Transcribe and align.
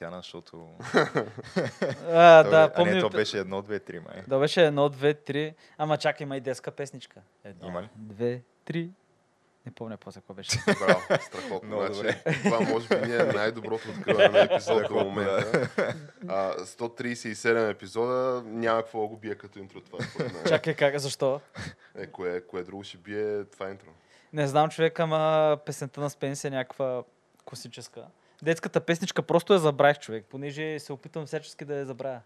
Тяна, 0.00 0.16
защото... 0.16 0.68
А, 2.12 2.44
То 2.44 2.50
да, 2.50 2.62
а 2.62 2.72
помня. 2.72 2.94
не, 2.94 3.00
то 3.00 3.10
беше 3.10 3.38
едно, 3.38 3.62
две, 3.62 3.78
три, 3.78 4.00
май. 4.00 4.22
Да, 4.28 4.38
беше 4.38 4.66
едно, 4.66 4.88
две, 4.88 5.14
три. 5.14 5.54
Ама 5.78 5.96
чакай, 5.96 6.24
има 6.24 6.36
и 6.36 6.40
детска 6.40 6.70
песничка. 6.70 7.20
Едно, 7.44 7.68
Има 7.68 7.82
ли? 7.82 7.88
две, 7.96 8.42
три. 8.64 8.90
Не 9.66 9.72
помня 9.72 9.96
после 9.96 10.20
какво 10.20 10.34
беше. 10.34 10.58
Браво, 10.80 11.00
страхотно. 11.22 11.68
Много 11.68 11.92
значи, 11.92 12.18
това 12.44 12.60
може 12.60 12.88
би 12.88 12.94
не 13.08 13.16
е 13.16 13.24
най-доброто 13.24 13.88
откриване 13.98 14.28
на 14.28 14.40
епизод 14.40 14.88
до 14.88 14.94
момента. 14.94 15.68
А, 16.28 16.58
137 16.58 17.70
епизода 17.70 18.42
няма 18.46 18.82
какво 18.82 19.08
го 19.08 19.16
бие 19.16 19.34
като 19.34 19.58
интро 19.58 19.80
това. 19.80 19.98
Чакай, 20.48 20.74
как, 20.74 20.98
защо? 20.98 21.40
Е, 21.98 22.06
кое, 22.06 22.40
кое 22.40 22.62
друго 22.62 22.84
ще 22.84 22.96
бие 22.96 23.44
това 23.44 23.70
интро? 23.70 23.88
Не 24.32 24.46
знам 24.46 24.68
човек, 24.70 25.00
ама 25.00 25.58
песента 25.66 26.00
на 26.00 26.10
Спенси 26.10 26.46
е 26.46 26.50
някаква 26.50 27.02
класическа. 27.44 28.06
Детската 28.42 28.80
песничка 28.80 29.22
просто 29.22 29.52
я 29.52 29.58
забравих 29.58 29.98
човек, 29.98 30.24
понеже 30.30 30.78
се 30.78 30.92
опитвам 30.92 31.26
всячески 31.26 31.64
да 31.64 31.74
я 31.74 31.86
забравя. 31.86 32.20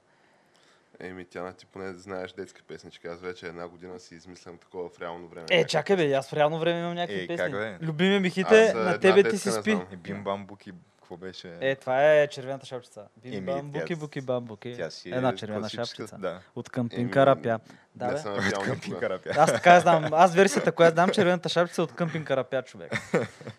Еми, 1.00 1.24
тя 1.24 1.52
ти 1.52 1.66
поне 1.66 1.92
знаеш 1.92 2.32
детски 2.32 2.62
песнички. 2.62 3.06
Аз 3.06 3.20
вече 3.20 3.46
една 3.46 3.68
година 3.68 4.00
си 4.00 4.14
измислям 4.14 4.58
такова 4.58 4.88
в 4.88 5.00
реално 5.00 5.28
време. 5.28 5.46
Е, 5.50 5.64
чакай 5.66 5.96
бе, 5.96 6.12
аз 6.12 6.30
в 6.30 6.32
реално 6.32 6.58
време 6.58 6.80
имам 6.80 6.94
някакви 6.94 7.24
Е, 7.24 7.26
песни. 7.26 7.36
как 7.36 7.52
бе? 7.52 7.78
Любими 7.82 8.20
михите, 8.20 8.64
Аз, 8.66 8.74
а, 8.74 8.78
на 8.78 9.00
тебе 9.00 9.22
ти 9.22 9.22
детска 9.22 9.38
си 9.52 9.60
спи. 9.60 9.78
И 9.92 9.96
бим 9.96 10.24
бам 10.24 10.46
буки, 10.46 10.72
какво 11.04 11.16
беше? 11.16 11.56
Е, 11.60 11.74
това 11.76 12.12
е 12.12 12.26
червената 12.28 12.66
шапчица. 12.66 13.04
Бим 13.16 13.32
Еми, 13.34 13.46
бам, 13.46 13.70
буки, 13.70 13.94
тя- 13.94 13.96
буки, 13.96 14.20
бам, 14.20 14.44
буки. 14.44 14.74
Тя 14.76 14.90
си 14.90 15.10
е 15.10 15.12
Една 15.14 15.34
червена 15.34 15.60
класическа, 15.60 15.86
шапчица. 15.86 16.16
Да. 16.18 16.40
От 16.54 16.70
къмпинг 16.70 17.12
Карапя. 17.12 17.60
Да, 17.94 18.06
не 18.06 18.12
бе. 18.12 18.18
съм 18.18 18.36
пял 18.50 18.62
Къмпинг. 18.62 19.00
Карапя. 19.00 19.30
Аз 19.38 19.52
така 19.52 19.80
знам. 19.80 20.04
Аз 20.12 20.34
версията, 20.34 20.72
която 20.72 20.94
знам, 20.94 21.10
червената 21.14 21.48
шапчица 21.48 21.82
е 21.82 21.84
от 21.84 21.92
къмпинг 21.92 22.26
Карапя, 22.26 22.62
човек. 22.62 22.94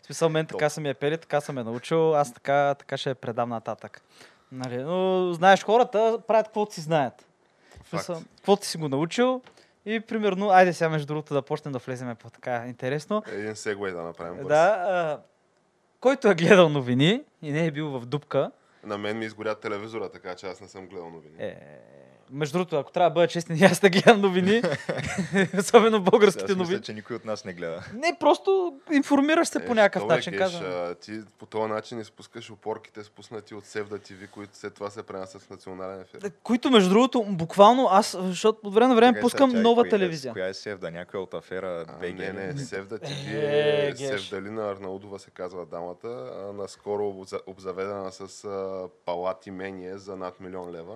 В 0.01 0.05
смисъл, 0.05 0.29
мен 0.29 0.45
така 0.45 0.69
съм 0.69 0.85
я 0.85 0.95
пели, 0.95 1.17
така 1.17 1.41
съм 1.41 1.57
я 1.57 1.63
научил, 1.63 2.15
аз 2.15 2.33
така, 2.33 2.75
така 2.79 2.97
ще 2.97 3.09
я 3.09 3.15
предам 3.15 3.49
нататък. 3.49 4.01
Нали, 4.51 4.77
но 4.77 5.33
знаеш, 5.33 5.63
хората 5.63 6.19
правят 6.27 6.45
каквото 6.45 6.73
си 6.73 6.81
знаят. 6.81 7.25
Каквото 8.37 8.65
си 8.65 8.77
го 8.77 8.89
научил 8.89 9.41
и 9.85 9.99
примерно, 9.99 10.49
айде 10.49 10.73
сега 10.73 10.89
между 10.89 11.07
другото 11.07 11.33
да 11.33 11.41
почнем 11.41 11.71
да 11.71 11.79
влеземе 11.79 12.15
по 12.15 12.29
така 12.29 12.63
интересно. 12.67 13.23
Един 13.31 13.55
сегвей 13.55 13.91
да 13.91 14.01
направим. 14.01 14.37
бърз. 14.37 14.47
Да, 14.47 14.67
а, 14.87 15.19
който 15.99 16.27
е 16.27 16.35
гледал 16.35 16.69
новини 16.69 17.23
и 17.41 17.51
не 17.51 17.65
е 17.65 17.71
бил 17.71 17.89
в 17.89 18.05
дупка, 18.05 18.51
На 18.83 18.97
мен 18.97 19.17
ми 19.17 19.25
изгоря 19.25 19.55
телевизора, 19.55 20.09
така 20.09 20.35
че 20.35 20.47
аз 20.47 20.61
не 20.61 20.67
съм 20.67 20.87
гледал 20.87 21.09
новини. 21.09 21.35
е, 21.39 21.57
между 22.31 22.53
другото, 22.53 22.75
ако 22.77 22.91
трябва 22.91 23.09
да 23.09 23.13
бъда 23.13 23.27
честен, 23.27 23.63
аз 23.63 23.79
да 23.79 23.89
гледам 23.89 24.21
новини, 24.21 24.61
особено 25.59 26.01
българските 26.01 26.43
Аз 26.45 26.49
новини. 26.51 26.69
мисля, 26.69 26.81
че 26.81 26.93
никой 26.93 27.15
от 27.15 27.25
нас 27.25 27.45
не 27.45 27.53
гледа. 27.53 27.83
Не, 27.93 28.17
просто 28.19 28.73
информираш 28.91 29.47
се 29.47 29.57
Е, 29.57 29.65
по 29.65 29.73
някакъв 29.73 30.07
начин, 30.07 30.31
Геш, 30.31 30.39
казвам. 30.39 30.63
а, 30.65 30.95
Ти 30.95 31.21
по 31.39 31.45
този 31.45 31.65
начин 31.65 31.99
изпускаш 31.99 32.51
опорките, 32.51 33.03
спуснати 33.03 33.55
от 33.55 33.65
Севда 33.65 33.97
ТВ, 33.97 34.27
които 34.27 34.57
след 34.57 34.73
това 34.73 34.89
се 34.89 35.03
пренасят 35.03 35.41
в 35.41 35.49
национален 35.49 36.01
ефир. 36.01 36.31
Които, 36.33 36.71
между 36.71 36.89
другото, 36.89 37.23
буквално 37.23 37.87
аз, 37.87 38.17
защото 38.19 38.59
от 38.63 38.73
време 38.73 38.87
на 38.87 38.95
време 38.95 39.09
Чакай 39.09 39.21
пускам 39.21 39.49
сега, 39.49 39.61
нова 39.61 39.75
коя 39.75 39.87
е- 39.87 39.89
телевизия. 39.89 40.33
Коя 40.33 40.47
е 40.47 40.53
Севда? 40.53 40.91
Някоя 40.91 41.23
от 41.23 41.33
афера 41.33 41.85
А, 41.89 41.93
БГ? 41.93 42.15
не, 42.15 42.29
не, 42.31 42.57
Севда 42.59 42.97
ТВ 42.97 43.11
Е, 43.27 43.87
е. 43.89 43.95
Севдалина 43.95 44.63
Арнаудова 44.63 45.19
се 45.19 45.29
казва 45.29 45.65
дамата. 45.65 46.07
а, 46.07 46.53
Наскоро 46.53 47.03
обза- 47.03 47.41
обзаведена 47.47 48.11
с 48.11 48.47
палати 49.05 49.51
мение 49.51 49.97
за 49.97 50.15
над 50.15 50.39
милион 50.39 50.71
лева. 50.71 50.95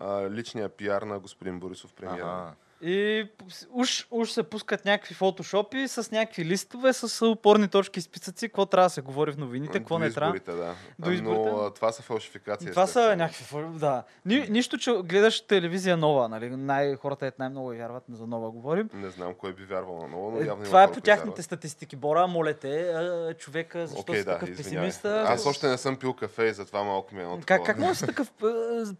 А, 0.00 0.28
Личният 0.28 0.76
пиар 0.76 1.04
на 1.04 1.18
господин 1.18 1.60
Борисов 1.60 1.92
премиер. 1.92 2.24
Ага. 2.24 2.56
И 2.82 3.26
уж, 3.70 4.06
уж 4.10 4.30
се 4.30 4.42
пускат 4.42 4.84
някакви 4.84 5.14
фотошопи 5.14 5.88
с 5.88 6.10
някакви 6.10 6.44
листове, 6.44 6.92
с 6.92 7.26
опорни 7.26 7.68
точки 7.68 7.98
и 7.98 8.02
списъци, 8.02 8.48
какво 8.48 8.66
трябва 8.66 8.86
да 8.86 8.90
се 8.90 9.00
говори 9.00 9.32
в 9.32 9.38
новините, 9.38 9.78
какво 9.78 9.98
не 9.98 10.10
трябва. 10.10 10.38
да. 10.46 10.74
До 10.98 11.10
изборите? 11.10 11.50
Но 11.52 11.70
това 11.70 11.92
са 11.92 12.02
фалшификации. 12.02 12.70
Това 12.70 12.86
са 12.86 13.16
някакви... 13.16 13.44
Да. 13.70 14.02
Ни, 14.26 14.46
нищо, 14.50 14.78
че 14.78 14.92
гледаш 14.94 15.40
телевизия 15.40 15.96
нова, 15.96 16.28
нали? 16.28 16.50
Най- 16.50 16.96
хората 16.96 17.26
е 17.26 17.32
най-много 17.38 17.68
вярват, 17.68 18.02
за 18.10 18.26
нова 18.26 18.50
говорим. 18.50 18.88
Не 18.94 19.10
знам 19.10 19.34
кой 19.34 19.52
би 19.52 19.64
вярвал 19.64 19.96
на 19.96 20.08
ново, 20.08 20.30
но 20.30 20.40
Е, 20.40 20.44
явно 20.44 20.64
Това 20.64 20.82
е 20.82 20.92
по 20.92 21.00
тяхните 21.00 21.26
вярват. 21.26 21.44
статистики. 21.44 21.96
Бора, 21.96 22.26
моля 22.26 22.54
те, 22.54 22.80
а, 22.82 23.34
човека, 23.34 23.86
защо 23.86 24.00
Окей, 24.02 24.18
си 24.18 24.24
да, 24.24 24.32
такъв 24.32 24.56
песимист? 24.56 25.04
Аз 25.04 25.46
още 25.46 25.68
не 25.68 25.78
съм 25.78 25.96
пил 25.96 26.12
кафе 26.14 26.44
и 26.44 26.52
затова 26.52 26.82
малко 26.84 27.14
ми 27.14 27.20
е 27.20 27.24
едно 27.24 27.36
Как, 27.36 27.46
такова. 27.46 27.66
как 27.66 27.78
може 27.78 27.90
да 27.90 27.96
си 27.96 28.06
такъв 28.06 28.32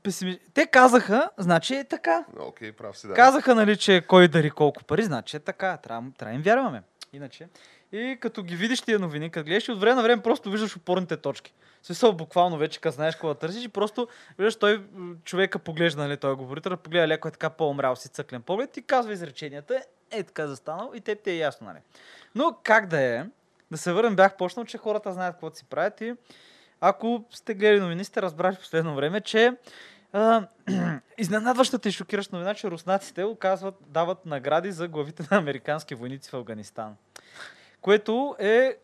песимист? 0.02 0.40
Те 0.54 0.66
казаха, 0.66 1.30
значи 1.38 1.74
е 1.74 1.84
така. 1.84 2.24
Окей, 2.38 2.72
прав 2.72 2.98
си, 2.98 3.06
да. 3.06 3.14
Казаха, 3.14 3.54
нали, 3.54 3.69
че 3.76 4.00
кой 4.00 4.28
дари 4.28 4.50
колко 4.50 4.84
пари, 4.84 5.02
значи 5.02 5.36
е 5.36 5.40
така. 5.40 5.76
Трябва, 5.76 6.10
трябва 6.18 6.34
им 6.34 6.42
вярваме. 6.42 6.82
Иначе. 7.12 7.48
И 7.92 8.16
като 8.20 8.42
ги 8.42 8.56
видиш 8.56 8.82
тия 8.82 8.98
новини, 8.98 9.30
като 9.30 9.46
гледаш, 9.46 9.68
и 9.68 9.72
от 9.72 9.80
време 9.80 9.94
на 9.94 10.02
време 10.02 10.22
просто 10.22 10.50
виждаш 10.50 10.76
опорните 10.76 11.16
точки. 11.16 11.54
В 11.82 11.86
смисъл, 11.86 12.12
буквално 12.12 12.58
вече, 12.58 12.80
като 12.80 12.94
знаеш 12.94 13.14
какво 13.14 13.28
да 13.28 13.34
търсиш 13.34 13.64
и 13.64 13.68
просто 13.68 14.08
виждаш 14.38 14.56
той 14.56 14.84
човека 15.24 15.58
поглежда, 15.58 16.02
нали, 16.02 16.16
той 16.16 16.34
говорител, 16.34 16.76
погледа 16.76 17.08
леко 17.08 17.28
е 17.28 17.30
така 17.30 17.50
по-умрял 17.50 17.96
си 17.96 18.08
цъклен 18.08 18.42
поглед 18.42 18.76
и 18.76 18.82
казва 18.82 19.12
изреченията, 19.12 19.82
е 20.10 20.22
така 20.22 20.46
застанал 20.46 20.92
и 20.94 21.00
те 21.00 21.14
те 21.14 21.32
е 21.32 21.36
ясно, 21.36 21.66
нали. 21.66 21.78
Но 22.34 22.56
как 22.62 22.86
да 22.86 23.00
е, 23.00 23.24
да 23.70 23.78
се 23.78 23.92
върнем, 23.92 24.16
бях 24.16 24.36
почнал, 24.36 24.64
че 24.64 24.78
хората 24.78 25.12
знаят 25.12 25.34
какво 25.34 25.50
си 25.50 25.64
правят 25.64 26.00
и 26.00 26.14
ако 26.80 27.24
сте 27.30 27.54
гледали 27.54 27.80
новини, 27.80 28.04
сте 28.04 28.22
разбрали 28.22 28.56
в 28.56 28.58
последно 28.58 28.94
време, 28.94 29.20
че 29.20 29.52
а, 30.12 30.46
изненадващата 31.18 31.88
и 31.88 31.92
шокираща 31.92 32.36
новина, 32.36 32.54
че 32.54 32.70
руснаците 32.70 33.24
оказват, 33.24 33.74
дават 33.86 34.26
награди 34.26 34.72
за 34.72 34.88
главите 34.88 35.22
на 35.30 35.36
американски 35.36 35.94
войници 35.94 36.30
в 36.30 36.34
Афганистан. 36.34 36.96
Което 37.80 38.36
е 38.38 38.76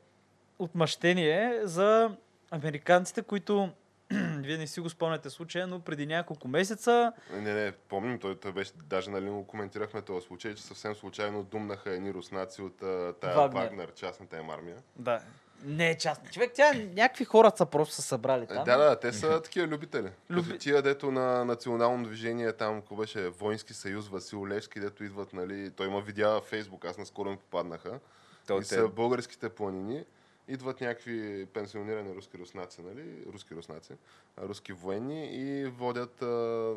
отмъщение 0.58 1.60
за 1.62 2.10
американците, 2.50 3.22
които 3.22 3.70
вие 4.38 4.58
не 4.58 4.66
си 4.66 4.80
го 4.80 4.88
спомняте 4.88 5.30
случая, 5.30 5.66
но 5.66 5.80
преди 5.80 6.06
няколко 6.06 6.48
месеца 6.48 7.12
Не, 7.32 7.54
не, 7.54 7.72
помним, 7.72 8.18
той, 8.18 8.40
той 8.40 8.52
беше, 8.52 8.72
даже 8.84 9.10
нали 9.10 9.30
го 9.30 9.46
коментирахме 9.46 10.02
този 10.02 10.26
случай, 10.26 10.54
че 10.54 10.62
съвсем 10.62 10.94
случайно 10.94 11.42
думнаха 11.42 11.90
едни 11.90 12.14
руснаци 12.14 12.62
от 12.62 12.78
тая 13.20 13.36
Вагнер. 13.36 13.62
Вагнер, 13.62 13.94
частната 13.94 14.36
им 14.36 14.50
армия. 14.50 14.76
да, 14.96 15.20
не 15.64 15.90
е 15.90 15.94
частна. 15.94 16.30
Човек, 16.30 16.52
тя 16.54 16.72
някакви 16.74 17.24
хора 17.24 17.52
са 17.56 17.66
просто 17.66 17.94
са 17.94 18.02
събрали 18.02 18.42
Е, 18.42 18.46
там. 18.46 18.64
Да, 18.64 18.76
да, 18.78 19.00
те 19.00 19.12
са 19.12 19.42
такива 19.42 19.66
любители. 19.66 20.10
Люби- 20.30 20.48
Като 20.48 20.58
тия, 20.58 20.82
дето 20.82 21.10
на 21.10 21.44
национално 21.44 22.04
движение, 22.04 22.52
там, 22.52 22.80
какво 22.80 22.96
беше, 22.96 23.28
Воински 23.28 23.74
съюз, 23.74 24.08
Васил 24.08 24.46
Левски, 24.46 24.80
дето 24.80 25.04
идват, 25.04 25.32
нали, 25.32 25.70
той 25.70 25.86
има 25.86 26.00
видеа 26.00 26.28
във 26.28 26.44
Фейсбук, 26.44 26.84
аз 26.84 26.98
наскоро 26.98 27.30
ми 27.30 27.36
попаднаха. 27.36 27.98
То 28.46 28.56
и 28.56 28.60
те- 28.60 28.64
са 28.64 28.88
българските 28.88 29.48
планини. 29.48 30.04
Идват 30.48 30.80
някакви 30.80 31.46
пенсионирани 31.46 32.14
руски 32.14 32.38
руснаци, 32.38 32.82
нали? 32.82 33.04
Руски 33.32 33.54
руснаци, 33.54 33.92
руски 34.38 34.72
военни 34.72 35.26
и 35.26 35.64
водят 35.66 36.22
а, 36.22 36.26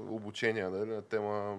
обучения 0.10 0.70
нали, 0.70 0.90
на 0.90 1.02
тема 1.02 1.58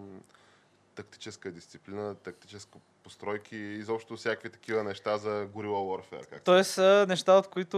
тактическа 0.95 1.51
дисциплина, 1.51 2.15
тактическа 2.15 2.79
постройки 3.03 3.57
и 3.57 3.79
изобщо 3.79 4.17
всякакви 4.17 4.51
такива 4.51 4.85
неща 4.85 5.19
за 5.19 5.49
горила 5.53 5.79
warfare. 5.79 6.27
Как 6.27 6.43
Тоест 6.43 6.71
са 6.71 7.07
неща, 7.09 7.33
от 7.33 7.49
които 7.49 7.77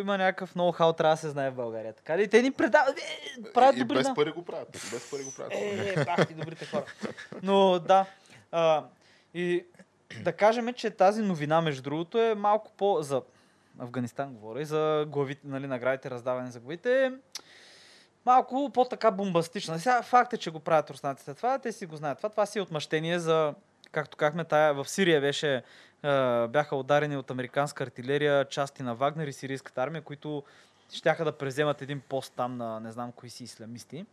има 0.00 0.18
някакъв 0.18 0.54
ноу-хау, 0.54 0.96
трябва 0.96 1.14
да 1.14 1.20
се 1.20 1.28
знае 1.28 1.50
в 1.50 1.54
България. 1.54 1.92
Така 1.92 2.18
ли? 2.18 2.28
Те 2.28 2.42
ни 2.42 2.52
предават, 2.52 2.98
е, 2.98 3.52
правят 3.52 3.76
и 3.76 3.78
добри 3.78 3.94
без 3.96 4.14
пари 4.14 4.32
го 4.32 4.44
правят. 4.44 4.68
Без 4.72 5.10
пари 5.10 5.24
го 5.24 5.34
правят. 5.36 5.52
Е, 5.54 6.04
бах 6.04 6.28
ти 6.28 6.34
добрите 6.34 6.66
хора. 6.66 6.84
Но 7.42 7.78
да. 7.78 8.06
А, 8.52 8.84
и 9.34 9.66
да 10.22 10.32
кажем, 10.32 10.74
че 10.74 10.90
тази 10.90 11.22
новина, 11.22 11.60
между 11.60 11.82
другото, 11.82 12.18
е 12.18 12.34
малко 12.34 12.72
по... 12.76 13.02
За 13.02 13.22
Афганистан 13.78 14.34
говоря, 14.34 14.60
и 14.60 14.64
за 14.64 15.06
главите, 15.08 15.40
нали, 15.44 15.66
наградите, 15.66 16.10
раздаване 16.10 16.50
за 16.50 16.60
главите, 16.60 17.04
е 17.04 17.12
малко 18.26 18.70
по-така 18.74 19.10
бомбастична. 19.10 19.78
Сега 19.78 20.02
факт 20.02 20.32
е, 20.32 20.36
че 20.36 20.50
го 20.50 20.60
правят 20.60 20.90
руснаците 20.90 21.34
това, 21.34 21.58
те 21.58 21.72
си 21.72 21.86
го 21.86 21.96
знаят 21.96 22.18
това. 22.18 22.28
Това 22.28 22.46
си 22.46 22.58
е 22.58 22.62
отмъщение 22.62 23.18
за 23.18 23.54
както 23.92 24.16
казахме, 24.16 24.44
тая, 24.44 24.74
в 24.74 24.88
Сирия 24.88 25.20
беше, 25.20 25.62
а, 26.02 26.46
бяха 26.48 26.76
ударени 26.76 27.16
от 27.16 27.30
американска 27.30 27.84
артилерия 27.84 28.44
части 28.44 28.82
на 28.82 28.94
Вагнер 28.94 29.26
и 29.26 29.32
сирийската 29.32 29.82
армия, 29.82 30.02
които 30.02 30.42
щяха 30.92 31.24
да 31.24 31.32
преземат 31.32 31.82
един 31.82 32.00
пост 32.00 32.32
там 32.36 32.56
на 32.56 32.80
не 32.80 32.92
знам 32.92 33.12
кои 33.12 33.30
си 33.30 33.44
исламисти. 33.44 34.06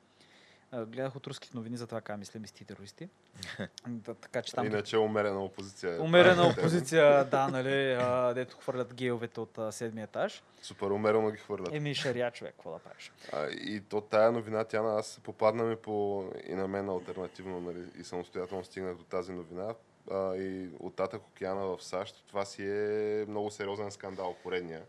Гледах 0.73 1.15
от 1.15 1.27
руските 1.27 1.57
новини 1.57 1.77
за 1.77 1.87
това 1.87 2.01
как 2.01 2.21
исламисти 2.21 2.63
и 2.63 2.65
терористи. 2.65 3.09
да, 3.87 4.13
така 4.13 4.41
че 4.41 4.53
там 4.53 4.65
Иначе 4.65 4.97
умерена 4.97 5.43
опозиция. 5.43 6.01
умерена 6.01 6.35
Правите. 6.35 6.59
опозиция, 6.61 7.25
да, 7.25 7.47
нали, 7.47 7.93
а, 7.93 8.33
дето 8.33 8.57
хвърлят 8.57 8.93
гейовете 8.93 9.39
от 9.39 9.57
а, 9.57 9.71
седмия 9.71 10.03
етаж. 10.03 10.43
Супер 10.61 10.85
умерено 10.85 11.31
ги 11.31 11.37
хвърлят. 11.37 11.73
Еми, 11.73 11.95
шария 11.95 12.31
човек, 12.31 12.53
какво 12.53 12.71
да 12.71 12.79
правиш? 12.79 13.11
А, 13.33 13.47
и 13.47 13.81
то 13.81 14.01
тая 14.01 14.31
новина, 14.31 14.63
тя 14.63 14.81
на 14.81 14.99
аз 14.99 15.19
попадна 15.23 15.63
ми 15.63 15.75
по 15.75 16.25
и 16.47 16.53
на 16.53 16.67
мен 16.67 16.89
альтернативно 16.89 17.59
нали, 17.61 17.85
и 17.99 18.03
самостоятелно 18.03 18.63
стигнах 18.63 18.97
до 18.97 19.03
тази 19.03 19.33
новина. 19.33 19.73
А, 20.11 20.35
и 20.35 20.69
оттатък 20.79 21.21
океана 21.27 21.65
в 21.65 21.83
САЩ, 21.83 22.23
това 22.27 22.45
си 22.45 22.63
е 22.67 23.25
много 23.27 23.51
сериозен 23.51 23.91
скандал, 23.91 24.35
поредния. 24.43 24.81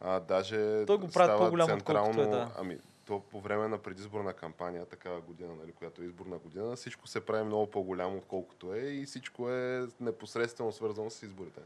А, 0.00 0.20
даже 0.20 0.86
Той 0.86 0.98
го 0.98 1.08
правят 1.08 1.12
става 1.12 1.44
по-голям, 1.44 1.72
отколкото 1.72 2.22
е, 2.22 2.26
да. 2.26 2.50
Ами, 2.58 2.78
то 3.12 3.20
по 3.20 3.40
време 3.40 3.68
на 3.68 3.78
предизборна 3.78 4.32
кампания, 4.32 4.86
такава 4.86 5.20
година, 5.20 5.54
нали, 5.60 5.72
която 5.72 6.02
е 6.02 6.04
изборна 6.04 6.38
година, 6.38 6.76
всичко 6.76 7.06
се 7.06 7.26
прави 7.26 7.44
много 7.44 7.70
по-голямо, 7.70 8.16
отколкото 8.16 8.74
е 8.74 8.78
и 8.78 9.06
всичко 9.06 9.50
е 9.50 9.86
непосредствено 10.00 10.72
свързано 10.72 11.10
с 11.10 11.22
изборите. 11.22 11.60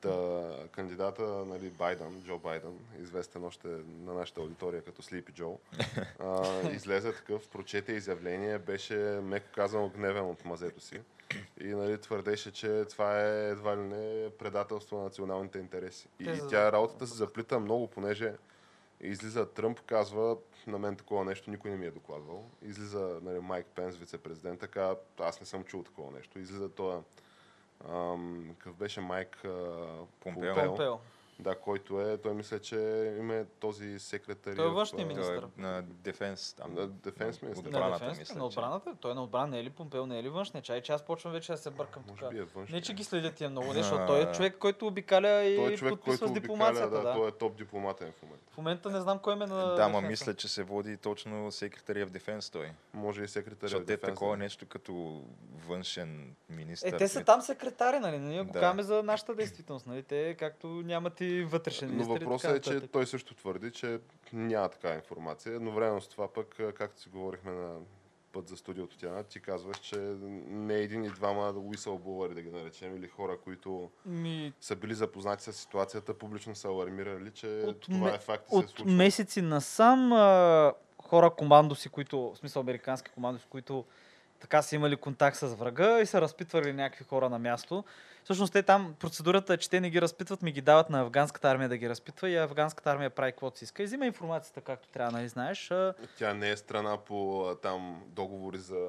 Та, 0.00 0.50
кандидата 0.72 1.22
нали, 1.22 1.70
Байден, 1.70 2.22
Джо 2.26 2.38
Байден, 2.38 2.78
известен 3.02 3.44
още 3.44 3.68
на 4.04 4.14
нашата 4.14 4.40
аудитория 4.40 4.82
като 4.82 5.02
Слипи 5.02 5.32
Джо, 5.32 5.58
а, 6.18 6.70
излезе 6.70 7.12
такъв, 7.12 7.48
прочете 7.48 7.92
изявление, 7.92 8.58
беше 8.58 8.96
меко 9.22 9.46
казано 9.54 9.88
гневен 9.88 10.24
от 10.24 10.44
мазето 10.44 10.80
си 10.80 11.00
и 11.60 11.68
нали, 11.68 11.98
твърдеше, 11.98 12.52
че 12.52 12.84
това 12.90 13.20
е 13.20 13.50
едва 13.50 13.76
ли 13.76 13.80
не 13.80 14.30
предателство 14.38 14.96
на 14.96 15.04
националните 15.04 15.58
интереси. 15.58 16.08
И, 16.20 16.24
и 16.24 16.40
тя 16.50 16.72
работата 16.72 17.06
се 17.06 17.14
заплита 17.16 17.60
много, 17.60 17.86
понеже 17.86 18.32
излиза 19.00 19.46
Тръмп, 19.46 19.80
казва, 19.80 20.36
на 20.66 20.78
мен 20.78 20.96
такова 20.96 21.24
нещо 21.24 21.50
никой 21.50 21.70
не 21.70 21.76
ми 21.76 21.86
е 21.86 21.90
докладвал. 21.90 22.44
Излиза 22.62 23.20
нали, 23.22 23.40
Майк 23.40 23.66
Пенс, 23.66 23.96
вице-президент, 23.96 24.60
така, 24.60 24.94
аз 25.20 25.40
не 25.40 25.46
съм 25.46 25.64
чул 25.64 25.82
такова 25.82 26.10
нещо. 26.10 26.38
Излиза 26.38 26.68
това, 26.68 27.02
ам, 27.88 28.54
какъв 28.58 28.76
беше 28.76 29.00
Майк 29.00 29.44
а, 29.44 29.86
Помпео. 30.20 30.54
Помпео. 30.54 30.94
Да, 31.40 31.54
който 31.54 32.00
е, 32.00 32.16
той 32.18 32.34
мисля, 32.34 32.58
че 32.58 32.76
има 33.18 33.34
е 33.34 33.44
този 33.44 33.98
секретар. 33.98 34.56
Той 34.56 34.66
е 34.66 34.70
външният 34.70 35.08
Той 35.08 35.16
министър. 35.16 35.42
е 35.58 35.60
на 35.60 35.82
Дефенс. 35.82 36.54
Там, 36.54 36.74
На 36.74 36.88
Defense 36.88 37.42
министър. 37.42 37.70
На 37.70 37.78
Отбраната, 37.78 37.98
дефенс, 37.98 38.18
мисля, 38.18 38.34
на 38.34 38.40
че. 38.40 38.44
отбраната. 38.44 38.96
Той 39.00 39.10
е 39.10 39.14
на 39.14 39.22
отбрана, 39.22 39.46
не 39.46 39.58
е 39.58 39.64
ли 39.64 39.70
Помпео, 39.70 40.06
не 40.06 40.18
е 40.18 40.22
ли 40.22 40.28
външния 40.28 40.62
чай? 40.62 40.80
Че 40.82 40.92
аз 40.92 41.02
почвам 41.02 41.32
вече 41.32 41.52
да 41.52 41.58
се 41.58 41.70
бъркам 41.70 42.02
тук. 42.08 42.22
Е. 42.22 42.72
Не, 42.72 42.80
че 42.80 42.94
ги 42.94 43.04
следят 43.04 43.34
тия 43.34 43.50
много, 43.50 43.72
защото 43.72 44.06
той 44.06 44.22
е 44.22 44.32
човек, 44.32 44.56
който 44.58 44.86
обикаля 44.86 45.42
и 45.44 45.56
той 45.56 45.72
е 45.72 45.76
човек, 45.76 45.92
подписва 45.92 46.18
който 46.18 46.26
с 46.26 46.30
обикаля, 46.30 46.40
дипломацията. 46.40 46.90
да, 46.90 47.02
Да, 47.02 47.14
той 47.14 47.28
е 47.28 47.32
топ 47.32 47.56
дипломатен 47.56 48.12
в 48.12 48.22
момента. 48.22 48.44
В 48.50 48.56
момента 48.56 48.90
не 48.90 49.00
знам 49.00 49.18
кой 49.18 49.36
ме 49.36 49.46
на 49.46 49.74
Да, 49.74 49.88
ма 49.88 50.00
мисля, 50.00 50.34
че 50.34 50.48
се 50.48 50.62
води 50.62 50.96
точно 50.96 51.52
секретария 51.52 52.06
в 52.06 52.10
Дефенс 52.10 52.50
той. 52.50 52.70
Може 52.94 53.22
и 53.22 53.28
секретар. 53.28 53.66
Защото 53.66 53.86
те 53.86 53.96
такова 53.96 54.36
нещо 54.36 54.66
като 54.66 55.22
външен 55.66 56.34
министър. 56.50 56.92
Е, 56.92 56.96
те 56.96 57.08
са 57.08 57.24
там 57.24 57.40
секретари, 57.42 57.98
нали? 57.98 58.18
Ние 58.18 58.42
го 58.42 58.52
казваме 58.52 58.82
за 58.82 59.02
нашата 59.02 59.34
действителност, 59.34 59.86
нали? 59.86 60.02
Те, 60.02 60.36
както 60.38 60.66
нямат 60.66 61.20
и 61.20 61.27
вътрешен 61.44 61.88
Но 61.88 61.94
министър. 61.94 62.16
и 62.16 62.18
въпросът 62.18 62.56
е, 62.56 62.60
че 62.60 62.80
той 62.80 63.06
също 63.06 63.34
твърди, 63.34 63.70
че 63.70 63.98
няма 64.32 64.68
такава 64.68 64.94
информация. 64.94 65.54
Едновременно 65.54 66.00
с 66.00 66.08
това 66.08 66.28
пък, 66.28 66.56
както 66.74 67.00
си 67.00 67.08
говорихме 67.08 67.52
на 67.52 67.74
път 68.32 68.48
за 68.48 68.56
студиото 68.56 68.98
тя, 68.98 69.22
ти 69.22 69.40
казваш, 69.40 69.78
че 69.78 69.96
не 70.46 70.74
един 70.74 71.04
и 71.04 71.10
двама 71.10 71.54
whistleblower, 71.54 72.34
да 72.34 72.42
ги 72.42 72.50
наречем, 72.50 72.96
или 72.96 73.08
хора, 73.08 73.38
които 73.38 73.90
Ми, 74.06 74.52
са 74.60 74.76
били 74.76 74.94
запознати 74.94 75.42
с 75.42 75.52
ситуацията, 75.52 76.14
публично 76.14 76.54
са 76.54 76.68
алармирали, 76.68 77.30
че 77.30 77.46
От 77.66 77.80
това 77.80 77.98
ме- 77.98 78.10
е 78.10 78.18
факт 78.18 78.44
и 78.46 78.50
се 78.50 78.58
е 78.58 78.62
случва. 78.62 78.84
месеци 78.86 79.42
насам 79.42 80.12
а, 80.12 80.72
хора 80.98 81.30
командоси, 81.30 81.88
които, 81.88 82.30
в 82.30 82.38
смисъл 82.38 82.60
американски 82.60 83.10
командоси, 83.10 83.46
които 83.50 83.84
така 84.40 84.62
са 84.62 84.74
имали 84.74 84.96
контакт 84.96 85.36
с 85.36 85.46
врага 85.46 86.00
и 86.00 86.06
са 86.06 86.20
разпитвали 86.20 86.72
някакви 86.72 87.04
хора 87.04 87.28
на 87.28 87.38
място. 87.38 87.84
Всъщност 88.24 88.52
те 88.52 88.62
там, 88.62 88.94
процедурата 89.00 89.54
е, 89.54 89.56
че 89.56 89.70
те 89.70 89.80
не 89.80 89.90
ги 89.90 90.00
разпитват, 90.00 90.42
ми 90.42 90.52
ги 90.52 90.60
дават 90.60 90.90
на 90.90 91.00
афганската 91.00 91.50
армия 91.50 91.68
да 91.68 91.76
ги 91.76 91.88
разпитва 91.88 92.30
и 92.30 92.36
афганската 92.36 92.90
армия 92.90 93.10
прави 93.10 93.32
каквото 93.32 93.58
си 93.58 93.64
иска. 93.64 93.82
И 93.82 93.86
взима 93.86 94.06
информацията 94.06 94.60
както 94.60 94.88
трябва, 94.88 95.12
нали 95.12 95.28
знаеш. 95.28 95.72
Тя 96.18 96.34
не 96.34 96.50
е 96.50 96.56
страна 96.56 96.96
по 96.96 97.50
там 97.62 98.02
договори 98.06 98.58
за 98.58 98.88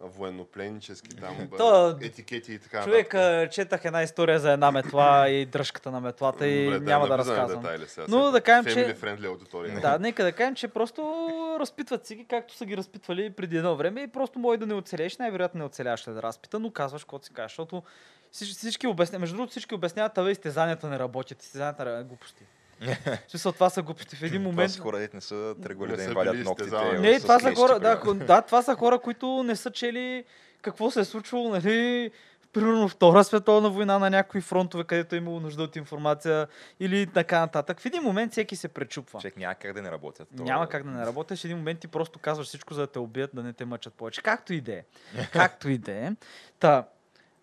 военнопленнически 0.00 1.16
там 1.16 1.48
То- 1.58 1.98
етикети 2.02 2.52
и 2.52 2.58
така 2.58 2.82
Човек, 2.82 3.14
нататък. 3.14 3.46
а, 3.46 3.50
четах 3.50 3.84
една 3.84 4.02
история 4.02 4.40
за 4.40 4.52
една 4.52 4.70
метла 4.70 5.28
и 5.28 5.46
дръжката 5.46 5.90
на 5.90 6.00
метлата 6.00 6.46
и 6.46 6.64
Добре, 6.64 6.80
няма 6.80 7.08
да 7.08 7.14
в 7.14 7.18
разказвам. 7.18 7.62
Детайли 7.62 7.84
сега, 7.86 8.06
Но 8.08 8.22
все 8.22 8.32
да 8.32 8.40
кажем, 8.40 8.64
че- 8.64 8.96
аудитория. 9.24 9.80
Да, 9.80 9.98
нека 9.98 10.24
да 10.24 10.32
кажем, 10.32 10.54
че 10.54 10.68
просто 10.68 11.28
разпитват 11.60 12.06
си 12.06 12.14
ги, 12.16 12.24
както 12.24 12.54
са 12.54 12.66
ги 12.66 12.76
разпитвали 12.76 13.30
преди 13.30 13.56
едно 13.56 13.76
време 13.76 14.00
и 14.00 14.08
просто 14.08 14.38
може 14.38 14.58
да 14.58 14.66
не 14.66 14.74
оцелееш, 14.74 15.16
най-вероятно 15.16 15.58
не 15.58 15.64
оцеляваш 15.64 16.00
след 16.00 16.16
разпита, 16.16 16.58
но 16.58 16.70
казваш 16.70 17.04
какво 17.04 17.18
си 17.18 17.32
кажеш, 17.32 17.50
защото 17.50 17.82
всички, 18.30 18.54
всички 18.54 18.86
обясняват, 18.86 19.20
между 19.20 19.36
другото 19.36 19.50
всички 19.50 19.74
обясняват, 19.74 20.18
абе, 20.18 20.30
изтезанията 20.30 20.88
не 20.88 20.98
работят, 20.98 21.42
изтезанията 21.42 21.84
не 21.86 22.04
глупости. 22.04 22.42
В 22.84 23.18
смисъл, 23.28 23.52
това 23.52 23.70
са 23.70 23.82
глупости. 23.82 24.16
В 24.16 24.22
един 24.22 24.40
Това 24.40 24.50
момент... 24.50 24.72
са 24.72 24.80
хора, 24.80 25.08
не 25.14 25.20
са 25.20 25.54
тръгвали 25.62 25.96
да 25.96 26.04
им 26.04 26.12
валят 26.12 26.44
ногтите. 26.44 26.98
Не, 26.98 27.20
това 27.20 27.38
са 27.40 27.54
хора, 27.54 27.80
да, 27.80 28.14
да, 28.14 28.42
това 28.42 28.62
са 28.62 28.74
хора, 28.74 28.98
които 28.98 29.42
не 29.42 29.56
са 29.56 29.70
чели 29.70 30.24
какво 30.62 30.90
се 30.90 31.00
е 31.00 31.04
случвало, 31.04 31.48
нали, 31.48 32.10
примерно 32.52 32.88
Втора 32.88 33.24
световна 33.24 33.70
война 33.70 33.98
на 33.98 34.10
някои 34.10 34.40
фронтове, 34.40 34.84
където 34.84 35.14
е 35.14 35.18
имало 35.18 35.40
нужда 35.40 35.62
от 35.62 35.76
информация 35.76 36.48
или 36.80 37.06
така 37.06 37.40
нататък. 37.40 37.80
В 37.80 37.86
един 37.86 38.02
момент 38.02 38.32
всеки 38.32 38.56
се 38.56 38.68
пречупва. 38.68 39.20
Човек 39.20 39.36
няма 39.36 39.54
как 39.54 39.72
да 39.72 39.82
не 39.82 39.90
работят. 39.90 40.28
То- 40.36 40.42
Няма 40.42 40.68
как 40.68 40.84
да 40.84 40.90
не 40.90 41.06
работиш. 41.06 41.40
В 41.40 41.44
един 41.44 41.56
момент 41.56 41.80
ти 41.80 41.88
просто 41.88 42.18
казваш 42.18 42.46
всичко, 42.46 42.74
за 42.74 42.80
да 42.80 42.86
те 42.86 42.98
убият, 42.98 43.30
да 43.34 43.42
не 43.42 43.52
те 43.52 43.64
мъчат 43.64 43.94
повече. 43.94 44.22
Както 44.22 44.52
и 44.52 44.60
да 44.60 44.72
е. 44.72 44.84
Както 45.32 45.68
и 45.68 45.78
да 45.78 45.92
е. 45.92 46.12
Та, 46.60 46.84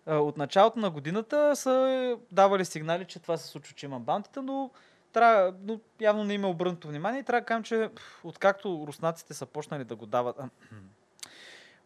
от 0.06 0.36
началото 0.36 0.78
на 0.78 0.90
годината 0.90 1.56
са 1.56 2.16
давали 2.30 2.64
сигнали, 2.64 3.04
че 3.04 3.18
това 3.18 3.36
се 3.36 3.48
случва, 3.48 3.74
че 3.74 3.86
има 3.86 4.00
бантите, 4.00 4.40
но, 4.40 4.70
трябва, 5.12 5.54
но 5.62 5.80
явно 6.00 6.24
не 6.24 6.34
има 6.34 6.48
обърнато 6.48 6.88
внимание 6.88 7.22
трябва 7.22 7.40
да 7.40 7.46
кажем, 7.46 7.62
че 7.62 7.90
откакто 8.24 8.84
руснаците 8.86 9.34
са 9.34 9.46
почнали 9.46 9.84
да 9.84 9.96
го 9.96 10.06
дават... 10.06 10.36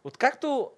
Откакто 0.05 0.70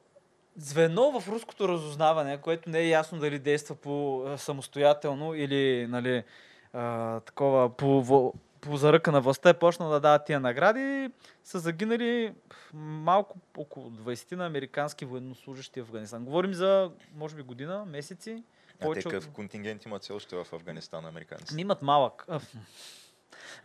звено 0.56 1.21
в 1.21 1.29
руското 1.29 1.69
разузнаване, 1.69 2.39
което 2.39 2.71
не 2.71 2.79
е 2.79 2.89
ясно 2.89 3.19
дали 3.19 3.39
действа 3.39 3.75
по 3.75 4.25
самостоятелно 4.37 5.35
или 5.35 5.87
нали, 5.87 6.25
а, 6.73 7.21
такова 7.21 7.76
по, 7.76 8.35
по 8.61 8.76
заръка 8.76 9.12
на 9.12 9.21
властта 9.21 9.49
е 9.49 9.59
почнал 9.59 9.90
да 9.90 10.00
дава 10.00 10.19
тия 10.19 10.40
награди, 10.40 11.11
са 11.45 11.59
загинали 11.59 12.35
малко 12.75 13.38
около 13.57 13.90
20 13.90 14.33
на 14.33 14.47
американски 14.47 15.05
военнослужащи 15.05 15.81
в 15.81 15.85
Афганистан. 15.85 16.25
Говорим 16.25 16.55
за, 16.55 16.90
може 17.17 17.37
би, 17.37 17.43
година, 17.43 17.85
месеци. 17.85 18.43
А 18.78 18.82
те 18.82 18.85
Повече 18.85 19.08
какъв 19.08 19.26
от... 19.26 19.32
контингент 19.32 19.85
имат 19.85 20.02
все 20.02 20.12
още 20.12 20.37
в 20.37 20.47
Афганистан 20.52 21.06
американците? 21.06 21.54
Ми 21.54 21.62
имат 21.62 21.82
малък. 21.82 22.25
а, 22.28 22.40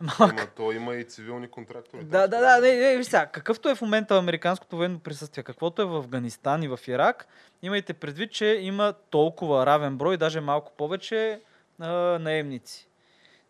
малък. 0.00 0.40
Ама 0.40 0.46
то 0.56 0.72
има 0.72 0.94
и 0.94 1.04
цивилни 1.04 1.48
контрактори. 1.48 2.04
Да, 2.04 2.28
да, 2.28 2.40
да, 2.40 2.60
не, 2.60 2.76
не, 2.76 2.96
виж 2.96 3.06
сега, 3.06 3.26
какъвто 3.26 3.68
е 3.68 3.74
в 3.74 3.80
момента 3.80 4.18
американското 4.18 4.76
военно 4.76 4.98
присъствие, 4.98 5.44
каквото 5.44 5.82
е 5.82 5.84
в 5.84 5.96
Афганистан 5.96 6.62
и 6.62 6.68
в 6.68 6.78
Ирак, 6.88 7.26
имайте 7.62 7.94
предвид, 7.94 8.32
че 8.32 8.46
има 8.46 8.94
толкова 9.10 9.66
равен 9.66 9.98
брой, 9.98 10.16
даже 10.16 10.40
малко 10.40 10.72
повече 10.76 11.40
а, 11.78 11.90
наемници. 12.18 12.88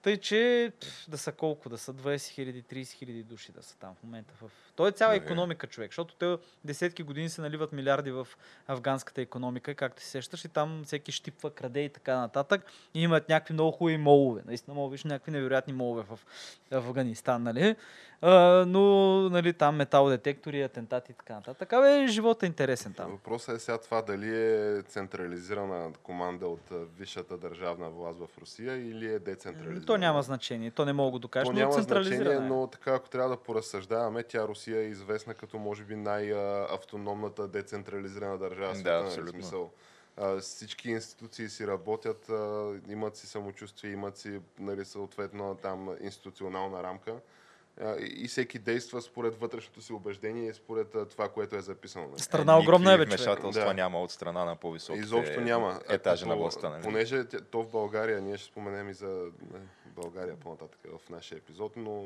Тъй, 0.04 0.16
че 0.16 0.72
пф, 0.80 1.10
да 1.10 1.18
са 1.18 1.32
колко? 1.32 1.68
Да 1.68 1.78
са 1.78 1.94
20 1.94 2.28
хиляди, 2.28 2.62
30 2.62 2.92
хиляди 2.92 3.22
души 3.22 3.52
да 3.52 3.62
са 3.62 3.78
там 3.78 3.94
в 3.94 4.02
момента. 4.02 4.34
В... 4.42 4.50
Той 4.76 4.88
е 4.88 4.92
цяла 4.92 5.16
економика, 5.16 5.66
човек, 5.66 5.90
защото 5.90 6.14
те 6.14 6.36
десетки 6.64 7.02
години 7.02 7.28
се 7.28 7.40
наливат 7.40 7.72
милиарди 7.72 8.10
в 8.10 8.28
афганската 8.66 9.20
економика, 9.20 9.74
както 9.74 10.02
си 10.02 10.08
сещаш, 10.08 10.44
и 10.44 10.48
там 10.48 10.82
всеки 10.84 11.12
щипва, 11.12 11.50
краде 11.50 11.80
и 11.80 11.88
така 11.88 12.16
нататък. 12.16 12.64
И 12.94 13.02
имат 13.02 13.28
някакви 13.28 13.54
много 13.54 13.72
хубави 13.72 13.96
молове. 13.96 14.42
Наистина 14.46 14.74
мога 14.74 14.92
виж 14.92 15.04
някакви 15.04 15.32
невероятни 15.32 15.72
молове 15.72 16.02
в 16.02 16.18
Афганистан, 16.70 17.42
нали? 17.42 17.76
А, 18.26 18.64
но, 18.68 18.82
нали, 19.30 19.52
там 19.52 19.76
металодетектори, 19.76 20.62
атентати 20.62 21.12
и 21.12 21.14
така 21.14 21.34
нататък. 21.34 21.72
Абе, 21.72 22.06
животът 22.06 22.42
е 22.42 22.46
интересен 22.46 22.92
там. 22.94 23.10
Въпросът 23.10 23.56
е 23.56 23.58
сега 23.58 23.78
това 23.78 24.02
дали 24.02 24.36
е 24.36 24.82
централизирана 24.82 25.92
команда 26.02 26.46
от 26.46 26.70
висшата 26.98 27.36
държавна 27.36 27.90
власт 27.90 28.18
в 28.18 28.28
Русия 28.40 28.76
или 28.90 29.06
е 29.14 29.18
децентрализирана. 29.18 29.86
То 29.86 29.96
няма 29.96 30.22
значение, 30.22 30.70
то 30.70 30.84
не 30.84 30.92
мога 30.92 31.06
да 31.06 31.10
го 31.10 31.18
докажеш, 31.18 31.46
То 31.46 31.52
но 31.52 31.58
е 31.58 31.62
няма 31.62 31.74
централизирана. 31.74 32.24
значение, 32.24 32.46
е. 32.46 32.50
но 32.50 32.66
така 32.66 32.94
ако 32.94 33.08
трябва 33.08 33.30
да 33.30 33.36
поразсъждаваме, 33.36 34.22
тя 34.22 34.48
Русия 34.48 34.80
е 34.80 34.84
известна 34.84 35.34
като 35.34 35.58
може 35.58 35.84
би 35.84 35.96
най-автономната 35.96 37.48
децентрализирана 37.48 38.38
държава. 38.38 38.74
в 38.74 38.76
Да, 38.76 38.78
света, 38.80 38.94
нали, 38.96 39.06
абсолютно. 39.06 39.32
Смисъл. 39.32 39.70
А, 40.16 40.38
всички 40.38 40.90
институции 40.90 41.48
си 41.48 41.66
работят, 41.66 42.28
а, 42.28 42.72
имат 42.88 43.16
си 43.16 43.26
самочувствие, 43.26 43.90
имат 43.90 44.16
си 44.16 44.40
нали, 44.58 44.84
съответно 44.84 45.58
там 45.62 45.88
институционална 46.00 46.82
рамка. 46.82 47.14
И 48.00 48.28
всеки 48.28 48.58
действа 48.58 49.02
според 49.02 49.40
вътрешното 49.40 49.82
си 49.82 49.92
убеждение 49.92 50.48
и 50.48 50.54
според 50.54 50.96
това, 51.10 51.28
което 51.28 51.56
е 51.56 51.60
записано. 51.60 52.08
нали. 52.08 52.20
Страна 52.20 52.58
огромна 52.58 52.92
е, 52.92 52.96
бе, 52.96 53.04
Никакви 53.04 53.24
човек. 53.24 53.38
вмешателства 53.38 53.68
Да. 53.68 53.74
няма 53.74 54.02
от 54.02 54.10
страна 54.10 54.44
на 54.44 54.56
по-високите 54.56 55.04
Изобщо 55.04 55.40
няма. 55.40 55.80
етажи 55.88 56.24
А 56.24 56.28
на 56.28 56.36
властта. 56.36 56.70
Нали? 56.70 56.82
Понеже 56.82 57.24
то 57.24 57.62
в 57.62 57.70
България, 57.70 58.20
ние 58.20 58.36
ще 58.36 58.46
споменем 58.46 58.88
и 58.88 58.94
за 58.94 59.30
не, 59.52 59.58
България 59.86 60.36
по-нататък 60.36 60.80
в 60.98 61.10
нашия 61.10 61.38
епизод, 61.38 61.76
но 61.76 62.04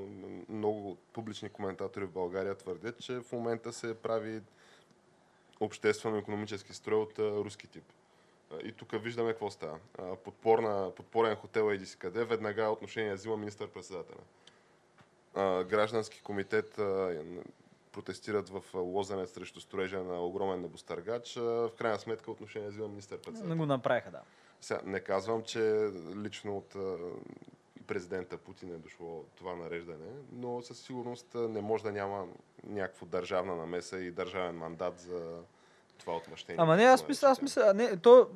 много 0.49 0.97
публични 1.13 1.49
коментатори 1.49 2.05
в 2.05 2.11
България 2.11 2.55
твърдят, 2.55 2.99
че 3.01 3.13
в 3.21 3.33
момента 3.33 3.73
се 3.73 3.95
прави 3.95 4.41
обществено-економически 5.61 6.75
строй 6.75 6.99
от 6.99 7.19
руски 7.19 7.67
тип. 7.67 7.85
И 8.65 8.73
тук 8.73 9.03
виждаме 9.03 9.31
какво 9.31 9.51
става. 9.51 9.79
Подпорна, 10.25 10.91
подпорен 10.97 11.37
хотел 11.37 11.71
еди 11.73 11.87
си 11.87 11.97
къде, 11.99 12.25
веднага 12.25 12.69
отношение 12.69 13.15
взима 13.15 13.37
министър-председателя. 13.37 14.21
А, 15.39 15.65
Граждански 15.65 16.23
комитет 16.23 16.79
а, 16.79 17.17
протестират 17.93 18.49
в 18.49 18.65
а, 18.75 18.79
Лозенец 18.79 19.33
срещу 19.33 19.61
строежа 19.61 19.99
на 19.99 20.21
огромен 20.21 20.61
небостъргач. 20.61 21.37
а, 21.37 21.41
В 21.43 21.71
крайна 21.79 21.99
сметка 21.99 22.31
отношение 22.31 22.69
взима 22.69 22.89
министър-председател. 22.89 23.49
Не 23.49 23.57
го 23.57 23.67
направиха, 23.67 24.11
да. 24.11 24.21
Сега, 24.61 24.81
не 24.85 25.01
казвам, 25.01 25.43
че 25.43 25.91
лично 26.17 26.57
от 26.57 26.77
президента 27.87 28.39
Путин 28.39 28.71
е 28.71 28.79
дошло 28.79 29.25
това 29.35 29.57
нареждане, 29.57 30.07
но 30.33 30.63
със 30.63 30.79
сигурност 30.79 31.27
не 31.35 31.61
може 31.61 31.83
да 31.83 31.93
няма 31.93 32.27
някаква 32.65 33.07
държавна 33.07 33.57
намеса 33.57 33.99
и 33.99 34.11
държавен 34.11 34.57
мандат 34.57 35.01
за 35.01 35.39
това 35.99 36.17
отмъщение. 36.17 36.57
Ама 36.61 36.77
не, 36.77 36.85
аз 36.85 37.01
Това 37.01 37.09
мисля, 37.09 37.29
аз 37.29 37.43
мисля, 37.43 37.75
не, 37.75 37.97
то, 37.97 38.29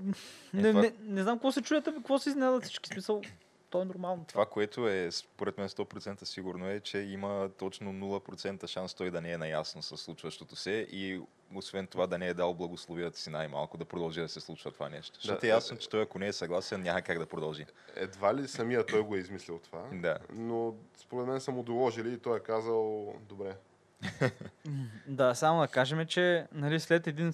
не, 0.54 0.70
това- 0.70 0.80
не, 0.82 0.92
не, 1.00 1.22
знам 1.22 1.36
какво 1.38 1.52
се 1.52 1.62
чуете, 1.62 1.92
какво 1.92 2.18
се 2.18 2.28
изненадат 2.28 2.62
всички, 2.64 2.88
смисъл, 2.88 3.22
то 3.72 3.82
е 3.82 3.84
нормално. 3.84 4.24
Това, 4.28 4.46
което 4.46 4.88
е 4.88 5.08
според 5.10 5.58
мен 5.58 5.68
100% 5.68 6.24
сигурно 6.24 6.68
е, 6.70 6.80
че 6.80 6.98
има 6.98 7.50
точно 7.58 7.92
0% 7.92 8.66
шанс 8.66 8.94
той 8.94 9.10
да 9.10 9.20
не 9.20 9.32
е 9.32 9.38
наясно 9.38 9.82
с 9.82 9.96
случващото 9.96 10.56
се 10.56 10.86
и 10.90 11.20
освен 11.54 11.86
това 11.86 12.06
да 12.06 12.18
не 12.18 12.26
е 12.28 12.34
дал 12.34 12.54
благословията 12.54 13.18
си 13.18 13.30
най-малко 13.30 13.76
да 13.78 13.84
продължи 13.84 14.20
да 14.20 14.28
се 14.28 14.40
случва 14.40 14.70
това 14.70 14.88
нещо. 14.88 15.14
Защото 15.14 15.40
Да, 15.40 15.46
е 15.46 15.50
ясно, 15.50 15.76
е, 15.76 15.78
че 15.78 15.88
той 15.88 16.02
ако 16.02 16.18
не 16.18 16.26
е 16.26 16.32
съгласен, 16.32 16.82
няма 16.82 17.02
как 17.02 17.18
да 17.18 17.26
продължи. 17.26 17.66
Едва 17.96 18.34
ли 18.34 18.48
самия 18.48 18.86
той 18.86 19.02
го 19.02 19.14
е 19.14 19.18
измислил 19.18 19.58
това, 19.58 19.82
Да. 19.92 20.18
но 20.32 20.74
според 20.96 21.26
мен 21.26 21.40
са 21.40 21.52
му 21.52 21.62
доложили 21.62 22.12
и 22.12 22.18
той 22.18 22.36
е 22.36 22.40
казал, 22.40 23.14
добре, 23.28 23.56
Да, 25.06 25.34
само 25.34 25.60
да 25.60 25.68
кажем, 25.68 26.06
че 26.06 26.46
нали, 26.52 26.80
след 26.80 27.06
един... 27.06 27.32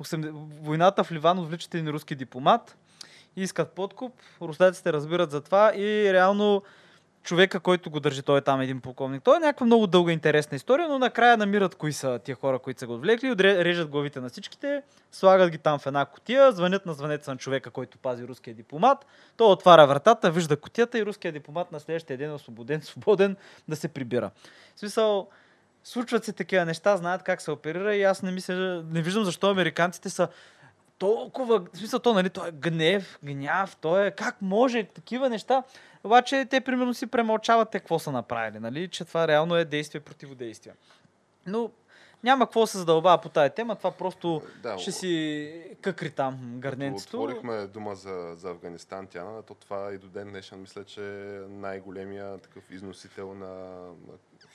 80... 0.00 0.30
Войната 0.60 1.04
в 1.04 1.12
Ливан 1.12 1.38
отвличат 1.38 1.74
един 1.74 1.88
руски 1.88 2.14
дипломат, 2.14 2.76
искат 3.36 3.72
подкуп, 3.72 4.12
руснаците 4.42 4.92
разбират 4.92 5.30
за 5.30 5.40
това 5.40 5.72
и 5.76 6.12
реално 6.12 6.62
човека, 7.22 7.60
който 7.60 7.90
го 7.90 8.00
държи, 8.00 8.22
той 8.22 8.38
е 8.38 8.40
там 8.40 8.60
един 8.60 8.80
полковник. 8.80 9.22
Той 9.22 9.36
е 9.36 9.40
някаква 9.40 9.66
много 9.66 9.86
дълга 9.86 10.12
интересна 10.12 10.56
история, 10.56 10.88
но 10.88 10.98
накрая 10.98 11.36
намират 11.36 11.74
кои 11.74 11.92
са 11.92 12.20
тия 12.24 12.34
хора, 12.34 12.58
които 12.58 12.80
са 12.80 12.86
го 12.86 12.94
отвлекли, 12.94 13.36
режат 13.38 13.88
главите 13.88 14.20
на 14.20 14.28
всичките, 14.28 14.82
слагат 15.12 15.50
ги 15.50 15.58
там 15.58 15.78
в 15.78 15.86
една 15.86 16.04
котия, 16.04 16.52
звънят 16.52 16.86
на 16.86 16.94
звънеца 16.94 17.30
на 17.30 17.36
човека, 17.36 17.70
който 17.70 17.98
пази 17.98 18.24
руския 18.24 18.54
дипломат. 18.54 19.06
Той 19.36 19.52
отваря 19.52 19.86
вратата, 19.86 20.30
вижда 20.30 20.56
котията 20.56 20.98
и 20.98 21.06
руският 21.06 21.34
дипломат 21.34 21.72
на 21.72 21.80
следващия 21.80 22.18
ден 22.18 22.30
е 22.30 22.34
освободен, 22.34 22.80
свободен 22.82 23.36
да 23.68 23.76
се 23.76 23.88
прибира. 23.88 24.30
В 24.76 24.80
смисъл, 24.80 25.28
случват 25.84 26.24
се 26.24 26.32
такива 26.32 26.64
неща, 26.64 26.96
знаят 26.96 27.22
как 27.22 27.42
се 27.42 27.50
оперира 27.50 27.94
и 27.94 28.02
аз 28.02 28.22
не 28.22 28.30
мисля, 28.30 28.84
не 28.90 29.02
виждам 29.02 29.24
защо 29.24 29.50
американците 29.50 30.10
са 30.10 30.28
толкова, 31.02 31.60
в 31.72 31.78
смисъл 31.78 32.00
то, 32.00 32.14
нали, 32.14 32.30
то 32.30 32.46
е 32.46 32.50
гнев, 32.50 33.18
гняв, 33.24 33.76
то 33.76 34.04
е 34.04 34.10
как 34.10 34.42
може 34.42 34.84
такива 34.84 35.28
неща. 35.28 35.62
Обаче 36.04 36.46
те 36.50 36.60
примерно 36.60 36.94
си 36.94 37.06
премълчават 37.06 37.70
те 37.70 37.78
какво 37.78 37.98
са 37.98 38.12
направили, 38.12 38.58
нали, 38.58 38.88
че 38.88 39.04
това 39.04 39.28
реално 39.28 39.56
е 39.56 39.64
действие 39.64 40.00
противодействие. 40.00 40.72
Но 41.46 41.70
няма 42.24 42.46
какво 42.46 42.66
се 42.66 42.78
задълбава 42.78 43.20
по 43.20 43.28
тази 43.28 43.50
тема, 43.50 43.76
това 43.76 43.90
просто 43.90 44.42
да, 44.62 44.78
ще 44.78 44.92
си 44.92 45.64
къкри 45.80 46.10
там 46.10 46.54
гърненцето. 46.58 47.22
Отворихме 47.22 47.66
дума 47.66 47.94
за, 47.94 48.34
за 48.36 48.50
Афганистан, 48.50 49.06
Тяна, 49.06 49.42
то 49.42 49.54
това 49.54 49.92
и 49.94 49.98
до 49.98 50.06
ден 50.06 50.28
днешен 50.28 50.60
мисля, 50.60 50.84
че 50.84 51.00
най-големия 51.48 52.38
такъв 52.38 52.70
износител 52.70 53.34
на 53.34 53.80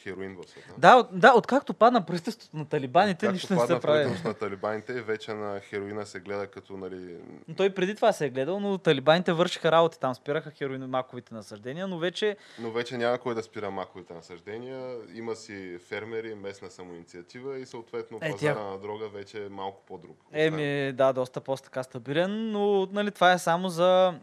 хероин 0.08 0.38
в 0.38 0.50
света. 0.50 0.68
Да, 0.78 0.96
от, 0.96 1.08
да, 1.12 1.34
откакто 1.34 1.74
падна 1.74 2.02
правителството 2.02 2.58
на 2.58 2.66
талибаните, 2.66 3.20
Както 3.20 3.34
нищо 3.34 3.54
не 3.54 3.60
се 3.60 3.68
прави. 3.68 3.82
правителството 3.82 4.28
на 4.28 4.34
талибаните, 4.36 5.02
вече 5.02 5.34
на 5.34 5.60
хероина 5.60 6.06
се 6.06 6.20
гледа 6.20 6.48
като, 6.48 6.78
нали, 6.78 7.16
Но 7.48 7.56
Той 7.56 7.70
преди 7.70 7.96
това 7.96 8.12
се 8.12 8.26
е 8.26 8.30
гледал, 8.30 8.60
но 8.60 8.78
талибаните 8.78 9.34
вършиха 9.34 9.72
работи 9.72 10.00
там, 10.00 10.16
спираха 10.16 10.52
хероиномаковите 10.52 11.34
насъждения, 11.34 11.88
но 11.88 12.00
вече 12.00 12.38
но 12.60 12.72
вече 12.72 12.98
няма 12.98 13.18
кой 13.18 13.36
да 13.36 13.44
спира 13.44 13.72
маковите 13.72 14.14
насъждения. 14.14 14.78
Има 15.14 15.36
си 15.36 15.78
фермери, 15.80 16.36
местна 16.36 16.70
самоинициатива 16.70 17.60
и 17.60 17.66
съответно 17.66 18.18
Е, 18.18 18.32
пазара 18.32 18.56
тя- 18.56 18.64
на 18.64 18.78
дрога 18.78 19.10
вече 19.10 19.46
е 19.46 19.50
малко 19.50 19.82
по-друг. 19.88 20.18
Еми, 20.34 20.92
да, 20.94 21.14
доста 21.14 21.42
по-така 21.42 21.84
стабилен, 21.84 22.52
но 22.52 22.88
нали, 22.88 23.12
това 23.12 23.32
е 23.32 23.40
само 23.40 23.70
за 23.70 24.14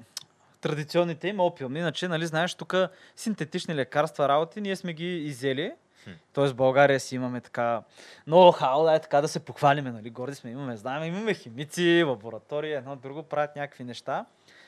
традиционните 0.65 1.29
им 1.29 1.41
опиуми. 1.41 1.79
Иначе, 1.79 2.09
нали, 2.09 2.27
знаеш, 2.27 2.55
тук 2.55 2.75
синтетични 3.17 3.75
лекарства, 3.75 4.29
работи, 4.29 4.61
ние 4.61 4.77
сме 4.77 4.93
ги 4.93 5.17
изели. 5.17 5.73
Тоест 6.33 6.53
в 6.53 6.57
България 6.57 7.01
си 7.01 7.15
имаме 7.15 7.41
така 7.41 7.83
ноу-хау, 8.29 8.85
да, 8.85 8.95
е 8.95 9.01
така 9.01 9.21
да 9.21 9.29
се 9.29 9.41
похвалиме, 9.41 9.93
нали, 9.93 10.11
горди 10.11 10.35
сме, 10.35 10.51
имаме, 10.51 10.77
знаем, 10.77 11.15
имаме 11.15 11.35
химици, 11.35 12.05
лаборатории, 12.07 12.73
едно 12.73 12.97
друго, 12.97 13.23
правят 13.23 13.57
някакви 13.57 13.85
неща. 13.85 14.27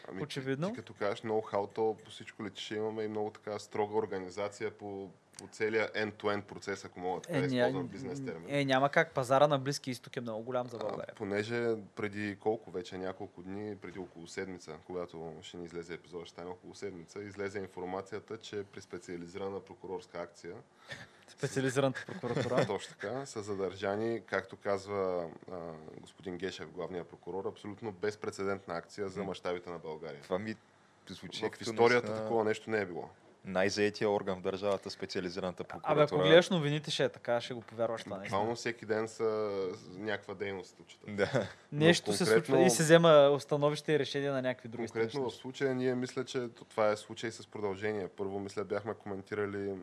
Ами, 0.09 0.23
очевидно. 0.23 0.67
Ти, 0.67 0.73
ти 0.73 0.77
като 0.77 0.95
кажеш 0.95 1.21
ноу-хау, 1.21 1.75
то 1.75 1.97
по 2.05 2.11
всичко 2.11 2.45
личи, 2.45 2.75
имаме 2.75 3.03
и 3.03 3.09
много 3.09 3.31
така 3.31 3.59
строга 3.59 3.97
организация 3.97 4.71
по, 4.71 5.09
по 5.39 5.49
целия 5.49 5.89
end-to-end 5.89 6.43
процес, 6.43 6.85
ако 6.85 7.01
мога 7.01 7.21
така 7.21 7.41
да 7.41 7.47
ня- 7.47 7.53
използвам 7.57 7.87
бизнес 7.87 8.25
термин. 8.25 8.45
е, 8.51 8.65
няма 8.65 8.89
как, 8.89 9.11
пазара 9.11 9.47
на 9.47 9.59
Близки 9.59 9.91
изток 9.91 10.17
е 10.17 10.21
много 10.21 10.43
голям 10.43 10.67
за 10.69 10.77
А, 10.77 10.81
България. 10.81 11.15
понеже 11.17 11.67
преди 11.87 12.37
колко 12.37 12.71
вече, 12.71 12.99
няколко 12.99 13.43
дни, 13.43 13.77
преди 13.77 13.99
около 13.99 14.27
седмица, 14.27 14.73
когато 14.87 15.33
ще 15.43 15.57
ни 15.57 15.65
излезе 15.65 15.95
епизод, 15.95 16.23
ще 16.23 16.31
стане 16.31 16.51
около 16.51 16.75
седмица, 16.75 17.23
излезе 17.23 17.59
информацията, 17.59 18.39
че 18.39 18.65
при 18.65 18.81
специализирана 18.81 19.61
прокурорска 19.61 20.19
акция, 20.19 20.55
Специализираната 21.29 22.05
прокуратура. 22.07 22.57
точно 22.67 22.91
така, 22.91 23.27
са 23.27 23.43
задържани, 23.43 24.23
както 24.27 24.57
казва 24.57 25.25
а, 25.53 25.57
господин 25.93 26.37
Гешев, 26.37 26.71
главния 26.71 27.05
прокурор, 27.05 27.45
абсолютно 27.45 27.93
безпредседентна 27.93 28.75
акция 28.75 29.09
за 29.09 29.25
мащабите 29.25 29.71
на 29.71 29.79
България. 29.79 30.21
Това 30.23 30.39
ми 30.39 30.57
звучи 31.09 31.45
В 31.53 31.61
историята 31.61 32.17
такова 32.17 32.45
нещо 32.45 32.71
не 32.71 32.81
е 32.81 32.87
било. 32.87 33.09
Най-заетия 33.47 34.11
орган 34.11 34.39
в 34.39 34.43
държавата, 34.43 34.91
специализираната 34.91 35.65
прокуратура. 35.65 35.93
Абе, 35.95 36.03
ако 36.05 36.19
гледаш 36.19 36.51
новините, 36.51 36.91
ще 36.91 37.05
е 37.05 37.09
така, 37.09 37.41
ще 37.41 37.55
го 37.55 37.61
повярваш 37.61 38.05
това 38.05 38.19
нещо. 38.19 38.31
Буквално 38.31 38.57
всеки 38.57 38.87
ден 38.87 39.09
са 39.09 39.59
някаква 39.91 40.35
дейност 40.35 40.81
отчитат. 40.81 41.17
Да. 41.17 41.49
Нещо 41.73 42.11
Но 42.11 42.17
се 42.17 42.25
конкретно- 42.25 42.47
случва 42.47 42.67
и 42.67 42.71
се 42.71 42.83
взема 42.83 43.31
установище 43.35 43.93
и 43.93 43.99
решение 43.99 44.31
на 44.31 44.43
някакви 44.43 44.69
други 44.69 44.89
Конкретно 44.89 45.21
в 45.21 45.25
страшни 45.25 45.41
случая 45.41 45.75
ние 45.75 45.95
мисля, 45.95 46.25
че 46.25 46.49
това 46.69 46.89
е 46.89 46.97
случай 46.97 47.31
с 47.31 47.47
продължение. 47.47 48.09
Първо 48.09 48.39
мисля 48.39 48.65
бяхме 48.65 48.95
коментирали 48.95 49.75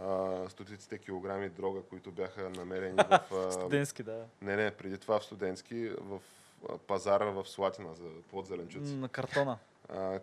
а, 0.00 0.28
стотиците 0.48 0.98
килограми 0.98 1.48
дрога, 1.48 1.80
които 1.82 2.10
бяха 2.10 2.50
намерени 2.50 2.96
в... 2.98 3.20
А, 3.48 3.52
Студентски, 3.52 4.02
да. 4.02 4.24
не, 4.42 4.56
не, 4.56 4.70
преди 4.70 4.98
това 4.98 5.20
в 5.20 5.24
студентски, 5.24 5.88
в 6.00 6.18
пазара 6.86 7.24
в 7.24 7.44
Слатина 7.44 7.94
за 7.94 8.04
плод 8.30 8.46
зеленчуци, 8.46 8.94
На 8.94 9.08
картона. 9.08 9.58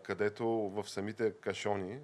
Където 0.04 0.48
в 0.48 0.90
самите 0.90 1.32
кашони 1.32 2.00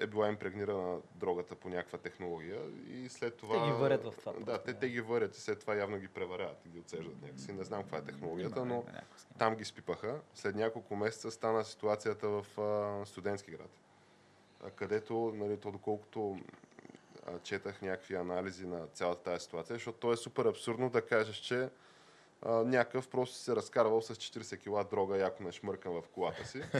е 0.00 0.06
била 0.06 0.28
импрегнирана 0.28 0.98
дрогата 1.14 1.54
по 1.54 1.68
някаква 1.68 1.98
технология 1.98 2.60
и 2.88 3.08
след 3.08 3.36
това... 3.36 3.66
ги 3.66 3.72
варят 3.72 4.04
в 4.04 4.14
това 4.18 4.32
Да, 4.32 4.44
просто, 4.44 4.64
те, 4.64 4.72
да. 4.72 4.78
те 4.78 4.88
ги 4.88 5.00
варят 5.00 5.36
и 5.36 5.40
след 5.40 5.60
това 5.60 5.74
явно 5.74 5.98
ги 5.98 6.08
преваряват 6.08 6.66
и 6.66 6.68
ги 6.68 6.78
отсеждат 6.78 7.22
някакси. 7.22 7.52
Не 7.52 7.64
знам 7.64 7.82
каква 7.82 7.98
е 7.98 8.04
технологията, 8.04 8.64
но 8.64 8.84
там 9.38 9.56
ги 9.56 9.64
спипаха. 9.64 10.20
След 10.34 10.54
няколко 10.54 10.96
месеца 10.96 11.30
стана 11.30 11.64
ситуацията 11.64 12.28
в 12.28 12.46
студентски 13.06 13.50
град, 13.50 13.70
където, 14.74 15.32
нали, 15.34 15.56
то 15.56 15.70
доколкото 15.70 16.38
четах 17.42 17.82
някакви 17.82 18.14
анализи 18.14 18.66
на 18.66 18.86
цялата 18.86 19.22
тази 19.22 19.44
ситуация, 19.44 19.76
защото 19.76 19.98
то 19.98 20.12
е 20.12 20.16
супер 20.16 20.44
абсурдно 20.44 20.90
да 20.90 21.06
кажеш, 21.06 21.36
че 21.36 21.68
а, 22.42 22.52
някакъв 22.52 23.08
просто 23.08 23.36
се 23.36 23.56
разкарвал 23.56 24.02
с 24.02 24.14
40 24.14 24.58
кила 24.58 24.84
дрога, 24.84 25.18
яко 25.18 25.42
нашмъркан 25.42 25.92
в 25.92 26.02
колата 26.14 26.46
си. 26.46 26.62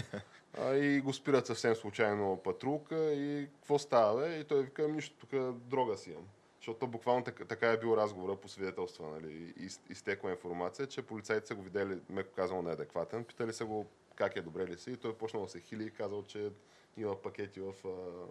А, 0.58 0.74
и 0.74 1.00
го 1.00 1.12
спират 1.12 1.46
съвсем 1.46 1.74
случайно 1.74 2.40
патрулка 2.44 3.12
и 3.12 3.46
какво 3.46 3.78
става, 3.78 4.20
бе? 4.20 4.38
И 4.38 4.44
той 4.44 4.62
вика, 4.62 4.82
«Ами 4.82 4.92
нищо, 4.92 5.16
тук 5.26 5.30
дрога 5.54 5.96
си 5.96 6.10
имам. 6.10 6.24
Защото 6.56 6.78
то 6.78 6.86
буквално 6.86 7.24
така, 7.24 7.44
така 7.44 7.70
е 7.70 7.78
бил 7.78 7.96
разговора 7.96 8.36
по 8.36 8.48
свидетелства. 8.48 9.08
Нали? 9.08 9.54
И, 9.56 9.68
изтекла 9.90 10.30
информация, 10.30 10.86
че 10.86 11.02
полицайите 11.02 11.46
са 11.46 11.54
го 11.54 11.62
видели, 11.62 12.00
меко 12.10 12.30
казано, 12.36 12.62
неадекватен. 12.62 13.24
Питали 13.24 13.52
са 13.52 13.64
го 13.64 13.86
как 14.14 14.36
е, 14.36 14.42
добре 14.42 14.66
ли 14.66 14.78
си. 14.78 14.90
И 14.90 14.96
той 14.96 15.10
е 15.10 15.14
почнал 15.14 15.42
да 15.42 15.48
се 15.48 15.60
хили 15.60 15.84
и 15.84 15.90
казал, 15.90 16.22
че 16.22 16.50
има 16.96 17.22
пакети 17.22 17.60
в 17.60 17.72
а, 17.84 17.88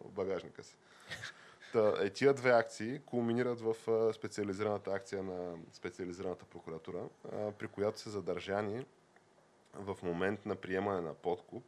багажника 0.09 0.63
си. 0.63 0.75
Та, 1.73 1.93
е, 2.01 2.09
тия 2.09 2.33
две 2.33 2.51
акции 2.51 2.99
кулминират 3.05 3.61
в 3.61 3.75
специализираната 4.13 4.91
акция 4.91 5.23
на 5.23 5.55
специализираната 5.73 6.45
прокуратура, 6.45 7.03
при 7.59 7.67
която 7.67 7.99
са 7.99 8.09
задържани 8.09 8.85
в 9.73 9.97
момент 10.03 10.45
на 10.45 10.55
приемане 10.55 11.01
на 11.01 11.13
подкуп 11.13 11.63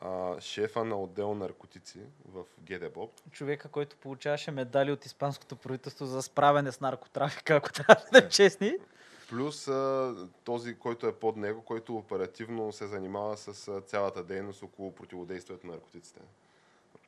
а, 0.00 0.40
шефа 0.40 0.84
на 0.84 1.00
отдел 1.00 1.34
наркотици 1.34 2.00
в 2.28 2.44
ГДБОП. 2.60 3.12
Човека, 3.32 3.68
който 3.68 3.96
получаваше 3.96 4.50
медали 4.50 4.92
от 4.92 5.06
испанското 5.06 5.56
правителство 5.56 6.06
за 6.06 6.22
справяне 6.22 6.72
с 6.72 6.80
наркотрафика, 6.80 7.54
ако 7.54 7.72
трябва 7.72 8.04
да 8.12 8.18
е 8.18 8.28
честни. 8.28 8.72
Плюс 9.28 9.68
а, 9.68 10.14
този, 10.44 10.74
който 10.74 11.06
е 11.06 11.12
под 11.12 11.36
него, 11.36 11.62
който 11.62 11.96
оперативно 11.96 12.72
се 12.72 12.86
занимава 12.86 13.36
с 13.36 13.68
а, 13.68 13.80
цялата 13.80 14.24
дейност 14.24 14.62
около 14.62 14.94
противодействието 14.94 15.66
на 15.66 15.72
наркотиците. 15.72 16.20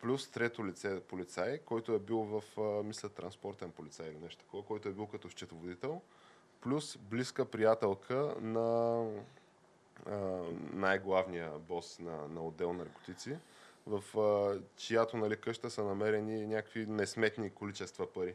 Плюс 0.00 0.30
трето 0.30 0.66
лице 0.66 1.00
полицай, 1.00 1.58
който 1.58 1.92
е 1.94 1.98
бил 1.98 2.18
в, 2.18 2.42
мисля, 2.84 3.08
транспортен 3.08 3.70
полицай 3.70 4.08
или 4.08 4.18
нещо 4.18 4.44
такова, 4.44 4.64
който 4.64 4.88
е 4.88 4.92
бил 4.92 5.06
като 5.06 5.30
счетоводител. 5.30 6.00
Плюс 6.60 6.96
близка 6.96 7.44
приятелка 7.44 8.34
на 8.40 9.06
а, 10.06 10.16
най-главния 10.72 11.50
бос 11.58 11.98
на, 11.98 12.28
на 12.28 12.46
отдел 12.46 12.72
наркотици, 12.72 13.38
в 13.86 14.18
а, 14.18 14.60
чиято 14.76 15.16
нали, 15.16 15.36
къща 15.36 15.70
са 15.70 15.84
намерени 15.84 16.46
някакви 16.46 16.86
несметни 16.86 17.50
количества 17.50 18.12
пари. 18.12 18.34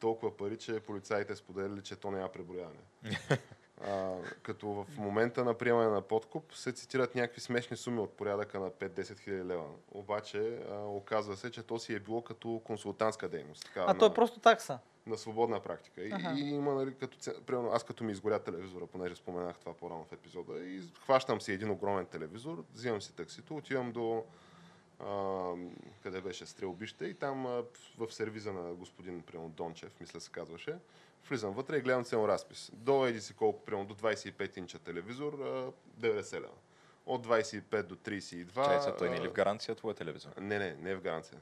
Толкова 0.00 0.36
пари, 0.36 0.58
че 0.58 0.80
полицаите 0.80 1.36
споделили, 1.36 1.82
че 1.82 1.96
то 1.96 2.10
няма 2.10 2.28
преброяване. 2.32 2.80
А, 3.84 4.14
като 4.42 4.68
в 4.68 4.86
момента 4.98 5.44
на 5.44 5.54
приемане 5.54 5.88
на 5.88 6.02
подкуп 6.02 6.54
се 6.54 6.72
цитират 6.72 7.14
някакви 7.14 7.40
смешни 7.40 7.76
суми 7.76 7.98
от 8.00 8.12
порядъка 8.16 8.60
на 8.60 8.70
5-10 8.70 9.18
хиляди 9.18 9.44
лева. 9.44 9.64
Обаче 9.92 10.58
а, 10.70 10.74
оказва 10.84 11.36
се, 11.36 11.50
че 11.50 11.62
то 11.62 11.78
си 11.78 11.94
е 11.94 12.00
било 12.00 12.22
като 12.22 12.60
консултантска 12.64 13.28
дейност. 13.28 13.64
Така, 13.64 13.84
А 13.88 13.98
то 13.98 14.06
е 14.06 14.14
просто 14.14 14.40
такса. 14.40 14.78
на 15.06 15.16
свободна 15.18 15.60
практика. 15.60 16.02
И, 16.02 16.12
Аха. 16.12 16.32
и 16.38 16.40
има, 16.40 16.74
нали, 16.74 16.94
като, 16.94 17.18
примерно, 17.46 17.70
аз 17.72 17.84
като 17.84 18.04
ми 18.04 18.12
изгоря 18.12 18.38
телевизора, 18.38 18.86
понеже 18.86 19.14
споменах 19.16 19.58
това 19.58 19.74
по-рано 19.74 20.04
в 20.04 20.12
епизода, 20.12 20.58
и 20.64 20.82
хващам 21.04 21.40
си 21.40 21.52
един 21.52 21.70
огромен 21.70 22.06
телевизор, 22.06 22.64
взимам 22.74 23.02
си 23.02 23.14
таксито, 23.16 23.56
отивам 23.56 23.92
до 23.92 24.24
а, 25.00 25.52
къде 26.02 26.20
беше 26.20 26.46
стрелбище 26.46 27.04
и 27.04 27.14
там 27.14 27.46
а, 27.46 27.62
в 27.98 28.12
сервиза 28.12 28.52
на 28.52 28.74
господин 28.74 29.22
примерно, 29.22 29.48
Дончев, 29.50 30.00
мисля 30.00 30.20
се 30.20 30.30
казваше, 30.30 30.76
влизам 31.28 31.52
вътре 31.52 31.76
и 31.76 31.80
гледам 31.80 32.04
цел 32.04 32.28
разпис. 32.28 32.70
До 32.74 33.06
еди 33.06 33.20
си 33.20 33.34
колко, 33.34 33.64
примерно 33.64 33.88
до 33.88 33.94
25 33.94 34.58
инча 34.58 34.78
телевизор, 34.78 35.32
а, 35.32 35.72
90 36.00 36.40
лева. 36.40 36.54
От 37.06 37.26
25 37.26 37.82
до 37.82 37.96
32. 37.96 38.82
Чай, 38.82 38.96
той 38.98 39.10
не 39.10 39.16
е 39.16 39.20
ли 39.20 39.28
в 39.28 39.32
гаранция 39.32 39.74
твоя 39.74 39.94
телевизор? 39.94 40.30
не, 40.40 40.58
не, 40.58 40.74
не 40.74 40.90
е 40.90 40.96
в 40.96 41.00
гаранция. 41.00 41.38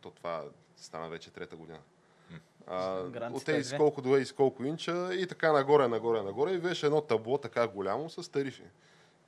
То 0.00 0.10
това 0.10 0.44
стана 0.76 1.08
вече 1.08 1.30
трета 1.30 1.56
година. 1.56 1.78
А, 2.66 3.00
от 3.32 3.42
е 3.42 3.44
тези 3.44 3.68
две. 3.68 3.76
с 3.76 3.78
колко 3.78 4.02
до 4.02 4.16
еди 4.16 4.32
колко 4.32 4.64
инча 4.64 5.14
и 5.14 5.26
така 5.26 5.52
нагоре, 5.52 5.88
нагоре, 5.88 6.22
нагоре 6.22 6.52
и 6.52 6.58
беше 6.58 6.86
едно 6.86 7.00
табло 7.00 7.38
така 7.38 7.68
голямо 7.68 8.10
с 8.10 8.30
тарифи. 8.32 8.62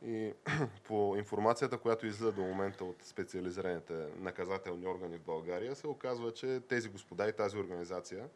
И 0.06 0.32
по 0.84 1.14
информацията, 1.16 1.78
която 1.78 2.06
излиза 2.06 2.32
до 2.32 2.42
момента 2.42 2.84
от 2.84 2.96
специализираните 3.02 4.06
наказателни 4.18 4.86
органи 4.86 5.16
в 5.18 5.22
България, 5.22 5.76
се 5.76 5.86
оказва, 5.86 6.32
че 6.32 6.60
тези 6.68 6.88
господа 6.88 7.28
и 7.28 7.32
тази 7.32 7.58
организация, 7.58 8.28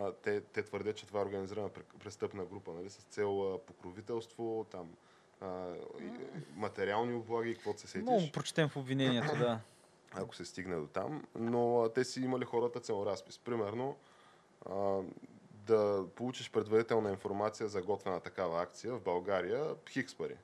а, 0.00 0.12
те, 0.12 0.40
те 0.40 0.62
твърдят, 0.62 0.96
че 0.96 1.06
това 1.06 1.20
е 1.20 1.22
организирана 1.22 1.68
пре- 1.68 1.98
престъпна 1.98 2.44
група, 2.44 2.72
нали, 2.72 2.90
с 2.90 3.02
цел 3.02 3.54
а, 3.54 3.58
покровителство, 3.58 4.66
там, 4.70 4.94
а, 5.40 5.74
и, 6.00 6.10
материални 6.56 7.14
облаги, 7.14 7.54
каквото 7.54 7.80
се 7.80 7.86
сетиш 7.86 8.02
Много 8.02 8.32
прочетем 8.32 8.68
в 8.68 8.76
обвинението, 8.76 9.36
да. 9.38 9.60
ако 10.12 10.36
се 10.36 10.44
стигне 10.44 10.76
до 10.76 10.86
там, 10.86 11.24
но 11.34 11.82
а, 11.82 11.92
те 11.92 12.04
си 12.04 12.20
имали 12.20 12.44
хората 12.44 12.80
цел 12.80 13.02
разпис. 13.06 13.38
Примерно, 13.38 13.96
а, 14.66 15.00
да 15.52 16.06
получиш 16.14 16.50
предварителна 16.50 17.10
информация 17.10 17.68
за 17.68 17.82
готвена 17.82 18.20
такава 18.20 18.62
акция 18.62 18.94
в 18.94 19.00
България, 19.00 19.74
хикс 19.90 20.14
пари. 20.14 20.36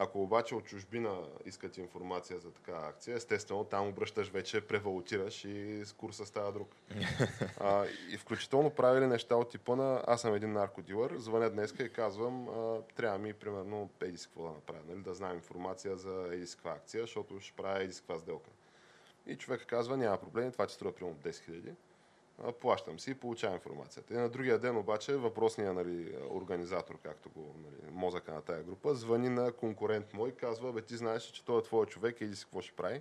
Ако 0.00 0.22
обаче 0.22 0.54
от 0.54 0.64
чужбина 0.64 1.28
искат 1.46 1.78
информация 1.78 2.38
за 2.38 2.50
такава 2.50 2.88
акция, 2.88 3.16
естествено 3.16 3.64
там 3.64 3.88
обръщаш 3.88 4.28
вече, 4.30 4.60
превалутираш 4.60 5.44
и 5.44 5.82
с 5.84 5.92
курса 5.92 6.26
става 6.26 6.52
друг. 6.52 6.68
а, 7.60 7.86
и 8.10 8.16
включително 8.16 8.70
правили 8.70 9.06
неща 9.06 9.36
от 9.36 9.50
типа 9.50 9.76
на 9.76 10.02
аз 10.06 10.20
съм 10.20 10.34
един 10.34 10.52
наркодилър, 10.52 11.16
звъня 11.16 11.50
днеска 11.50 11.84
и 11.84 11.92
казвам, 11.92 12.48
а, 12.48 12.82
трябва 12.96 13.18
ми 13.18 13.32
примерно 13.32 13.90
еди 14.00 14.18
какво 14.18 14.42
да 14.42 14.50
направя, 14.50 14.80
нали? 14.88 15.00
да 15.00 15.14
знам 15.14 15.34
информация 15.34 15.96
за 15.96 16.28
еди 16.32 16.46
акция, 16.64 17.02
защото 17.02 17.40
ще 17.40 17.56
правя 17.56 17.82
еди 17.82 17.92
сделка. 17.92 18.50
И 19.26 19.36
човек 19.36 19.66
казва, 19.66 19.96
няма 19.96 20.16
проблем, 20.16 20.52
това 20.52 20.66
ти 20.66 20.74
струва 20.74 20.94
примерно 20.94 21.16
10 21.16 21.30
000. 21.30 21.74
Плащам 22.60 23.00
си 23.00 23.10
и 23.10 23.14
получавам 23.14 23.54
информацията. 23.54 24.14
И 24.14 24.16
на 24.16 24.28
другия 24.28 24.58
ден 24.58 24.76
обаче 24.76 25.16
въпросният 25.16 25.74
нали, 25.74 26.16
организатор, 26.30 26.98
както 27.02 27.30
го 27.30 27.54
нали, 27.64 27.92
мозъка 27.92 28.32
на 28.32 28.42
тая 28.42 28.62
група, 28.62 28.94
звъни 28.94 29.28
на 29.28 29.52
конкурент 29.52 30.14
мой 30.14 30.28
и 30.28 30.34
казва, 30.34 30.72
бе 30.72 30.82
ти 30.82 30.96
знаеш, 30.96 31.22
че 31.22 31.44
той 31.44 31.58
е 31.58 31.62
твой 31.62 31.86
човек 31.86 32.20
иди 32.20 32.36
си 32.36 32.44
какво 32.44 32.60
ще 32.60 32.76
прави. 32.76 33.00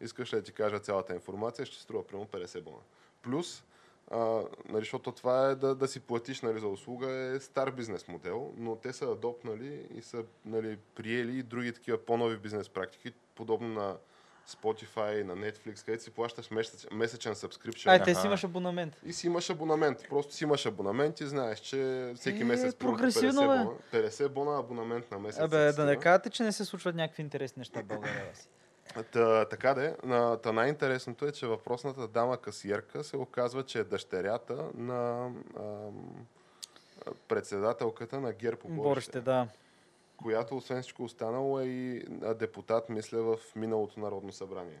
Искаш 0.00 0.32
ли 0.32 0.36
да 0.36 0.42
ти 0.42 0.52
кажа 0.52 0.78
цялата 0.78 1.14
информация, 1.14 1.66
ще 1.66 1.82
струва 1.82 2.06
примерно 2.06 2.28
50 2.28 2.60
бона. 2.60 2.82
Плюс, 3.22 3.64
а, 4.10 4.42
нали, 4.68 4.78
защото 4.78 5.12
това 5.12 5.50
е 5.50 5.54
да, 5.54 5.74
да 5.74 5.88
си 5.88 6.00
платиш 6.00 6.40
нали, 6.40 6.60
за 6.60 6.68
услуга 6.68 7.10
е 7.10 7.40
стар 7.40 7.70
бизнес 7.70 8.08
модел, 8.08 8.52
но 8.56 8.76
те 8.76 8.92
са 8.92 9.04
адопнали 9.04 9.86
и 9.94 10.02
са 10.02 10.24
нали, 10.44 10.78
приели 10.94 11.38
и 11.38 11.42
други 11.42 11.72
такива 11.72 11.98
по-нови 11.98 12.36
бизнес 12.36 12.68
практики, 12.68 13.12
подобно 13.34 13.68
на 13.68 13.96
Spotify, 14.48 15.22
на 15.22 15.36
Netflix, 15.36 15.84
където 15.84 16.04
си 16.04 16.10
плащаш 16.10 16.50
месеч, 16.50 16.86
месечен 16.92 17.34
subscription. 17.34 17.86
Ай, 17.86 18.02
те 18.02 18.14
си 18.14 18.26
имаш 18.26 18.44
абонамент. 18.44 18.96
И 19.06 19.12
си 19.12 19.26
имаш 19.26 19.50
абонамент. 19.50 20.08
Просто 20.08 20.34
си 20.34 20.44
имаш 20.44 20.66
абонамент 20.66 21.20
и 21.20 21.26
знаеш, 21.26 21.58
че 21.58 22.12
всеки 22.16 22.42
Е, 22.42 22.44
месец 22.44 22.74
примерно 22.74 22.96
прогресивно, 22.98 23.42
50 23.42 23.48
бе. 23.58 23.64
бона, 23.64 24.08
50 24.08 24.28
бона 24.28 24.58
абонамент 24.58 25.10
на 25.10 25.18
месец. 25.18 25.42
Абе, 25.42 25.72
да 25.72 25.84
не 25.84 25.96
кажете, 25.96 26.30
че 26.30 26.42
не 26.42 26.52
се 26.52 26.64
случват 26.64 26.94
някакви 26.94 27.22
интересни 27.22 27.60
неща 27.60 27.80
в 27.80 27.84
България. 27.84 28.32
Та, 29.12 29.44
така 29.44 29.74
де, 29.74 29.96
на, 30.04 30.36
та 30.36 30.52
най-интересното 30.52 31.26
е, 31.26 31.32
че 31.32 31.46
въпросната 31.46 32.08
дама 32.08 32.36
касиерка 32.36 33.04
се 33.04 33.16
оказва, 33.16 33.62
че 33.62 33.78
е 33.78 33.84
дъщерята 33.84 34.70
на 34.74 35.30
ам, 35.58 36.26
председателката 37.28 38.20
на 38.20 38.32
ГЕРБ 38.32 38.56
по 38.56 38.68
Борище, 38.68 38.82
Борище, 38.88 39.20
да. 39.20 39.48
Която 40.22 40.56
освен 40.56 40.82
всичко 40.82 41.04
останало 41.04 41.60
е 41.60 41.64
и 41.64 42.04
депутат, 42.38 42.88
мисля, 42.88 43.22
в 43.22 43.36
миналото 43.56 44.00
Народно 44.00 44.32
събрание. 44.32 44.80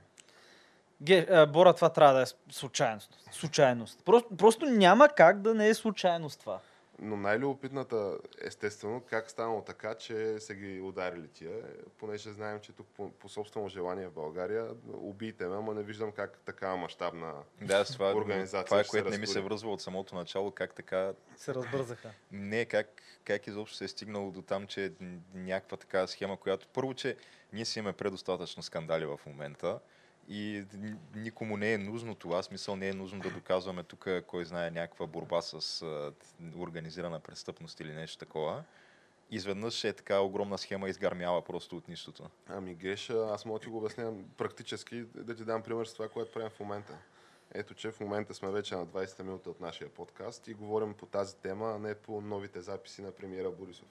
Ге, 1.02 1.46
Бора, 1.46 1.72
това 1.72 1.88
трябва 1.88 2.14
да 2.14 2.22
е 2.22 2.26
случайност. 2.50 3.28
Случайност. 3.32 4.02
Просто, 4.04 4.36
просто 4.36 4.66
няма 4.66 5.08
как 5.08 5.40
да 5.40 5.54
не 5.54 5.68
е 5.68 5.74
случайност 5.74 6.40
това. 6.40 6.58
Но 7.02 7.16
най-любопитната, 7.16 8.18
естествено, 8.40 9.02
как 9.10 9.30
станало 9.30 9.62
така, 9.62 9.94
че 9.94 10.40
са 10.40 10.54
ги 10.54 10.80
ударили 10.80 11.28
тия, 11.28 11.62
понеже 11.98 12.32
знаем, 12.32 12.60
че 12.60 12.72
тук 12.72 12.86
по, 12.86 13.10
по 13.10 13.28
собствено 13.28 13.68
желание 13.68 14.06
в 14.08 14.12
България 14.12 14.68
убийте 14.92 15.46
ме, 15.46 15.56
ама 15.56 15.74
не 15.74 15.82
виждам 15.82 16.12
как 16.12 16.38
такава 16.38 16.76
мащабна 16.76 17.34
Да, 17.60 17.84
това, 17.84 18.14
Организация 18.14 18.64
това 18.64 18.80
е 18.80 18.84
което 18.84 19.10
не 19.10 19.18
ми 19.18 19.26
се 19.26 19.40
връзва 19.40 19.72
от 19.72 19.80
самото 19.80 20.14
начало, 20.14 20.50
как 20.50 20.74
така 20.74 21.12
Се 21.36 21.54
разбързаха. 21.54 22.10
Не, 22.32 22.64
как, 22.64 23.02
как 23.24 23.46
изобщо 23.46 23.76
се 23.76 23.84
е 23.84 23.88
стигнало 23.88 24.30
до 24.30 24.42
там, 24.42 24.66
че 24.66 24.84
е 24.84 24.90
някаква 25.34 25.76
такава 25.76 26.08
схема, 26.08 26.36
която 26.36 26.68
първо, 26.68 26.94
че 26.94 27.16
ние 27.52 27.64
си 27.64 27.78
имаме 27.78 27.92
предостатъчно 27.92 28.62
скандали 28.62 29.04
в 29.04 29.20
момента 29.26 29.80
и 30.30 30.64
никому 31.14 31.56
не 31.56 31.72
е 31.72 31.78
нужно 31.78 32.14
това. 32.14 32.42
Смисъл 32.42 32.76
не 32.76 32.88
е 32.88 32.92
нужно 32.92 33.20
да 33.20 33.30
доказваме 33.30 33.82
тук, 33.82 34.08
кой 34.26 34.44
знае, 34.44 34.70
някаква 34.70 35.06
борба 35.06 35.42
с 35.42 35.84
организирана 36.58 37.20
престъпност 37.20 37.80
или 37.80 37.92
нещо 37.92 38.18
такова. 38.18 38.64
Изведнъж 39.30 39.84
е 39.84 39.92
така 39.92 40.20
огромна 40.20 40.58
схема 40.58 40.88
изгармява 40.88 41.44
просто 41.44 41.76
от 41.76 41.88
нищото. 41.88 42.30
Ами 42.48 42.74
Геша, 42.74 43.28
аз 43.30 43.44
мога 43.44 43.58
да 43.58 43.62
ти 43.62 43.70
го 43.70 43.78
обясня 43.78 44.12
практически, 44.36 45.04
да 45.14 45.34
ти 45.34 45.44
дам 45.44 45.62
пример 45.62 45.84
с 45.84 45.92
това, 45.92 46.08
което 46.08 46.32
правим 46.32 46.50
в 46.50 46.60
момента. 46.60 46.98
Ето, 47.54 47.74
че 47.74 47.90
в 47.90 48.00
момента 48.00 48.34
сме 48.34 48.50
вече 48.50 48.74
на 48.74 48.86
20-та 48.86 49.22
минута 49.22 49.50
от 49.50 49.60
нашия 49.60 49.90
подкаст 49.90 50.48
и 50.48 50.54
говорим 50.54 50.94
по 50.94 51.06
тази 51.06 51.36
тема, 51.36 51.72
а 51.74 51.78
не 51.78 51.94
по 51.94 52.20
новите 52.20 52.60
записи 52.60 53.02
на 53.02 53.12
премиера 53.12 53.50
Борисов. 53.50 53.88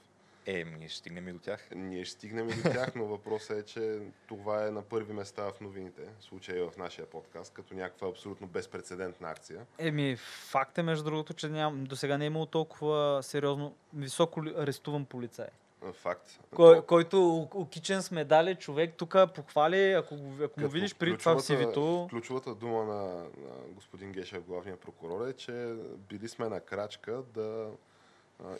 Е, 0.49 0.63
ние 0.63 0.87
ще 0.87 0.97
стигнем 0.97 1.27
и 1.27 1.33
до 1.33 1.39
тях. 1.39 1.67
Ние 1.75 2.05
ще 2.05 2.13
стигнем 2.13 2.49
и 2.49 2.53
до 2.53 2.61
тях, 2.61 2.95
но 2.95 3.05
въпросът 3.05 3.57
е, 3.57 3.63
че 3.63 3.99
това 4.27 4.67
е 4.67 4.71
на 4.71 4.81
първи 4.81 5.13
места 5.13 5.43
в 5.43 5.61
новините, 5.61 6.01
в 6.19 6.23
случая 6.23 6.69
в 6.69 6.77
нашия 6.77 7.05
подкаст, 7.05 7.53
като 7.53 7.73
някаква 7.73 8.07
абсолютно 8.07 8.47
безпредседентна 8.47 9.29
акция. 9.29 9.65
Еми, 9.77 10.15
факт 10.49 10.77
е, 10.77 10.83
между 10.83 11.03
другото, 11.03 11.33
че 11.33 11.49
ням, 11.49 11.83
до 11.83 11.95
сега 11.95 12.17
не 12.17 12.25
е 12.25 12.27
имало 12.27 12.45
толкова 12.45 13.23
сериозно 13.23 13.75
високо 13.93 14.43
арестуван 14.57 15.05
полицай. 15.05 15.47
Факт. 15.93 16.39
Кой, 16.55 16.75
То- 16.75 16.83
който 16.83 17.47
окичен 17.53 18.01
с 18.01 18.11
медали, 18.11 18.55
човек 18.55 18.93
тук 18.97 19.15
похвали, 19.35 19.91
ако, 19.91 20.15
го- 20.15 20.33
ако 20.33 20.59
му 20.59 20.65
Като 20.65 20.69
видиш 20.69 20.95
при 20.95 21.17
това 21.17 21.35
в 21.35 21.41
CV-то, 21.41 22.07
Ключовата 22.09 22.55
дума 22.55 22.83
на, 22.85 23.05
на 23.15 23.55
господин 23.67 24.11
Гешев, 24.11 24.43
главния 24.43 24.77
прокурор, 24.77 25.27
е, 25.27 25.33
че 25.33 25.75
били 26.09 26.27
сме 26.27 26.49
на 26.49 26.59
крачка 26.59 27.23
да 27.33 27.69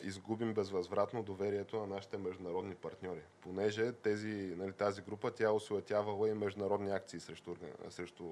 изгубим 0.02 0.54
безвъзвратно 0.54 1.22
доверието 1.22 1.80
на 1.80 1.86
нашите 1.86 2.18
международни 2.18 2.74
партньори. 2.74 3.20
Понеже 3.40 3.92
тези, 3.92 4.54
нали, 4.56 4.72
тази 4.72 5.02
група, 5.02 5.30
тя 5.30 5.50
осуетявала 5.50 6.28
и 6.28 6.34
международни 6.34 6.90
акции 6.90 7.20
срещу, 7.20 7.54
срещу 7.88 8.24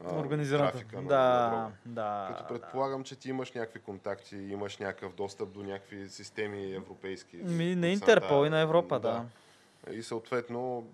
организираната. 0.00 0.72
трафика 0.72 1.02
на, 1.02 1.08
Да, 1.08 1.70
да. 1.86 2.26
Като 2.28 2.42
да. 2.42 2.48
предполагам, 2.48 3.04
че 3.04 3.16
ти 3.16 3.30
имаш 3.30 3.52
някакви 3.52 3.80
контакти, 3.80 4.36
имаш 4.36 4.78
някакъв 4.78 5.14
достъп 5.14 5.52
до 5.52 5.62
някакви 5.62 6.08
системи 6.08 6.74
европейски. 6.74 7.36
Ми, 7.36 7.74
на 7.74 7.88
Интерпол 7.88 8.46
и 8.46 8.50
на 8.50 8.60
Европа, 8.60 9.00
да. 9.00 9.24
И 9.90 10.02
съответно 10.02 10.86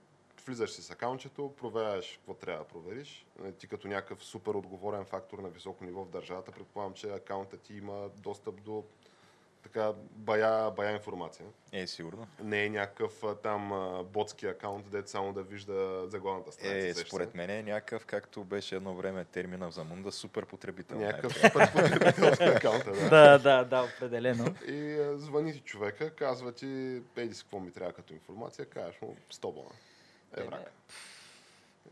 влизаш 0.46 0.70
си 0.70 0.82
с 0.82 0.90
акаунчето, 0.90 1.54
проверяш 1.56 2.16
какво 2.16 2.34
трябва 2.34 2.64
да 2.64 2.68
провериш. 2.68 3.26
Е, 3.44 3.52
Ти 3.52 3.68
като 3.68 3.88
някакъв 3.88 4.24
супер 4.24 4.54
отговорен 4.54 5.04
фактор 5.04 5.38
на 5.38 5.48
високо 5.48 5.84
ниво 5.84 6.04
в 6.04 6.10
държавата, 6.10 6.52
предполагам, 6.52 6.94
че 6.94 7.10
акаунтът 7.10 7.60
ти 7.60 7.74
има 7.74 8.08
достъп 8.16 8.62
до 8.62 8.84
така 9.62 9.92
бая, 10.12 10.70
бая 10.70 10.92
информация. 10.92 11.46
Е, 11.72 11.86
сигурно. 11.86 12.26
Не 12.42 12.64
е 12.64 12.70
някакъв 12.70 13.24
там 13.42 13.72
ботски 14.12 14.46
акаунт, 14.46 14.90
дето 14.90 15.10
само 15.10 15.32
да 15.32 15.42
вижда 15.42 16.08
заглавната 16.08 16.52
страница. 16.52 17.00
Е, 17.00 17.04
според 17.04 17.34
мен 17.34 17.50
е 17.50 17.62
някакъв, 17.62 18.06
както 18.06 18.44
беше 18.44 18.76
едно 18.76 18.94
време 18.94 19.24
термина 19.24 19.70
в 19.70 19.74
Замунда, 19.74 20.12
супер 20.12 20.46
потребител. 20.46 20.98
Някакъв 20.98 21.42
Най-добре. 21.42 21.66
супер 21.66 21.82
потребителски 21.82 22.44
акаунт, 22.56 22.84
да. 22.84 23.08
Да, 23.08 23.38
да, 23.38 23.64
да, 23.64 23.82
определено. 23.82 24.54
И 24.66 24.98
звъни 25.14 25.52
ти 25.52 25.60
човека, 25.60 26.10
казва 26.10 26.52
ти, 26.52 27.02
еди 27.16 27.34
си 27.34 27.42
какво 27.42 27.60
ми 27.60 27.72
трябва 27.72 27.92
като 27.92 28.14
информация, 28.14 28.66
кажеш 28.66 29.00
му 29.02 29.16
100 29.32 29.54
бона. 29.54 29.70
Е, 30.36 30.42
враг. 30.42 30.72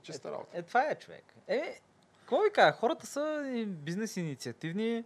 Чиста 0.02 0.32
работа. 0.32 0.58
Е, 0.58 0.62
това 0.62 0.90
е 0.90 0.94
човек. 0.94 1.24
Е, 1.48 1.80
какво 2.20 2.40
ви 2.40 2.50
кажа, 2.52 2.72
хората 2.72 3.06
са 3.06 3.44
бизнес 3.66 4.16
инициативни, 4.16 5.04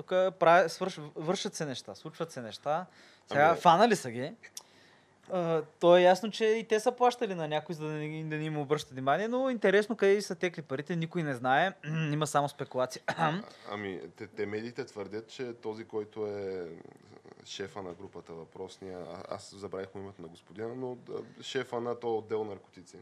тук 0.00 0.08
прави, 0.38 0.68
свърш, 0.68 1.00
вършат 1.16 1.54
се 1.54 1.66
неща, 1.66 1.94
случват 1.94 2.32
се 2.32 2.42
неща. 2.42 2.86
Сега 3.28 3.48
Ами- 3.48 3.60
фанали 3.60 3.96
са 3.96 4.10
ги. 4.10 4.32
А, 5.32 5.62
то 5.80 5.96
е 5.96 6.02
ясно, 6.02 6.30
че 6.30 6.44
и 6.44 6.64
те 6.68 6.80
са 6.80 6.92
плащали 6.92 7.34
на 7.34 7.48
някой, 7.48 7.74
за 7.74 7.84
да 7.86 7.92
не, 7.92 8.24
да 8.24 8.36
не 8.36 8.44
им 8.44 8.58
обръща 8.58 8.94
внимание, 8.94 9.28
но 9.28 9.50
интересно 9.50 9.96
къде 9.96 10.22
са 10.22 10.34
текли 10.34 10.62
парите, 10.62 10.96
никой 10.96 11.22
не 11.22 11.34
знае, 11.34 11.72
има 12.12 12.26
само 12.26 12.48
спекулации. 12.48 13.02
Ами, 13.70 14.00
те, 14.16 14.26
те 14.26 14.46
медиите 14.46 14.84
твърдят, 14.84 15.28
че 15.28 15.52
този, 15.54 15.84
който 15.84 16.26
е 16.26 16.68
шефа 17.44 17.82
на 17.82 17.92
групата 17.92 18.32
въпросния, 18.32 18.98
а- 18.98 19.34
аз 19.34 19.54
забравих 19.54 19.88
името 19.94 20.22
на 20.22 20.28
господина, 20.28 20.74
но 20.74 20.94
да, 20.94 21.42
шефа 21.42 21.80
на 21.80 22.00
този 22.00 22.18
отдел 22.18 22.44
наркотици. 22.44 22.96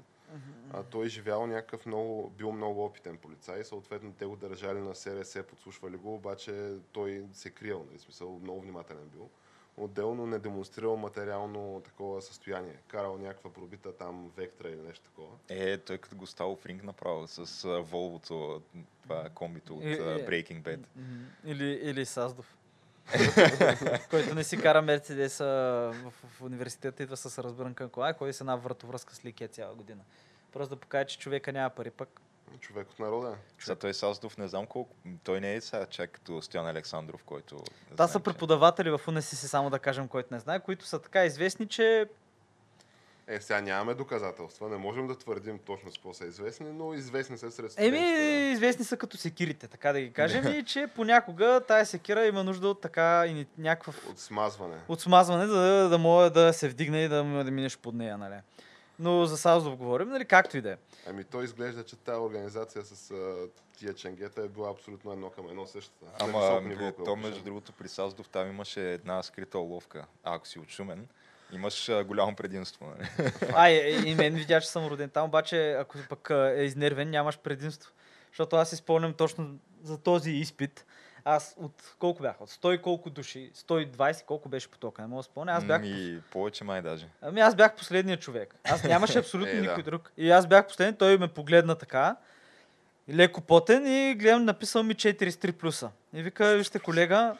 А, 0.72 0.82
той 0.82 1.06
е 1.06 1.08
живял 1.08 1.46
някакъв 1.46 1.86
много, 1.86 2.30
бил 2.30 2.52
много 2.52 2.84
опитен 2.84 3.16
полицай, 3.16 3.64
съответно 3.64 4.12
те 4.12 4.26
го 4.26 4.36
държали 4.36 4.78
на 4.78 4.94
СРС, 4.94 5.38
подслушвали 5.48 5.96
го, 5.96 6.14
обаче 6.14 6.74
той 6.92 7.24
се 7.32 7.50
криел, 7.50 7.86
нали, 7.88 7.98
смисъл 7.98 8.40
много 8.42 8.60
внимателен 8.60 9.08
бил. 9.08 9.30
Отделно 9.76 10.26
не 10.26 10.38
демонстрирал 10.38 10.96
материално 10.96 11.82
такова 11.84 12.22
състояние. 12.22 12.76
Карал 12.88 13.18
някаква 13.18 13.52
пробита 13.52 13.96
там 13.96 14.32
вектра 14.36 14.68
или 14.68 14.80
нещо 14.80 15.04
такова. 15.04 15.36
Е, 15.48 15.78
той 15.78 15.98
като 15.98 16.16
го 16.16 16.26
става 16.26 16.56
в 16.56 16.66
ринг 16.66 16.84
направо 16.84 17.26
с 17.26 17.68
Волвото, 17.82 18.62
това 19.02 19.28
комбито 19.34 19.76
от 19.76 19.84
Е, 19.84 19.92
е. 19.92 19.96
Breaking 20.26 20.62
Bad. 20.62 20.84
Или, 21.44 21.64
или 21.64 22.06
Саздов. 22.06 22.57
който 24.10 24.34
не 24.34 24.44
си 24.44 24.56
кара 24.56 24.82
Мерцедеса 24.82 25.44
в, 26.04 26.12
в 26.28 26.42
университета, 26.42 27.02
идва 27.02 27.16
с 27.16 27.42
разбърнка 27.42 27.88
кола, 27.88 28.12
кой 28.12 28.32
с 28.32 28.40
една 28.40 28.56
вратовръзка 28.56 29.14
с 29.14 29.24
ликия 29.24 29.48
цяла 29.48 29.74
година. 29.74 30.02
Просто 30.52 30.74
да 30.74 30.80
покаже, 30.80 31.04
че 31.06 31.18
човека 31.18 31.52
няма 31.52 31.70
пари 31.70 31.90
пък. 31.90 32.20
Човек 32.60 32.90
от 32.90 32.98
народа. 32.98 33.28
е. 33.28 33.64
За 33.64 33.76
той 33.76 33.94
Саздов 33.94 34.38
не 34.38 34.48
знам 34.48 34.66
колко... 34.66 34.94
Той 35.24 35.40
не 35.40 35.54
е 35.54 35.60
сега 35.60 35.86
чак 35.86 36.10
като 36.10 36.42
Стоян 36.42 36.66
Александров, 36.66 37.24
който... 37.24 37.56
Та 37.88 37.94
знаем, 37.94 38.08
са 38.08 38.20
преподаватели 38.20 38.90
в 38.90 39.00
УНСС, 39.08 39.48
само 39.48 39.70
да 39.70 39.78
кажем, 39.78 40.08
който 40.08 40.34
не 40.34 40.40
знае, 40.40 40.60
които 40.60 40.86
са 40.86 40.98
така 40.98 41.24
известни, 41.24 41.68
че 41.68 42.08
Е, 43.28 43.40
сега 43.40 43.60
нямаме 43.60 43.94
доказателства, 43.94 44.68
не 44.68 44.76
можем 44.76 45.06
да 45.06 45.18
твърдим 45.18 45.58
точно 45.58 45.90
с 45.90 45.94
какво 45.94 46.14
са 46.14 46.26
известни, 46.26 46.72
но 46.72 46.94
известни 46.94 47.38
са 47.38 47.50
сред 47.50 47.74
Еми, 47.76 47.98
известни 48.52 48.84
са 48.84 48.96
като 48.96 49.16
секирите, 49.16 49.68
така 49.68 49.92
да 49.92 50.00
ги 50.00 50.12
кажем, 50.12 50.46
и 50.58 50.64
че 50.64 50.86
понякога 50.94 51.60
тая 51.68 51.86
секира 51.86 52.26
има 52.26 52.44
нужда 52.44 52.68
от 52.68 52.80
така 52.80 53.26
и 53.26 53.46
някакъв 53.58 54.08
От 54.08 54.18
смазване. 54.18 54.76
от 54.88 55.00
смазване, 55.00 55.46
за 55.46 55.60
да, 55.60 55.88
да 55.88 55.98
може 55.98 56.30
да 56.30 56.52
се 56.52 56.68
вдигне 56.68 57.04
и 57.04 57.08
да, 57.08 57.24
да 57.44 57.50
минеш 57.50 57.78
под 57.78 57.94
нея, 57.94 58.18
нали. 58.18 58.34
Но 58.98 59.26
за 59.26 59.36
Саздов 59.36 59.76
говорим, 59.76 60.08
нали, 60.08 60.24
както 60.24 60.56
и 60.56 60.60
да 60.60 60.72
е. 60.72 60.76
Ами 61.06 61.24
той 61.24 61.44
изглежда, 61.44 61.84
че 61.84 61.96
тази 61.96 62.20
организация 62.20 62.82
с 62.84 63.10
а, 63.10 63.48
тия 63.78 63.94
ченгета 63.94 64.42
е 64.42 64.48
била 64.48 64.70
абсолютно 64.70 65.12
едно 65.12 65.30
към 65.30 65.48
едно 65.48 65.66
същата. 65.66 66.06
Ама, 66.20 66.40
високо 66.40 66.68
ниво, 66.68 66.92
то 67.04 67.16
между 67.16 67.44
другото 67.44 67.72
при 67.72 67.88
Саздов 67.88 68.28
там 68.28 68.48
имаше 68.48 68.92
една 68.92 69.22
скрита 69.22 69.58
уловка. 69.58 70.06
Ако 70.24 70.48
си 70.48 70.58
от 70.58 70.68
Шумен, 70.68 71.08
имаш 71.52 71.88
а, 71.88 72.04
голямо 72.04 72.34
предимство. 72.36 72.86
Нали? 72.86 73.30
А, 73.54 73.68
и, 73.70 74.10
и 74.10 74.14
мен 74.14 74.34
видя, 74.34 74.60
че 74.60 74.68
съм 74.68 74.86
роден 74.86 75.10
там, 75.10 75.24
обаче 75.24 75.72
ако 75.72 75.98
пък 76.08 76.30
е 76.30 76.62
изнервен, 76.62 77.10
нямаш 77.10 77.38
предимство. 77.38 77.92
Защото 78.28 78.56
аз 78.56 78.70
си 78.70 78.76
спомням 78.76 79.12
точно 79.12 79.48
за 79.82 79.98
този 79.98 80.30
изпит. 80.30 80.84
Аз 81.24 81.54
от 81.58 81.94
колко 81.98 82.22
бяха? 82.22 82.42
От 82.44 82.50
100 82.50 82.74
и 82.74 82.82
колко 82.82 83.10
души? 83.10 83.50
120, 83.56 84.24
колко 84.24 84.48
беше 84.48 84.68
потока? 84.70 85.02
Не 85.02 85.08
мога 85.08 85.18
да 85.18 85.22
спомня. 85.22 85.52
Аз 85.52 85.64
бях, 85.64 85.82
И 85.84 86.18
повече 86.30 86.64
май 86.64 86.82
даже. 86.82 87.06
ами 87.22 87.40
аз 87.40 87.54
бях 87.54 87.74
последният 87.74 88.20
човек. 88.20 88.54
Аз 88.64 88.84
нямаше 88.84 89.18
абсолютно 89.18 89.52
Е, 89.52 89.56
да. 89.56 89.60
никой 89.60 89.82
друг. 89.82 90.12
И 90.16 90.30
аз 90.30 90.46
бях 90.46 90.66
последен, 90.66 90.94
той 90.96 91.18
ме 91.18 91.28
погледна 91.28 91.74
така. 91.74 92.16
Леко 93.10 93.40
потен 93.40 93.86
и 93.86 94.14
гледам, 94.14 94.44
написал 94.44 94.82
ми 94.82 94.94
4 94.94 95.30
с 95.30 95.36
3 95.36 95.52
плюса. 95.52 95.90
И 96.14 96.22
вика, 96.22 96.56
вижте 96.56 96.78
колега, 96.78 97.36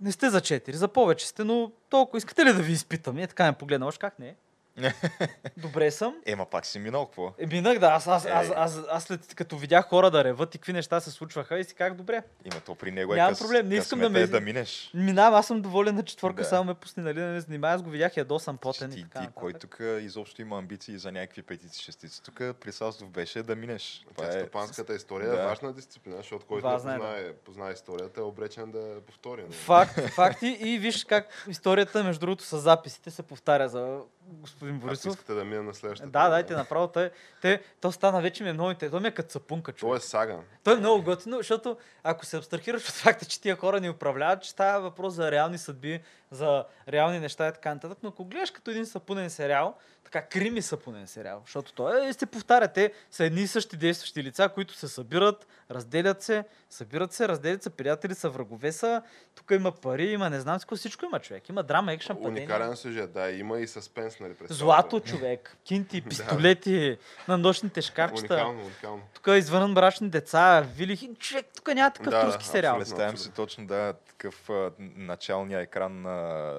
не 0.00 0.12
сте 0.12 0.30
за 0.30 0.40
4, 0.40 0.72
за 0.72 0.88
повече 0.88 1.26
сте, 1.26 1.44
но 1.44 1.72
толкова 1.90 2.18
искате 2.18 2.44
ли 2.44 2.52
да 2.52 2.62
ви 2.62 2.72
изпитам? 2.72 3.18
И 3.18 3.22
е 3.22 3.26
така 3.26 3.46
ме 3.46 3.52
погледна, 3.52 3.86
още 3.86 3.98
как 3.98 4.18
не. 4.18 4.34
Добре 5.56 5.90
съм. 5.90 6.14
Ема 6.26 6.46
пак 6.46 6.66
си 6.66 6.78
минал, 6.78 7.06
какво? 7.06 7.32
Е, 7.38 7.46
минах, 7.46 7.78
да, 7.78 7.86
аз, 7.86 8.06
аз, 8.06 8.26
аз, 8.26 8.46
Ей. 8.46 8.52
аз, 8.56 8.80
аз 8.90 9.02
след 9.04 9.34
като 9.34 9.56
видях 9.58 9.88
хора 9.88 10.10
да 10.10 10.24
реват 10.24 10.54
и 10.54 10.58
какви 10.58 10.72
неща 10.72 11.00
се 11.00 11.10
случваха 11.10 11.58
и 11.58 11.64
си 11.64 11.74
как 11.74 11.94
добре. 11.94 12.22
Има 12.44 12.60
то 12.60 12.74
при 12.74 12.90
него 12.90 13.14
е 13.14 13.18
къс, 13.18 13.38
проблем, 13.38 13.68
не 13.68 13.74
искам 13.74 13.98
да 13.98 14.10
ме- 14.10 14.20
е 14.20 14.26
да 14.26 14.40
минеш. 14.40 14.90
Минавам, 14.94 15.34
аз 15.34 15.46
съм 15.46 15.62
доволен 15.62 15.94
на 15.94 16.02
четвърка, 16.02 16.42
Да. 16.42 16.48
само 16.48 16.64
ме 16.64 16.74
пусни, 16.74 17.02
нали, 17.02 17.14
да 17.14 17.26
не 17.26 17.40
занимая. 17.40 17.74
Аз 17.74 17.82
го 17.82 17.90
видях 17.90 18.16
ядосан, 18.16 18.56
потен 18.58 18.90
ти, 18.90 18.98
и 18.98 19.02
така. 19.02 19.20
ти, 19.20 19.28
кой 19.34 19.52
тук 19.52 19.80
изобщо 20.00 20.42
има 20.42 20.58
амбиции 20.58 20.98
за 20.98 21.12
някакви 21.12 21.42
петици, 21.42 21.82
шестици? 21.82 22.22
Тук 22.22 22.34
при 22.54 22.72
Саздов 22.72 23.10
беше 23.10 23.42
да 23.42 23.56
минеш. 23.56 24.04
Тя 24.06 24.14
Това 24.16 24.28
е... 24.28 24.32
стопанската 24.32 24.94
история 24.94 25.30
Да. 25.30 25.34
е 25.34 25.46
важна 25.46 25.72
дисциплина, 25.72 26.16
защото 26.16 26.46
който 26.46 26.66
не 26.66 26.72
е, 26.72 26.76
да. 26.76 26.80
познае, 26.80 27.32
познае 27.34 27.72
историята, 27.72 28.20
е 28.20 28.24
обречен 28.24 28.70
да 28.70 29.00
повтори. 29.00 29.42
нали? 29.42 29.52
Факт, 29.52 30.00
факти 30.00 30.46
и 30.60 30.78
виж 30.78 31.04
как 31.04 31.44
историята, 31.48 32.04
между 32.04 32.20
другото, 32.20 32.44
с 32.44 32.58
записите 32.58 33.10
се 33.10 33.22
повтаря 33.22 33.68
за 33.68 33.98
господин 34.26 34.76
Ако 34.76 34.86
Борисов. 34.86 35.12
искате 35.12 35.34
да 35.34 35.44
мина 35.44 35.62
на 35.62 35.74
следващата. 35.74 36.10
Да, 36.10 36.28
дайте 36.28 36.54
направо. 36.54 36.88
Той, 36.88 37.10
те, 37.42 37.62
то 37.80 37.92
стана 37.92 38.22
вече 38.22 38.42
ми 38.42 38.48
е 38.48 38.52
много 38.52 38.70
интересно. 38.70 38.98
Той 38.98 39.02
ми 39.02 39.08
е 39.08 39.14
като 39.14 39.32
сапунка, 39.32 39.72
човек. 39.72 39.92
То 39.92 39.96
е 39.96 40.00
сага. 40.00 40.38
Той 40.64 40.74
е 40.74 40.76
много 40.76 41.02
готино, 41.02 41.36
защото 41.36 41.76
ако 42.02 42.26
се 42.26 42.36
абстрахираш 42.36 42.88
от 42.88 42.94
факта, 42.94 43.24
че 43.24 43.40
тия 43.40 43.56
хора 43.56 43.80
ни 43.80 43.90
управляват, 43.90 44.42
че 44.42 44.50
става 44.50 44.80
въпрос 44.80 45.14
за 45.14 45.30
реални 45.30 45.58
съдби, 45.58 46.00
за 46.30 46.64
реални 46.88 47.20
неща 47.20 47.48
и 47.48 47.52
така 47.52 47.74
нататък. 47.74 47.98
Но 48.02 48.08
ако 48.08 48.24
гледаш 48.24 48.50
като 48.50 48.70
един 48.70 48.86
сапунен 48.86 49.30
сериал, 49.30 49.74
така 50.04 50.28
крими 50.28 50.62
сапунен 50.62 51.06
сериал, 51.06 51.42
защото 51.44 51.72
той 51.72 52.08
е, 52.08 52.12
се 52.12 52.26
повтаря. 52.26 52.68
Те 52.68 52.92
са 53.10 53.24
едни 53.24 53.40
и 53.40 53.46
същи 53.46 53.76
действащи 53.76 54.22
лица, 54.22 54.48
които 54.48 54.74
се 54.74 54.88
събират, 54.88 55.46
разделят 55.70 56.22
се, 56.22 56.44
събират 56.70 57.12
се, 57.12 57.28
разделят 57.28 57.62
се, 57.62 57.70
приятели 57.70 58.14
са, 58.14 58.30
врагове 58.30 58.72
са. 58.72 59.02
Тук 59.34 59.50
има 59.50 59.72
пари, 59.72 60.04
има 60.04 60.30
не 60.30 60.40
знам 60.40 60.60
си 60.60 60.66
всичко 60.76 61.04
има 61.04 61.20
човек. 61.20 61.48
Има 61.48 61.62
драма, 61.62 61.92
екшън, 61.92 62.16
падение. 62.16 62.40
Уникален 62.40 62.76
сюжет, 62.76 63.12
да, 63.12 63.30
има 63.30 63.58
и 63.58 63.66
съспенс, 63.66 64.13
нали? 64.20 64.34
през 64.34 64.58
Злато 64.58 65.00
човек, 65.00 65.56
кинти, 65.64 66.00
пистолети 66.08 66.98
на 67.28 67.38
нощните. 67.38 67.80
Уникално, 67.98 68.60
уникално. 68.60 69.02
Тук 69.14 69.26
извън 69.36 69.74
брачни 69.74 70.08
деца, 70.08 70.66
вили. 70.76 71.14
Човек, 71.18 71.46
тук 71.56 71.74
няма 71.74 71.90
такъв 71.90 72.10
Да, 72.10 72.24
турски 72.24 72.46
сериал. 72.46 72.78
Представям 72.78 73.16
си 73.16 73.32
точно, 73.32 73.66
да, 73.66 73.92
такъв 73.92 74.50
а, 74.50 74.70
началния 74.78 75.60
екран 75.60 76.02
на, 76.02 76.54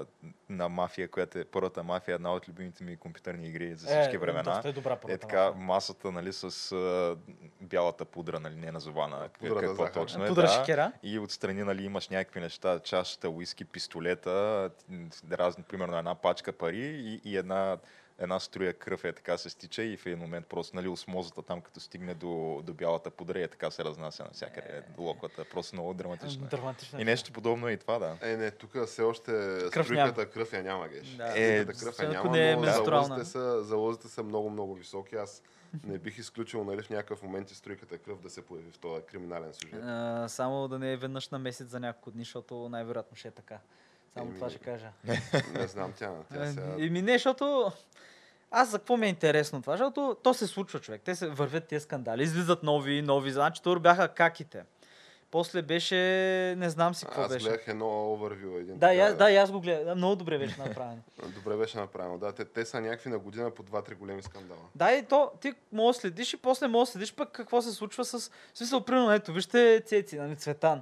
на 0.49 0.69
мафия, 0.69 1.07
която 1.07 1.39
е 1.39 1.45
първата 1.45 1.83
мафия, 1.83 2.15
една 2.15 2.33
от 2.33 2.49
любимите 2.49 2.83
ми 2.83 2.97
компютърни 2.97 3.47
игри 3.47 3.75
за 3.75 3.87
всички 3.87 4.17
времена. 4.17 4.53
Доста 4.53 4.69
е 4.69 4.71
добра 4.71 4.97
Е 5.07 5.17
така, 5.17 5.51
масата, 5.51 6.11
нали, 6.11 6.33
с 6.33 6.71
а, 6.71 7.15
бялата 7.65 8.05
пудра, 8.05 8.39
нали, 8.39 8.55
не 8.55 8.71
назована, 8.71 9.29
Пудра 9.39 9.55
да 9.55 9.61
какво 9.61 9.83
захар. 9.83 9.93
точно 9.93 10.25
е. 10.25 10.27
Пудра 10.27 10.41
да. 10.41 10.47
шекера. 10.47 10.91
И 11.03 11.19
отстрани, 11.19 11.63
нали, 11.63 11.83
имаш 11.83 12.09
някакви 12.09 12.39
неща, 12.39 12.79
чашата, 12.79 13.29
уиски, 13.29 13.65
пистолета, 13.65 14.69
разни, 15.31 15.63
примерно 15.63 15.97
една 15.97 16.15
пачка 16.15 16.51
пари 16.53 16.85
и, 16.85 17.21
и 17.25 17.37
една, 17.37 17.77
една 18.19 18.39
струя 18.39 18.73
кръв 18.73 19.05
е 19.05 19.13
така 19.13 19.37
се 19.37 19.49
стича 19.49 19.83
и 19.83 19.97
в 19.97 20.05
един 20.05 20.19
момент 20.19 20.47
просто, 20.47 20.75
нали, 20.75 20.87
осмозата 20.87 21.41
там, 21.41 21.61
като 21.61 21.79
стигне 21.79 22.13
до, 22.13 22.61
до 22.63 22.73
бялата 22.73 23.09
пудра 23.11 23.39
и 23.39 23.47
така 23.47 23.71
се 23.71 23.83
разнася 23.83 24.23
навсякъде 24.23 24.83
локвата. 24.97 25.45
Просто 25.51 25.75
много 25.75 25.93
драматично. 25.93 26.45
е. 26.45 26.49
Драматично. 26.49 27.01
И 27.01 27.03
нещо 27.03 27.31
подобно 27.31 27.67
е 27.67 27.71
и 27.71 27.77
това, 27.77 27.99
да. 27.99 28.17
Е, 28.21 28.37
не, 28.37 28.51
тук 28.51 28.85
все 28.85 29.01
още 29.01 29.31
Кръв 29.71 29.85
струйката 29.85 30.29
кръв 30.29 30.53
я 30.53 30.63
няма, 30.63 30.87
геш. 30.87 31.07
Да. 31.07 31.39
Е, 31.39 31.61
Струйката 31.63 31.85
кръв 31.85 31.99
я 31.99 32.09
няма, 32.09 32.31
не 32.31 32.51
е 32.51 32.55
но 32.55 32.63
залозите 32.65 33.25
са, 33.25 33.63
залозите 33.63 34.07
са 34.07 34.23
много, 34.23 34.49
много 34.49 34.75
високи. 34.75 35.15
Аз 35.15 35.41
не 35.83 35.97
бих 35.97 36.17
изключил, 36.17 36.63
нали, 36.63 36.81
в 36.81 36.89
някакъв 36.89 37.23
момент 37.23 37.51
и 37.51 37.55
струйката 37.55 37.97
кръв 37.97 38.21
да 38.21 38.29
се 38.29 38.45
появи 38.45 38.71
в 38.71 38.77
този 38.77 39.01
криминален 39.01 39.53
сюжет. 39.53 39.83
А, 39.83 40.25
само 40.27 40.67
да 40.67 40.79
не 40.79 40.93
е 40.93 40.97
веднъж 40.97 41.29
на 41.29 41.39
месец 41.39 41.67
за 41.67 41.79
няколко 41.79 42.11
дни, 42.11 42.23
защото 42.23 42.69
най-вероятно 42.69 43.17
ще 43.17 43.27
е 43.27 43.31
така. 43.31 43.59
Само 44.13 44.25
Еми, 44.25 44.35
това 44.35 44.49
ще 44.49 44.59
кажа. 44.59 44.91
Не 45.53 45.67
знам 45.67 45.93
тя, 45.97 46.11
тя 46.33 46.45
сега... 46.45 46.75
Еми 46.79 47.01
не, 47.01 47.11
защото 47.11 47.71
аз 48.51 48.69
за 48.69 48.79
какво 48.79 48.97
ми 48.97 49.05
е 49.05 49.09
интересно 49.09 49.61
това? 49.61 49.73
Защото 49.73 50.17
то 50.23 50.33
се 50.33 50.47
случва, 50.47 50.79
човек. 50.79 51.01
Те 51.05 51.15
се 51.15 51.27
вървят 51.27 51.67
тия 51.67 51.81
скандали, 51.81 52.23
излизат 52.23 52.63
нови, 52.63 53.01
нови. 53.01 53.31
Значи, 53.31 53.61
тур 53.61 53.79
бяха 53.79 54.07
каките. 54.07 54.63
После 55.31 55.61
беше, 55.61 55.95
не 56.57 56.69
знам 56.69 56.95
си 56.95 57.05
какво 57.05 57.21
Аз 57.21 57.29
беше. 57.29 57.45
гледах 57.45 57.67
едно 57.67 58.13
овервю. 58.13 58.57
Един 58.57 58.77
Да, 58.77 58.87
така- 58.87 59.01
аз, 59.01 59.15
да, 59.15 59.31
аз 59.31 59.51
го 59.51 59.59
гледам. 59.59 59.97
Много 59.97 60.15
добре 60.15 60.37
беше 60.37 60.55
направено. 60.59 61.01
Добре 61.35 61.55
беше 61.55 61.77
направено. 61.77 62.17
Да, 62.17 62.31
те, 62.31 62.45
те 62.45 62.65
са 62.65 62.81
някакви 62.81 63.09
на 63.09 63.19
година 63.19 63.51
по 63.51 63.63
2-3 63.63 63.95
големи 63.95 64.23
скандала. 64.23 64.59
Да, 64.75 64.91
и 64.91 65.03
то 65.03 65.31
ти 65.41 65.53
може 65.71 65.97
следиш 65.97 66.33
и 66.33 66.37
после 66.37 66.67
може 66.67 66.91
следиш 66.91 67.13
пък 67.13 67.31
какво 67.31 67.61
се 67.61 67.71
случва 67.71 68.05
с... 68.05 68.29
В 68.53 68.57
смисъл, 68.57 68.81
примерно, 68.81 69.11
ето, 69.11 69.33
вижте 69.33 69.81
Цеци, 69.85 70.17
нали, 70.17 70.35
Цветан. 70.35 70.81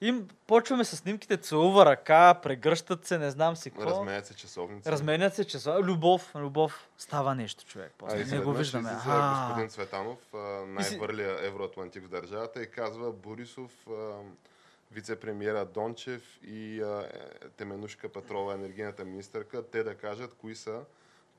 Им 0.00 0.28
почваме 0.46 0.84
с 0.84 0.96
снимките, 0.96 1.36
целува 1.36 1.86
ръка, 1.86 2.34
прегръщат 2.34 3.06
се, 3.06 3.18
не 3.18 3.30
знам 3.30 3.56
си 3.56 3.70
какво. 3.70 3.90
Разменят 3.90 4.26
се 4.26 4.34
часовници. 4.34 4.90
Разменят 4.90 5.34
се 5.34 5.44
часа. 5.44 5.78
Любов, 5.82 6.34
любов. 6.34 6.88
Става 6.98 7.34
нещо, 7.34 7.64
човек. 7.64 7.92
А 7.92 7.98
После. 7.98 8.20
и 8.20 8.24
не 8.24 8.40
го 8.40 8.52
виждаме. 8.52 8.88
излиза 8.88 9.04
А, 9.06 9.46
господин 9.46 9.68
Цветанов, 9.68 10.18
а, 10.34 10.38
най-върлия 10.66 11.46
евроатлантик 11.46 12.04
в 12.04 12.08
държавата 12.08 12.62
и 12.62 12.70
казва 12.70 13.12
Борисов, 13.12 13.70
а, 13.90 13.92
вице-премьера 14.92 15.64
Дончев 15.64 16.22
и 16.42 16.82
а, 16.82 17.08
е, 17.14 17.48
Теменушка 17.48 18.08
Петрова, 18.08 18.54
енергийната 18.54 19.04
министърка, 19.04 19.62
те 19.62 19.82
да 19.82 19.94
кажат 19.94 20.34
кои 20.34 20.54
са 20.54 20.80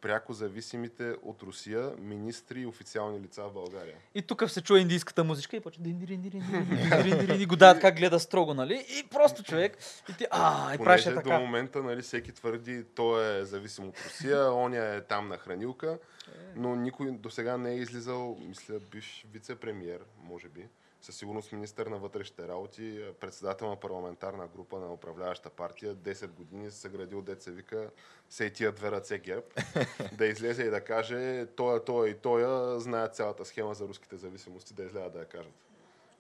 пряко 0.06 0.34
зависимите 0.34 1.15
от 1.24 1.44
Русия 1.44 1.91
министри 2.00 2.62
и 2.62 2.65
официални 2.65 3.20
лица 3.20 3.44
в 3.44 3.54
България. 3.54 3.96
И 4.15 4.22
тук 4.22 4.50
се 4.50 4.62
чува 4.62 4.80
индийската 4.80 5.24
музичка 5.24 5.58
и 5.58 5.60
почва 5.60 5.84
и 7.39 7.46
го 7.46 7.56
дават 7.56 7.82
как 7.82 7.98
гледа 7.98 8.20
строго, 8.20 8.54
нали? 8.54 8.86
И 9.00 9.08
просто 9.08 9.44
човек. 9.44 9.78
И 10.10 10.13
ти, 10.13 10.26
а, 10.32 10.74
и 10.74 10.78
правеше 10.78 11.04
Понеже 11.04 11.10
до 11.10 11.30
така. 11.30 11.39
момента 11.39 11.84
нали, 11.84 12.02
всеки 12.02 12.32
твърди, 12.32 12.84
той 12.96 13.39
е 13.39 13.46
зависим 13.46 13.88
от 13.88 13.96
Русия, 14.06 14.54
оня 14.54 14.86
е 14.86 15.02
там 15.02 15.28
на 15.28 15.38
хранилка, 15.38 15.98
но 16.56 16.76
никой 16.76 17.12
до 17.12 17.30
сега 17.30 17.58
не 17.58 17.72
е 17.72 17.76
излизал, 17.76 18.38
мисля, 18.48 18.80
бивш 18.91 19.26
вице-премьер, 19.34 20.00
може 20.24 20.48
би, 20.48 20.68
със 21.06 21.15
сигурност 21.15 21.52
министър 21.52 21.88
на 21.88 21.98
вътрешните 21.98 22.48
работи, 22.48 23.04
председател 23.20 23.70
на 23.70 23.76
парламентарна 23.76 24.48
група 24.48 24.80
на 24.80 24.94
управляваща 24.94 25.50
партия, 25.50 25.96
10 25.96 26.28
години 26.28 26.72
се 26.72 26.89
градил 26.89 27.22
деца 27.22 27.52
вика, 27.52 27.89
сей 28.30 28.50
тия 28.50 28.72
две 28.72 28.91
ръце 28.91 29.20
герб, 29.20 29.46
да 30.18 30.26
излезе 30.26 30.63
и 30.63 30.70
да 30.70 30.82
каже, 30.82 31.46
той, 31.46 31.84
той 31.86 32.10
и 32.10 32.13
той 32.13 32.44
знаят 32.80 33.15
цялата 33.15 33.46
схема 33.46 33.74
за 33.74 33.88
руските 33.88 34.18
зависимости, 34.18 34.74
да 34.74 34.84
излязат 34.84 35.13
да 35.13 35.20
я 35.20 35.26
кажат. 35.26 35.54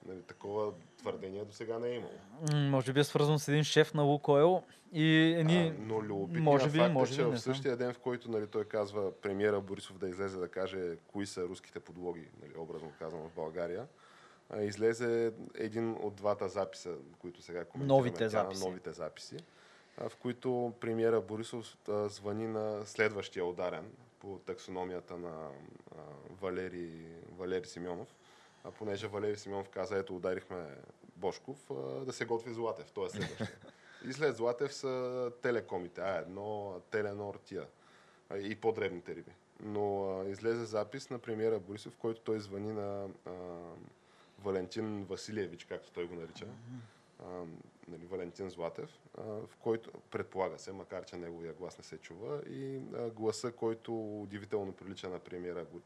Нали, 0.05 0.21
такова 0.21 0.71
твърдение 0.97 1.45
до 1.45 1.53
сега 1.53 1.79
не 1.79 1.87
е 1.87 1.95
имало. 1.95 2.19
Може 2.53 2.93
би 2.93 2.99
е 2.99 3.03
свързан 3.03 3.39
с 3.39 3.47
един 3.47 3.63
шеф 3.63 3.93
на 3.93 4.03
Лукойл 4.03 4.63
и 4.93 5.35
едни... 5.37 5.67
А, 5.67 5.73
но 5.79 6.01
любопитният 6.01 6.43
може 6.43 6.69
би, 6.69 6.77
факт 6.77 6.93
може 6.93 7.13
е, 7.13 7.15
че 7.15 7.23
в 7.23 7.37
същия 7.37 7.77
ден, 7.77 7.93
в 7.93 7.99
който 7.99 8.31
нали, 8.31 8.47
той 8.47 8.65
казва 8.65 9.11
премиера 9.21 9.61
Борисов 9.61 9.97
да 9.97 10.09
излезе 10.09 10.37
да 10.37 10.47
каже 10.47 10.97
кои 11.07 11.25
са 11.25 11.43
руските 11.43 11.79
подлоги, 11.79 12.27
нали, 12.41 12.53
образно 12.57 12.91
казано 12.99 13.23
в 13.29 13.35
България, 13.35 13.87
излезе 14.59 15.33
един 15.55 15.97
от 16.01 16.15
двата 16.15 16.49
записа, 16.49 16.95
които 17.19 17.41
сега 17.41 17.65
коментираме. 17.65 17.97
Новите 17.97 18.17
тя, 18.17 18.29
записи. 18.29 18.65
Новите 18.65 18.91
записи, 18.91 19.37
а, 19.97 20.09
в 20.09 20.15
които 20.15 20.73
премиера 20.79 21.21
Борисов 21.21 21.77
а, 21.89 22.09
звъни 22.09 22.47
на 22.47 22.85
следващия 22.85 23.45
ударен 23.45 23.91
по 24.19 24.39
таксономията 24.45 25.17
на 25.17 25.49
а, 25.91 25.97
Валери, 26.41 26.91
Валери 27.37 27.65
Симеонов. 27.65 28.15
А 28.63 28.71
понеже 28.71 29.07
Валери 29.07 29.37
Симеонов 29.37 29.69
каза, 29.69 29.97
ето 29.97 30.15
ударихме 30.15 30.65
Бошков, 31.15 31.71
а, 31.71 31.73
да 32.05 32.13
се 32.13 32.25
готви 32.25 32.53
Златев, 32.53 32.91
той 32.91 33.05
е 33.05 33.09
следващия. 33.09 33.59
И 34.09 34.13
след 34.13 34.35
Златев 34.35 34.73
са 34.73 35.31
телекомите, 35.41 36.01
А1, 36.01 36.81
Теленор, 36.91 37.39
тия 37.45 37.67
а, 38.29 38.37
и 38.37 38.55
по-дребните 38.55 39.15
риби. 39.15 39.31
Но 39.59 40.09
а, 40.09 40.29
излезе 40.29 40.65
запис 40.65 41.09
на 41.09 41.19
премиера 41.19 41.59
Борисов, 41.59 41.93
в 41.93 41.97
който 41.97 42.21
той 42.21 42.39
звъни 42.39 42.71
на 42.71 43.07
а, 43.25 43.31
Валентин 44.45 45.03
Василевич, 45.03 45.65
както 45.65 45.91
той 45.91 46.07
го 46.07 46.15
нарича, 46.15 46.45
а, 47.19 47.25
нали, 47.87 48.05
Валентин 48.05 48.49
Златев, 48.49 48.89
а, 49.17 49.21
в 49.23 49.49
който 49.59 49.89
предполага 50.11 50.59
се, 50.59 50.71
макар 50.71 51.05
че 51.05 51.15
неговия 51.15 51.53
глас 51.53 51.77
не 51.77 51.83
се 51.83 51.97
чува, 51.97 52.41
и 52.49 52.79
а, 52.97 53.09
гласа, 53.09 53.51
който 53.51 54.21
удивително 54.21 54.71
прилича 54.73 55.09
на 55.09 55.19
премиера 55.19 55.65
Бо- 55.65 55.79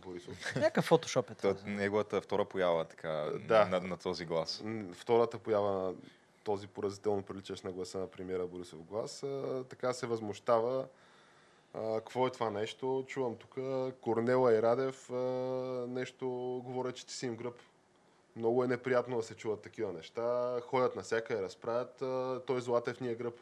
Борисов. 0.00 0.54
Някакъв 0.56 0.84
фотошоп 0.84 1.30
е 1.30 1.34
това. 1.34 1.54
Та, 1.54 1.66
неговата 1.66 2.20
втора 2.20 2.44
поява 2.44 2.84
така 2.84 3.30
Да. 3.48 3.64
на, 3.64 3.80
на 3.80 3.96
този 3.96 4.24
глас. 4.24 4.62
Втората 4.92 5.38
поява 5.38 5.72
на 5.72 5.94
този 6.44 6.66
поразително 6.66 7.22
приличащ 7.22 7.64
на 7.64 7.72
гласа 7.72 7.98
на 7.98 8.06
премиера 8.06 8.46
Борисов 8.46 8.82
глас, 8.82 9.22
а, 9.22 9.64
така 9.68 9.92
се 9.92 10.06
възмущава. 10.06 10.86
Какво 11.74 12.26
е 12.26 12.30
това 12.30 12.50
нещо? 12.50 13.04
Чувам 13.06 13.36
тук 13.36 13.54
Корнела 14.00 14.54
и 14.54 14.62
Радев 14.62 15.10
а, 15.10 15.14
нещо 15.88 16.28
говорят, 16.64 16.94
че 16.96 17.06
ти 17.06 17.14
си 17.14 17.26
им 17.26 17.36
гръб. 17.36 17.54
Много 18.36 18.64
е 18.64 18.68
неприятно 18.68 19.16
да 19.16 19.22
се 19.22 19.34
чуват 19.34 19.60
такива 19.60 19.92
неща. 19.92 20.60
Ходят 20.60 20.96
навсякъде, 20.96 21.42
разправят. 21.42 22.02
Той 22.46 22.60
Златев 22.60 23.00
ни 23.00 23.08
е 23.08 23.14
гръб. 23.14 23.34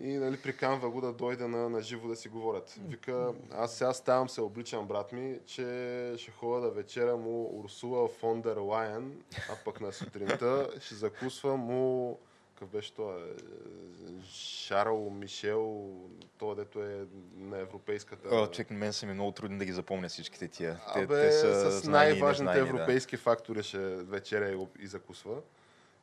И 0.00 0.12
нали, 0.12 0.36
приканва 0.42 0.90
го 0.90 1.00
да 1.00 1.12
дойде 1.12 1.46
на, 1.48 1.68
на 1.68 1.82
живо 1.82 2.08
да 2.08 2.16
си 2.16 2.28
говорят. 2.28 2.74
Вика, 2.88 3.32
аз 3.52 3.74
сега 3.74 3.92
ставам 3.92 4.28
се 4.28 4.40
обличам, 4.40 4.86
брат 4.86 5.12
ми, 5.12 5.38
че 5.46 6.14
ще 6.16 6.30
ходя 6.30 6.60
да 6.60 6.70
вечерям 6.70 7.26
у 7.26 7.60
Урсула 7.60 8.08
фон 8.08 8.42
дер 8.42 8.56
Лайен, 8.56 9.22
а 9.50 9.56
пък 9.64 9.80
на 9.80 9.92
сутринта 9.92 10.68
ще 10.80 10.94
закусвам 10.94 11.70
у... 11.70 12.16
Какъв 12.60 12.72
беше 12.72 12.94
той? 12.94 13.22
Е, 13.22 13.34
Шарл 14.24 15.10
Мишел, 15.10 15.90
той 16.38 16.56
дето 16.56 16.82
е 16.82 17.06
на 17.36 17.58
европейската... 17.58 18.28
О, 18.32 18.46
чек, 18.46 18.70
на 18.70 18.78
мен 18.78 18.92
са 18.92 19.06
ми 19.06 19.14
много 19.14 19.32
трудни 19.32 19.58
да 19.58 19.64
ги 19.64 19.72
запомня 19.72 20.08
всичките 20.08 20.48
тия. 20.48 20.80
Те, 20.94 21.00
Абе, 21.02 21.20
те 21.20 21.32
са 21.32 21.72
с 21.72 21.88
най-важните 21.88 22.58
европейски 22.58 23.16
фактори 23.16 23.62
ще 23.62 23.78
вечеря 23.96 24.66
и, 24.80 24.86
закусва. 24.86 25.40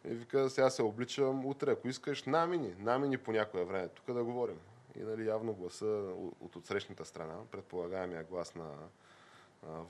И 0.05 0.13
вика, 0.13 0.49
сега 0.49 0.69
се 0.69 0.81
обличам 0.81 1.45
утре, 1.45 1.71
ако 1.71 1.87
искаш, 1.87 2.23
намини, 2.23 2.75
намини 2.79 3.17
по 3.17 3.31
някое 3.31 3.63
време, 3.63 3.87
тук 3.87 4.15
да 4.15 4.23
говорим. 4.23 4.59
И 4.99 5.03
нали, 5.03 5.27
явно 5.27 5.53
гласа 5.53 5.85
от, 5.85 6.33
от 6.41 6.55
отсрещната 6.55 7.05
страна, 7.05 7.35
предполагаемия 7.51 8.23
глас 8.23 8.55
на 8.55 8.69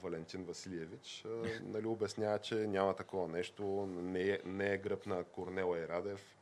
Валентин 0.04 0.44
Василиевич, 0.44 1.26
нали, 1.62 1.86
обяснява, 1.86 2.40
че 2.40 2.56
няма 2.56 2.94
такова 2.94 3.28
нещо, 3.28 3.90
не 3.92 4.22
е, 4.22 4.40
не 4.46 4.74
е 4.74 4.78
гръб 4.78 5.06
на 5.06 5.24
Корнела 5.24 5.80
и 5.80 5.88
Радев, 5.88 6.38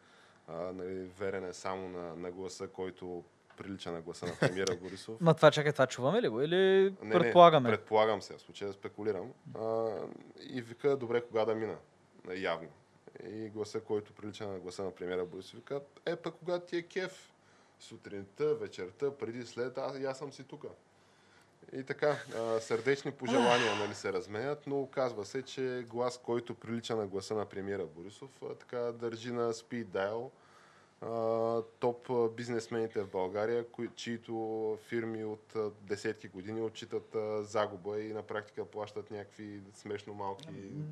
а, 0.47 0.53
нали, 0.53 1.09
верен 1.19 1.45
е 1.45 1.53
само 1.53 1.89
на, 1.89 2.15
на 2.15 2.31
гласа, 2.31 2.67
който 2.67 3.23
прилича 3.57 3.91
на 3.91 4.01
гласа 4.01 4.25
на 4.25 4.35
премиера 4.39 4.75
Борисов. 4.75 5.21
Ма 5.21 5.33
това 5.33 5.51
чакай, 5.51 5.71
това 5.71 5.87
чуваме 5.87 6.21
ли 6.21 6.29
го 6.29 6.41
или 6.41 6.93
Не, 7.01 7.13
предполагаме? 7.13 7.69
Не, 7.69 7.75
предполагам 7.75 8.21
се, 8.21 8.37
в 8.37 8.41
случая 8.41 8.73
спекулирам. 8.73 9.33
А, 9.55 9.95
и 10.39 10.61
вика, 10.61 10.97
добре, 10.97 11.21
кога 11.21 11.45
да 11.45 11.55
мина? 11.55 11.77
Явно. 12.35 12.69
И 13.29 13.49
гласа, 13.49 13.79
който 13.79 14.13
прилича 14.13 14.47
на 14.47 14.59
гласа 14.59 14.83
на 14.83 14.91
премиера 14.91 15.25
Борисов, 15.25 15.55
вика, 15.55 15.81
е, 16.05 16.15
пък 16.15 16.35
когато 16.39 16.65
ти 16.65 16.77
е 16.77 16.81
кеф? 16.81 17.31
Сутринта, 17.79 18.55
вечерта, 18.55 19.17
преди, 19.17 19.45
след, 19.45 19.77
аз, 19.77 19.95
аз 19.95 20.17
съм 20.17 20.33
си 20.33 20.43
тука. 20.43 20.67
И 21.75 21.83
така, 21.83 22.17
а, 22.37 22.59
сърдечни 22.59 23.11
пожелания 23.11 23.75
нали, 23.75 23.93
се 23.93 24.13
разменят, 24.13 24.67
но 24.67 24.79
оказва 24.79 25.25
се, 25.25 25.41
че 25.41 25.85
глас, 25.89 26.19
който 26.23 26.55
прилича 26.55 26.95
на 26.95 27.07
гласа 27.07 27.35
на 27.35 27.45
премиера 27.45 27.85
Борисов, 27.85 28.29
а, 28.43 28.55
така 28.55 28.77
държи 28.77 29.31
на 29.31 29.53
speed 29.53 29.85
dial 29.85 30.29
а, 31.01 31.61
топ 31.79 32.35
бизнесмените 32.35 33.01
в 33.01 33.09
България, 33.09 33.67
кои, 33.67 33.89
чието 33.95 34.77
фирми 34.87 35.23
от 35.25 35.55
десетки 35.81 36.27
години 36.27 36.61
отчитат 36.61 37.15
загуба 37.39 37.99
и 37.99 38.13
на 38.13 38.21
практика 38.21 38.65
плащат 38.65 39.11
някакви 39.11 39.61
смешно 39.73 40.13
малки 40.13 40.47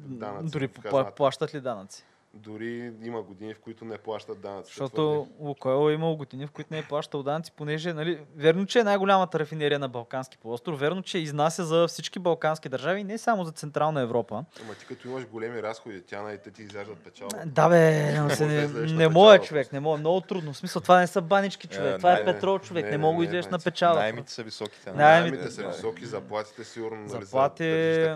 данъци. 0.06 0.52
Дори 0.52 0.70
пла- 0.70 1.16
плащат 1.16 1.56
ли 1.56 1.62
данъци? 1.62 2.06
Дори 2.36 2.92
има 3.04 3.22
години, 3.22 3.54
в 3.54 3.60
които 3.60 3.86
не 3.86 3.98
плащат 3.98 4.42
данъци. 4.42 4.68
Защото 4.68 5.28
Лукойл 5.40 5.90
е 5.90 5.94
имал 5.94 6.16
години, 6.16 6.48
в 6.48 6.52
които 6.52 6.68
не 6.74 6.80
е 6.80 6.84
плащал 6.84 7.24
данъци, 7.24 7.52
понеже, 7.52 7.94
нали, 7.94 8.20
верно, 8.36 8.66
че 8.66 8.80
е 8.80 8.84
най-голямата 8.84 9.40
рафинерия 9.40 9.80
на 9.80 9.90
Балкански 9.90 10.38
полуостров, 10.38 10.80
верно, 10.80 11.02
че 11.02 11.18
изнася 11.18 11.66
за 11.66 11.88
всички 11.88 12.20
балкански 12.20 12.70
държави, 12.70 13.04
не 13.04 13.18
само 13.18 13.46
за 13.46 13.52
Централна 13.52 14.02
Европа. 14.02 14.46
Ама 14.64 14.74
ти 14.74 14.86
като 14.86 15.08
имаш 15.08 15.26
големи 15.26 15.64
разходи, 15.64 16.02
тя 16.02 16.22
на 16.22 16.38
те 16.38 16.52
ти 16.52 16.62
изяждат 16.64 16.98
печалба. 16.98 17.38
Да 17.46 17.70
бе, 17.70 17.92
не, 18.22 18.30
се, 18.30 18.46
не, 18.46 18.68
не 18.94 19.10
просто. 19.10 19.48
човек, 19.48 19.74
не 19.74 19.80
мога, 19.80 19.98
много 19.98 20.22
трудно. 20.22 20.54
В 20.54 20.58
смисъл, 20.58 20.82
това 20.82 21.00
не 21.00 21.08
са 21.08 21.22
банички 21.22 21.68
човек, 21.68 21.94
Е, 21.94 21.98
това 21.98 22.14
е 22.14 22.26
петрол 22.26 22.60
човек, 22.60 22.86
не, 22.86 22.98
мога 22.98 23.18
да 23.18 23.24
излезеш 23.24 23.52
на 23.52 23.60
печалба. 23.60 24.00
Наймите 24.00 24.32
са. 24.32 24.44
Найемите- 24.88 24.94
Наймите 24.96 25.52
са 25.52 25.68
високи, 25.68 26.06
заплатите 26.06 26.64
сигурно 26.64 26.98
нали, 26.98 27.26
Заплати- 27.26 27.94
за 27.96 28.10
да. 28.10 28.16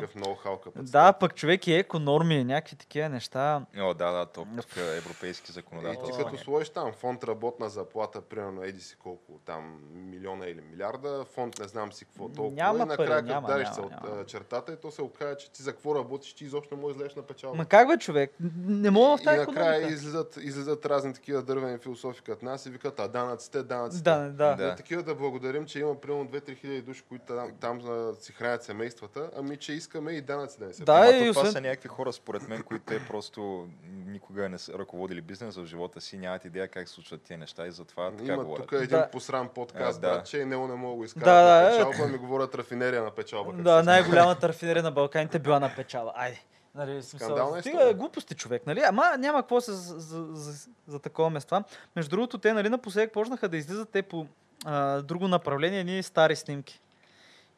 Да, 0.75 1.13
пък 1.13 1.35
човек 1.35 1.67
и 1.67 1.73
еко 1.73 1.99
норми, 1.99 2.43
някакви 2.43 2.75
такива 2.75 3.09
неща. 3.09 3.61
О, 3.77 3.93
да, 3.93 4.06
Да, 4.11 4.17
да, 4.17 4.25
то 4.25 4.47
тук 4.61 4.77
е 4.77 4.97
европейски 4.97 5.51
И 5.51 5.53
законодател. 5.53 6.05
ти 6.05 6.11
като 6.17 6.37
сложиш 6.37 6.69
там 6.69 6.93
фонд 6.93 7.23
работна 7.23 7.69
заплата, 7.69 8.21
примерно 8.21 8.63
еди 8.63 8.81
си 8.81 8.95
колко, 8.95 9.39
там 9.45 9.79
милиона 9.93 10.45
или 10.45 10.61
милиарда, 10.61 11.25
фонд 11.33 11.59
не 11.59 11.67
знам 11.67 11.93
си 11.93 12.05
какво 12.05 12.29
толкова. 12.29 12.55
Няма 12.55 12.83
и 12.83 12.87
накрая 12.87 13.09
пари, 13.09 13.17
като 13.17 13.33
няма, 13.33 13.47
дариш 13.47 13.63
няма, 13.63 13.75
се 13.75 13.81
от 13.81 13.91
няма. 13.91 14.25
чертата 14.25 14.73
и 14.73 14.75
то 14.75 14.91
се 14.91 15.01
окаже, 15.01 15.35
че 15.37 15.51
ти 15.51 15.63
за 15.63 15.71
какво 15.71 15.95
работиш, 15.95 16.33
ти 16.33 16.45
изобщо 16.45 16.75
не 16.75 16.81
можеш 16.81 16.97
да 16.97 17.03
излезеш 17.03 17.15
на 17.15 17.21
печалба. 17.21 17.57
Ма 17.57 17.65
как 17.65 17.87
бе, 17.87 17.97
човек? 17.97 18.33
Не 18.65 18.89
мога 18.89 19.17
в 19.17 19.21
и 19.21 19.23
тази 19.23 19.37
накрая 19.39 19.73
економика. 19.73 19.93
излизат, 19.93 20.37
излизат 20.41 20.85
разни 20.85 21.13
такива 21.13 21.41
дървени 21.41 21.77
философи 21.77 22.21
като 22.21 22.45
нас 22.45 22.65
и 22.65 22.69
викат, 22.69 22.99
а 22.99 23.07
данъците, 23.07 23.63
данъците. 23.63 24.03
Да, 24.03 24.17
да. 24.17 24.55
Да. 24.55 24.67
На 24.67 24.75
такива 24.75 25.03
да 25.03 25.15
благодарим, 25.15 25.65
че 25.65 25.79
има 25.79 25.95
примерно 26.01 26.27
2-3 26.27 26.57
хиляди 26.57 26.81
души, 26.81 27.03
които 27.09 27.25
там, 27.25 27.51
там 27.59 27.81
си 28.19 28.31
хранят 28.31 28.63
семействата, 28.63 29.29
ами 29.37 29.57
че 29.57 29.73
искаме 29.73 30.11
и 30.11 30.21
данъци 30.21 30.59
да 30.59 30.65
не 30.65 30.73
се 30.73 30.83
Да, 30.83 31.15
и 31.15 31.33
това 31.33 31.45
са 31.45 31.61
някакви 31.61 31.89
хора, 31.89 32.13
според 32.13 32.47
мен, 32.47 32.63
които 32.63 32.85
те 32.85 33.07
просто 33.07 33.67
никога 33.97 34.49
не 34.49 34.57
са 34.57 34.73
ръководили 34.73 35.21
бизнес 35.21 35.55
в 35.55 35.65
живота 35.65 36.01
си, 36.01 36.17
нямат 36.17 36.45
идея 36.45 36.67
как 36.67 36.87
се 36.87 36.93
случват 36.93 37.21
тези 37.21 37.37
неща 37.37 37.67
и 37.67 37.71
затова 37.71 38.11
така 38.11 38.33
Има 38.33 38.43
говорят. 38.43 38.63
тук 38.63 38.71
един 38.73 38.89
Да. 38.89 39.09
посрам 39.09 39.49
подкаст, 39.49 39.97
А, 39.97 40.01
да. 40.01 40.07
брат, 40.09 40.25
че 40.25 40.37
и 40.37 40.45
него 40.45 40.67
не 40.67 40.75
мога 40.75 40.91
да 40.91 40.97
го 40.97 41.03
изкарат 41.03 41.25
Да, 41.25 41.33
на 41.33 41.61
да, 41.61 41.67
е. 41.67 41.77
печалба, 41.87 42.11
ми 42.11 42.17
говорят 42.17 42.55
рафинерия 42.55 43.03
на 43.03 43.11
печалба. 43.11 43.53
Да, 43.53 43.83
най-голямата 43.83 44.49
рафинерия 44.49 44.83
на 44.83 44.91
Балканите 44.91 45.39
била 45.39 45.59
на 45.59 45.75
печала. 45.75 46.13
Айде. 46.15 46.41
Нали, 46.75 47.03
смисъл, 47.03 47.27
Скандална 47.27 47.61
стига 47.61 47.75
история. 47.75 47.93
глупости 47.93 48.35
човек, 48.35 48.67
нали? 48.67 48.81
Ама 48.81 49.15
няма 49.19 49.41
какво 49.41 49.61
се 49.61 49.71
за, 49.71 49.99
за, 49.99 50.25
за, 50.25 50.53
за 50.87 50.99
такова 50.99 51.29
места. 51.29 51.63
Между 51.95 52.09
другото, 52.09 52.37
те 52.37 52.53
нали, 52.53 52.69
напоследък 52.69 53.11
почнаха 53.11 53.49
да 53.49 53.57
излизат 53.57 53.89
те 53.89 54.01
по 54.01 54.25
а, 54.65 55.01
друго 55.01 55.27
направление, 55.27 55.83
ни 55.83 56.03
стари 56.03 56.35
снимки. 56.35 56.81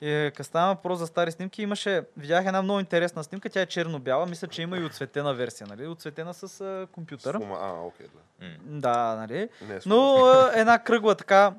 И 0.01 0.31
като 0.35 0.43
става 0.43 0.73
въпрос 0.73 0.99
за 0.99 1.07
стари 1.07 1.31
снимки, 1.31 1.61
имаше, 1.61 2.03
видях 2.17 2.45
една 2.45 2.61
много 2.61 2.79
интересна 2.79 3.23
снимка, 3.23 3.49
тя 3.49 3.61
е 3.61 3.65
черно-бяла, 3.65 4.25
мисля, 4.25 4.47
че 4.47 4.61
има 4.61 4.77
и 4.77 4.85
оцветена 4.85 5.33
версия, 5.33 5.67
нали? 5.67 5.87
Оцветена 5.87 6.33
с 6.33 6.61
а, 6.61 6.87
компютър. 6.91 7.37
Фума, 7.37 7.57
а, 7.61 7.85
окей, 7.85 8.07
да. 8.07 8.47
Да, 8.65 9.15
нали? 9.15 9.49
Не 9.67 9.75
е 9.75 9.79
Но 9.85 10.15
а, 10.25 10.51
една 10.55 10.79
кръгла 10.79 11.15
така, 11.15 11.53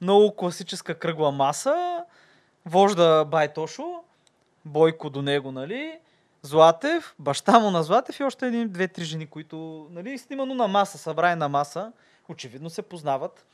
много 0.00 0.36
класическа 0.36 0.94
кръгла 0.94 1.32
маса, 1.32 2.04
вожда 2.66 3.24
Байтошо, 3.24 4.02
Бойко 4.64 5.10
до 5.10 5.22
него, 5.22 5.52
нали? 5.52 5.98
Златев, 6.42 7.14
баща 7.18 7.58
му 7.58 7.70
на 7.70 7.82
Златев 7.82 8.20
и 8.20 8.24
още 8.24 8.46
един, 8.46 8.68
две-три 8.68 9.04
жени, 9.04 9.26
които, 9.26 9.88
нали, 9.90 10.18
снимано 10.18 10.54
на 10.54 10.68
маса, 10.68 10.98
събрани 10.98 11.34
на 11.34 11.48
маса, 11.48 11.92
очевидно 12.28 12.70
се 12.70 12.82
познават. 12.82 13.46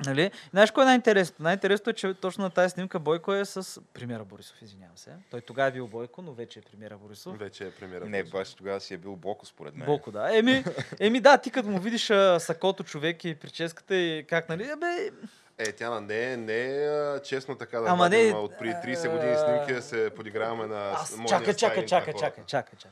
Нали? 0.00 0.30
Знаеш 0.50 0.70
кое 0.70 0.82
е 0.82 0.86
най-интересното? 0.86 1.42
Най-интересното 1.42 1.90
е, 1.90 1.94
че 1.94 2.14
точно 2.14 2.44
на 2.44 2.50
тази 2.50 2.70
снимка 2.70 2.98
Бойко 2.98 3.32
е 3.32 3.44
с 3.44 3.80
премиера 3.92 4.24
Борисов, 4.24 4.62
извинявам 4.62 4.98
се. 4.98 5.10
Той 5.30 5.40
тогава 5.40 5.68
е 5.68 5.72
бил 5.72 5.86
Бойко, 5.86 6.22
но 6.22 6.32
вече 6.32 6.58
е 6.58 6.62
премиера 6.62 6.96
Борисов. 6.96 7.38
Вече 7.38 7.64
е 7.64 7.70
премиера. 7.70 8.04
Не, 8.04 8.24
баш 8.24 8.54
тогава 8.54 8.80
си 8.80 8.94
е 8.94 8.98
бил 8.98 9.16
Боко, 9.16 9.46
според 9.46 9.74
мен. 9.76 9.86
Боко, 9.86 10.10
да. 10.10 10.38
Еми, 10.38 10.64
еми 11.00 11.20
да, 11.20 11.38
ти 11.38 11.50
като 11.50 11.68
му 11.68 11.78
видиш 11.78 12.10
а, 12.10 12.40
сакото 12.40 12.84
човек 12.84 13.24
и 13.24 13.34
прическата 13.34 13.96
и 13.96 14.26
как, 14.26 14.48
нали, 14.48 14.70
бе, 14.76 15.10
Е, 15.58 15.72
тя 15.72 16.00
не 16.00 16.36
не 16.36 16.88
честно 17.20 17.54
така 17.54 17.80
да 17.80 17.88
Ама 17.88 18.08
не, 18.08 18.32
от 18.32 18.58
преди 18.58 18.74
30 18.74 19.06
а, 19.06 19.10
години 19.10 19.36
снимки 19.36 19.74
да 19.74 19.82
се 19.82 20.10
подиграваме 20.10 20.66
на 20.66 20.90
Аз, 20.90 21.08
с- 21.08 21.16
модния 21.16 21.28
чакай, 21.28 21.54
чакай, 21.54 21.86
стайлинг 21.86 22.38
на 22.38 22.90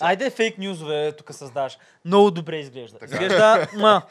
Айде 0.00 0.30
фейк 0.30 0.58
нюзове 0.58 1.12
тук 1.12 1.34
създаш. 1.34 1.78
Много 2.04 2.30
добре 2.30 2.56
изглежда. 2.56 2.98
Така. 2.98 3.12
Изглежда, 3.12 3.68
ма, 3.76 4.02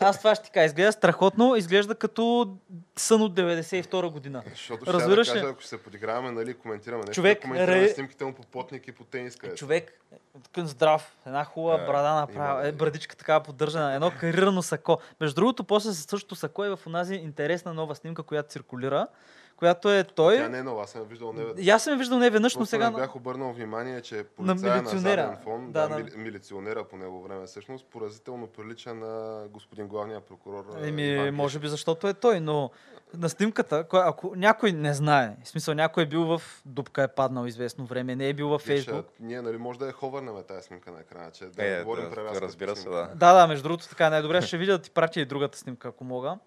аз 0.00 0.18
това 0.18 0.34
ще 0.34 0.44
ти 0.44 0.50
кажа, 0.50 0.66
изглежда 0.66 0.92
страхотно, 0.92 1.56
изглежда 1.56 1.94
като 1.94 2.56
сън 2.96 3.22
от 3.22 3.34
92 3.34 4.10
година. 4.10 4.42
Защото 4.50 4.84
ще 4.84 4.92
Разбираш 4.92 5.26
да 5.26 5.32
кажа, 5.34 5.46
ако 5.46 5.60
ще 5.60 5.68
се 5.68 5.82
подиграваме, 5.82 6.30
нали, 6.30 6.54
коментираме 6.54 6.98
нещо, 6.98 7.14
Човек, 7.14 7.38
да 7.38 7.42
коментираме 7.42 7.76
ре- 7.78 7.94
снимките 7.94 8.24
му 8.24 8.32
по 8.32 8.42
потник 8.42 8.88
и 8.88 8.92
по 8.92 9.04
тениска. 9.04 9.46
е. 9.46 9.54
Човек, 9.54 10.00
такъв 10.44 10.66
здрав, 10.66 11.16
една 11.26 11.44
хубава 11.44 11.76
Да, 11.76 11.86
брада 11.86 12.10
направила, 12.10 12.60
има. 12.60 12.68
е, 12.68 12.72
брадичка 12.72 13.16
така 13.16 13.40
поддържана, 13.40 13.94
едно 13.94 14.12
карирано 14.20 14.62
сако. 14.62 14.98
Между 15.20 15.34
другото, 15.34 15.64
после 15.64 15.88
със 15.88 16.04
същото 16.04 16.34
сако 16.34 16.64
е 16.64 16.76
в 16.76 16.86
онази 16.86 17.14
интересна 17.14 17.74
нова 17.74 17.94
снимка, 17.94 18.22
която 18.22 18.48
циркулира, 18.48 19.06
която 19.52 19.92
е 19.92 20.04
той. 20.04 20.36
Тя 20.36 20.48
не 20.48 20.58
е 20.58 20.62
нова, 20.62 20.82
аз 20.82 20.90
съм 20.90 21.02
виждал 21.02 21.32
не 21.32 21.44
И 21.58 21.70
аз 21.70 21.84
съм 21.84 21.98
виждал 21.98 22.18
не 22.18 22.30
веднъж, 22.30 22.56
но 22.56 22.66
сега... 22.66 22.90
не 22.90 22.96
бях 22.96 23.16
обърнал 23.16 23.52
внимание, 23.52 24.00
че 24.00 24.16
На 24.16 24.24
полицая 24.26 24.74
на, 24.74 24.82
милиционера. 24.82 25.22
заден 25.22 25.36
фон, 25.36 25.66
Да, 25.66 25.82
да, 25.82 25.88
на- 25.88 25.96
мили- 25.96 26.16
милиционера 26.16 26.84
по 26.84 26.96
него 26.96 27.22
време 27.22 27.46
всъщност, 27.46 27.86
поразително 27.86 28.46
прилича 28.46 28.94
на 28.94 29.42
господин 29.48 29.86
главния 29.86 30.20
прокурор. 30.20 30.64
Еми, 30.82 31.30
може 31.30 31.58
би 31.58 31.68
защото 31.68 32.08
е 32.08 32.14
той, 32.14 32.40
но 32.40 32.70
на 33.14 33.28
снимката, 33.28 33.84
кой- 33.84 34.02
ако 34.02 34.32
някой 34.36 34.72
не 34.72 34.94
знае, 34.94 35.36
в 35.44 35.48
смисъл 35.48 35.74
някой 35.74 36.02
е 36.02 36.06
бил 36.06 36.24
в 36.28 36.42
дупка, 36.66 37.02
е 37.02 37.08
паднал 37.08 37.46
известно 37.46 37.86
време, 37.86 38.16
не 38.16 38.28
е 38.28 38.34
бил 38.34 38.48
във 38.48 38.62
Виж, 38.62 38.84
Фейсбук. 38.84 39.06
Ние, 39.20 39.42
нали, 39.42 39.56
може 39.56 39.78
да 39.78 39.86
я 39.86 39.92
ховърнем 39.92 40.34
тази 40.42 40.62
снимка 40.62 40.90
на 40.90 41.00
екрана, 41.00 41.30
че 41.30 41.44
да 41.46 41.66
Е, 41.66 41.70
не 41.70 41.82
говорим 41.82 42.10
да, 42.10 42.40
разбира 42.40 42.76
се, 42.76 42.88
да. 42.88 43.08
Да, 43.14 43.32
да, 43.32 43.46
между 43.46 43.62
другото 43.62 43.88
така 43.88 44.06
е 44.06 44.10
най-добре. 44.10 44.42
Ще 44.42 44.58
видя 44.58 44.72
да 44.72 44.78
ти 44.78 44.90
пратя 44.90 45.20
и 45.20 45.24
другата 45.24 45.58
снимка, 45.58 45.88
ако 45.88 46.04
мога. 46.04 46.38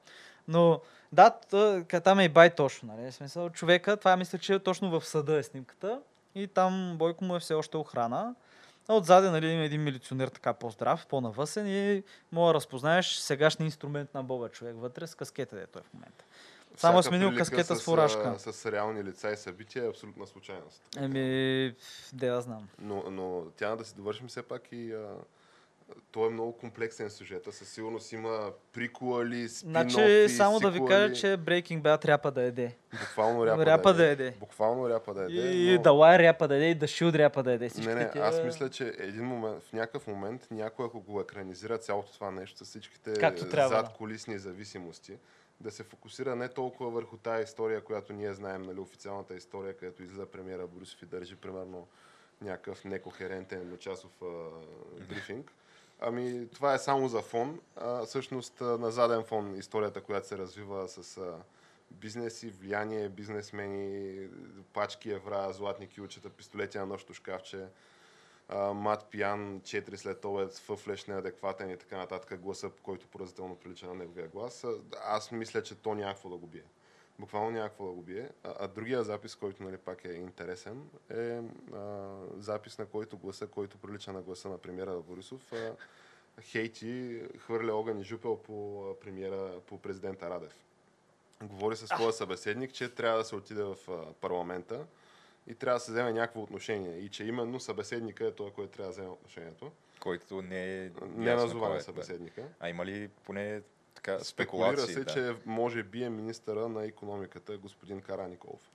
Но 0.47 0.81
да, 1.11 1.29
там 2.03 2.19
е 2.19 2.23
и 2.23 2.29
бай 2.29 2.55
точно. 2.55 2.95
Нали? 2.95 3.11
Смисъл, 3.11 3.49
човека, 3.49 3.97
това 3.97 4.17
мисля, 4.17 4.37
че 4.37 4.53
е 4.53 4.59
точно 4.59 4.99
в 4.99 5.05
съда 5.05 5.37
е 5.37 5.43
снимката. 5.43 6.01
И 6.35 6.47
там 6.47 6.95
Бойко 6.97 7.23
му 7.23 7.35
е 7.35 7.39
все 7.39 7.53
още 7.53 7.77
охрана. 7.77 8.35
А 8.87 8.93
отзаде 8.93 9.29
нали, 9.29 9.47
има 9.47 9.63
един 9.63 9.83
милиционер 9.83 10.27
така 10.27 10.53
по-здрав, 10.53 11.05
по-навъсен 11.07 11.67
и 11.67 12.03
мога 12.31 12.47
да 12.47 12.53
разпознаеш 12.53 13.15
сегашния 13.15 13.65
инструмент 13.65 14.13
на 14.13 14.23
Бога 14.23 14.49
човек 14.49 14.75
вътре 14.77 15.07
с 15.07 15.15
каскета, 15.15 15.55
дето 15.55 15.79
е 15.79 15.81
в 15.81 15.93
момента. 15.93 16.25
Само 16.77 16.99
е 16.99 17.03
сменил 17.03 17.35
каскета 17.35 17.75
с 17.75 17.79
а, 17.79 17.83
фуражка. 17.83 18.35
С 18.37 18.71
реални 18.71 19.03
лица 19.03 19.31
и 19.31 19.37
събития 19.37 19.85
е 19.85 19.89
абсолютна 19.89 20.27
случайност. 20.27 20.81
Еми, 20.97 21.75
да 22.13 22.41
знам. 22.41 22.67
Но, 22.79 23.03
но 23.11 23.43
тя 23.57 23.75
да 23.75 23.85
си 23.85 23.95
довършим 23.95 24.27
все 24.27 24.43
пак 24.43 24.71
и... 24.71 24.93
А, 24.93 25.15
той 26.11 26.27
е 26.27 26.31
много 26.31 26.57
комплексен 26.57 27.09
сюжет. 27.09 27.47
Със 27.51 27.69
сигурност 27.69 28.11
има 28.11 28.51
прикуали, 28.73 29.49
спин 29.49 29.69
Значи, 29.69 30.29
само 30.29 30.59
да 30.59 30.71
ви 30.71 30.85
кажа, 30.85 31.13
че 31.13 31.27
Breaking 31.27 31.81
Bad 31.81 32.05
ряпа 32.05 32.31
да 32.31 32.41
еде. 32.41 32.75
Буквално 32.99 33.45
ряпа, 33.45 33.65
Ряпа 33.65 33.89
да 33.89 33.97
да 33.97 34.07
яде. 34.07 34.23
яде. 34.25 34.37
Буквално 34.39 34.89
ряпа 34.89 35.13
да 35.13 35.21
яде. 35.21 35.33
И 35.33 35.75
но- 35.75 35.81
Далай 35.81 36.19
ряпа 36.19 36.47
да 36.47 36.53
яде, 36.53 36.69
и 36.69 36.75
Дашил 36.75 37.05
ряпа 37.07 37.43
да 37.43 37.51
яде. 37.51 37.69
Всичките 37.69 37.95
Не, 37.95 38.03
не, 38.03 38.11
тия- 38.11 38.23
аз 38.23 38.43
мисля, 38.43 38.69
че 38.69 38.95
един 38.99 39.23
момент, 39.23 39.63
в 39.63 39.73
някакъв 39.73 40.07
момент 40.07 40.47
някой, 40.51 40.85
ако 40.85 40.99
го 41.01 41.21
екранизира 41.21 41.77
цялото 41.77 42.13
това 42.13 42.31
нещо 42.31 42.65
всичките 42.65 43.13
Както 43.13 43.49
трябва, 43.49 43.69
да. 43.69 43.75
зад 43.75 43.93
колисни 43.93 44.39
зависимости, 44.39 45.17
да 45.59 45.71
се 45.71 45.83
фокусира 45.83 46.35
не 46.35 46.47
толкова 46.47 46.89
върху 46.89 47.17
тази 47.17 47.43
история, 47.43 47.81
която 47.81 48.13
ние 48.13 48.33
знаем, 48.33 48.61
нали, 48.61 48.79
официалната 48.79 49.35
история, 49.35 49.77
където 49.77 50.03
излиза 50.03 50.25
премиера 50.25 50.67
Борисов 50.67 51.01
и 51.01 51.05
държи 51.05 51.35
примерно 51.35 51.87
някакъв 52.41 52.85
некохерентен 52.85 53.77
часов 53.79 54.11
а, 54.21 54.25
брифинг. 55.09 55.51
Ами, 55.99 56.49
това 56.49 56.73
е 56.73 56.79
само 56.79 57.07
за 57.07 57.21
фон. 57.21 57.59
А, 57.75 58.05
всъщност, 58.05 58.61
на 58.61 58.91
заден 58.91 59.23
фон 59.23 59.55
историята, 59.55 60.01
която 60.01 60.27
се 60.27 60.37
развива 60.37 60.87
с 60.87 61.17
а, 61.17 61.43
бизнеси, 61.91 62.49
влияние, 62.49 63.09
бизнесмени, 63.09 64.27
пачки 64.73 65.11
евра, 65.11 65.53
златни 65.53 65.87
килчета, 65.87 66.29
пистолети 66.29 66.77
на 66.77 66.85
нощно 66.85 67.15
шкафче, 67.15 67.65
а, 68.49 68.73
мат 68.73 69.05
пиян, 69.11 69.61
4 69.61 69.95
след 69.95 70.25
обед, 70.25 70.53
фъфлеш 70.53 71.05
неадекватен 71.05 71.69
и 71.69 71.77
така 71.77 71.97
нататък, 71.97 72.39
гласа, 72.39 72.69
който 72.83 73.07
поразително 73.07 73.55
прилича 73.55 73.87
на 73.87 73.95
неговия 73.95 74.27
глас. 74.27 74.65
Аз 75.03 75.31
мисля, 75.31 75.63
че 75.63 75.75
то 75.75 75.95
няма 75.95 76.13
какво 76.13 76.29
да 76.29 76.37
го 76.37 76.47
бие. 76.47 76.63
Буквално 77.19 77.51
няма 77.51 77.69
какво 77.69 77.85
да 77.85 77.91
го 77.91 78.01
бие. 78.01 78.29
А, 78.43 78.53
а 78.59 78.67
другия 78.67 79.03
запис, 79.03 79.35
който 79.35 79.63
нали, 79.63 79.77
пак 79.77 80.05
е 80.05 80.13
интересен, 80.13 80.89
е 81.09 81.41
а, 81.73 82.13
запис 82.37 82.77
на 82.77 82.85
който 82.85 83.17
гласа, 83.17 83.47
който 83.47 83.77
прилича 83.77 84.13
на 84.13 84.21
гласа 84.21 84.49
на 84.49 84.57
премиера 84.57 84.99
Борисов. 84.99 85.53
А, 85.53 85.75
Хейти 86.41 87.21
хвърля 87.39 87.73
огън 87.73 87.99
и 87.99 88.03
жупел 88.03 88.37
по 88.37 88.85
премиера, 89.01 89.59
по 89.67 89.77
президента 89.77 90.29
Радев. 90.29 90.65
Говори 91.43 91.75
със 91.75 91.89
своя 91.89 92.13
събеседник, 92.13 92.73
че 92.73 92.89
трябва 92.89 93.17
да 93.17 93.25
се 93.25 93.35
отиде 93.35 93.63
в 93.63 93.75
парламента 94.21 94.85
и 95.47 95.55
трябва 95.55 95.75
да 95.75 95.79
се 95.79 95.91
вземе 95.91 96.13
някакво 96.13 96.41
отношение. 96.41 96.97
И 96.97 97.09
че 97.09 97.23
именно 97.23 97.59
събеседника 97.59 98.27
е 98.27 98.31
той, 98.31 98.51
който 98.51 98.71
трябва 98.71 98.87
да 98.87 98.91
вземе 98.91 99.09
отношението. 99.09 99.71
Който 99.99 100.41
не 100.41 100.85
е 100.85 100.91
Не 101.15 101.33
е, 101.33 101.79
събеседника. 101.79 102.41
Да. 102.41 102.47
А 102.59 102.69
има 102.69 102.85
ли 102.85 103.07
поне 103.07 103.61
така 103.95 104.19
Спекулира 104.19 104.77
спекулации? 104.77 104.93
се, 104.93 105.03
да. 105.03 105.13
че 105.13 105.35
може 105.45 105.83
би 105.83 106.03
е 106.03 106.09
министъра 106.09 106.69
на 106.69 106.85
економиката, 106.85 107.57
господин 107.57 108.01
Кара 108.01 108.27
Николов. 108.27 108.71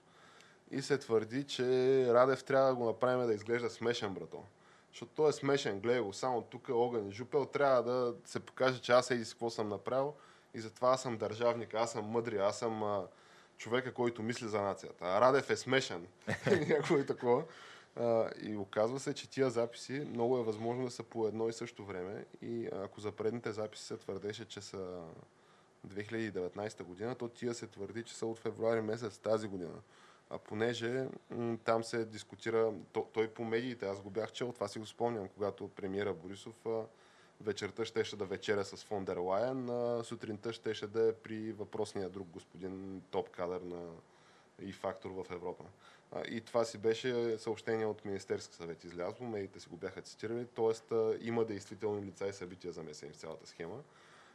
И 0.71 0.83
се 0.83 0.99
твърди, 0.99 1.45
че 1.45 1.65
Радев 2.09 2.45
трябва 2.45 2.69
да 2.69 2.75
го 2.75 2.85
направим 2.85 3.27
да 3.27 3.35
изглежда 3.35 3.71
смешен, 3.71 4.15
брато. 4.15 4.45
Защото 4.93 5.13
той 5.15 5.29
е 5.29 5.33
смешен, 5.33 5.81
гледай 5.81 6.01
го, 6.01 6.13
само 6.13 6.43
тук 6.43 6.69
е 6.69 6.73
огън 6.73 7.09
и 7.09 7.13
жупел, 7.13 7.47
трябва 7.47 7.83
да 7.83 8.15
се 8.25 8.41
покаже, 8.41 8.81
че 8.81 8.93
аз 8.93 9.11
еди 9.11 9.25
какво 9.25 9.51
съм 9.51 9.69
направил 9.69 10.15
и 10.55 10.61
затова 10.61 10.91
аз 10.91 11.03
съм 11.03 11.17
държавник, 11.17 11.75
аз 11.75 11.93
съм 11.93 12.05
мъдри, 12.05 12.39
аз 12.39 12.59
съм 12.59 12.83
а, 12.83 13.07
човека, 13.57 13.95
който 13.95 14.23
мисли 14.23 14.49
за 14.49 14.61
нацията. 14.61 15.05
А 15.05 15.21
Радев 15.21 15.51
е 15.51 15.57
смешен. 15.57 16.07
Някой 16.69 17.07
такова. 17.07 17.45
А, 18.01 18.31
и 18.43 18.57
оказва 18.57 19.01
се, 19.01 19.15
че 19.15 19.31
тия 19.31 19.51
записи 19.51 19.93
много 19.93 20.39
е 20.39 20.43
възможно 20.43 20.85
да 20.85 20.91
са 20.91 21.03
по 21.03 21.27
едно 21.27 21.49
и 21.49 21.53
също 21.53 21.85
време. 21.85 22.25
И 22.43 22.69
ако 22.73 23.01
за 23.01 23.13
предните 23.13 23.53
записи 23.53 23.85
се 23.85 23.97
твърдеше, 23.97 24.45
че 24.45 24.61
са 24.61 25.03
2019 25.89 26.83
година, 26.83 27.15
то 27.15 27.29
тия 27.29 27.55
се 27.55 27.67
твърди, 27.67 28.03
че 28.03 28.17
са 28.17 28.27
от 28.27 28.39
февруари 28.39 28.81
месец 28.81 29.19
тази 29.19 29.49
година. 29.49 29.75
А 30.31 30.39
понеже 30.39 31.09
м, 31.31 31.59
там 31.65 31.85
се 31.85 32.05
дискутира, 32.05 32.73
то, 32.93 33.07
той 33.13 33.29
по 33.29 33.45
медиите, 33.45 33.87
аз 33.87 34.01
го 34.01 34.11
бях 34.11 34.33
чел, 34.33 34.53
това 34.53 34.69
си 34.69 34.79
го 34.79 34.87
спомням, 34.87 35.29
когато 35.29 35.69
премиера 35.69 36.15
Борисов 36.15 36.67
а, 36.67 36.83
вечерта 37.41 37.85
щеше 37.85 38.17
да 38.17 38.25
вечеря 38.25 38.65
с 38.65 38.85
фон 38.85 39.05
дер 39.05 39.17
Лайен, 39.17 39.71
а 39.71 40.05
сутринта 40.05 40.53
щеше 40.53 40.87
да 40.87 41.09
е 41.09 41.13
при 41.13 41.53
въпросния 41.53 42.09
друг 42.09 42.29
господин 42.29 43.03
топ 43.11 43.31
кадър 43.31 43.61
на 43.61 43.91
и 44.63 44.73
фактор 44.73 45.11
в 45.11 45.27
Европа. 45.31 45.65
И 46.29 46.41
това 46.41 46.65
си 46.65 46.79
беше 46.79 47.39
съобщение 47.39 47.87
от 47.87 48.05
Министерски 48.05 48.55
съвет 48.55 48.85
излязло, 48.85 49.27
медиите 49.27 49.61
си 49.61 49.69
го 49.69 49.77
бяха 49.77 50.03
цитирали, 50.03 50.47
т.е. 50.47 50.97
има 51.21 51.45
действителни 51.45 52.07
лица 52.07 52.29
и 52.29 52.33
събития 52.33 52.73
замесени 52.73 53.13
в 53.13 53.17
цялата 53.17 53.47
схема. 53.47 53.83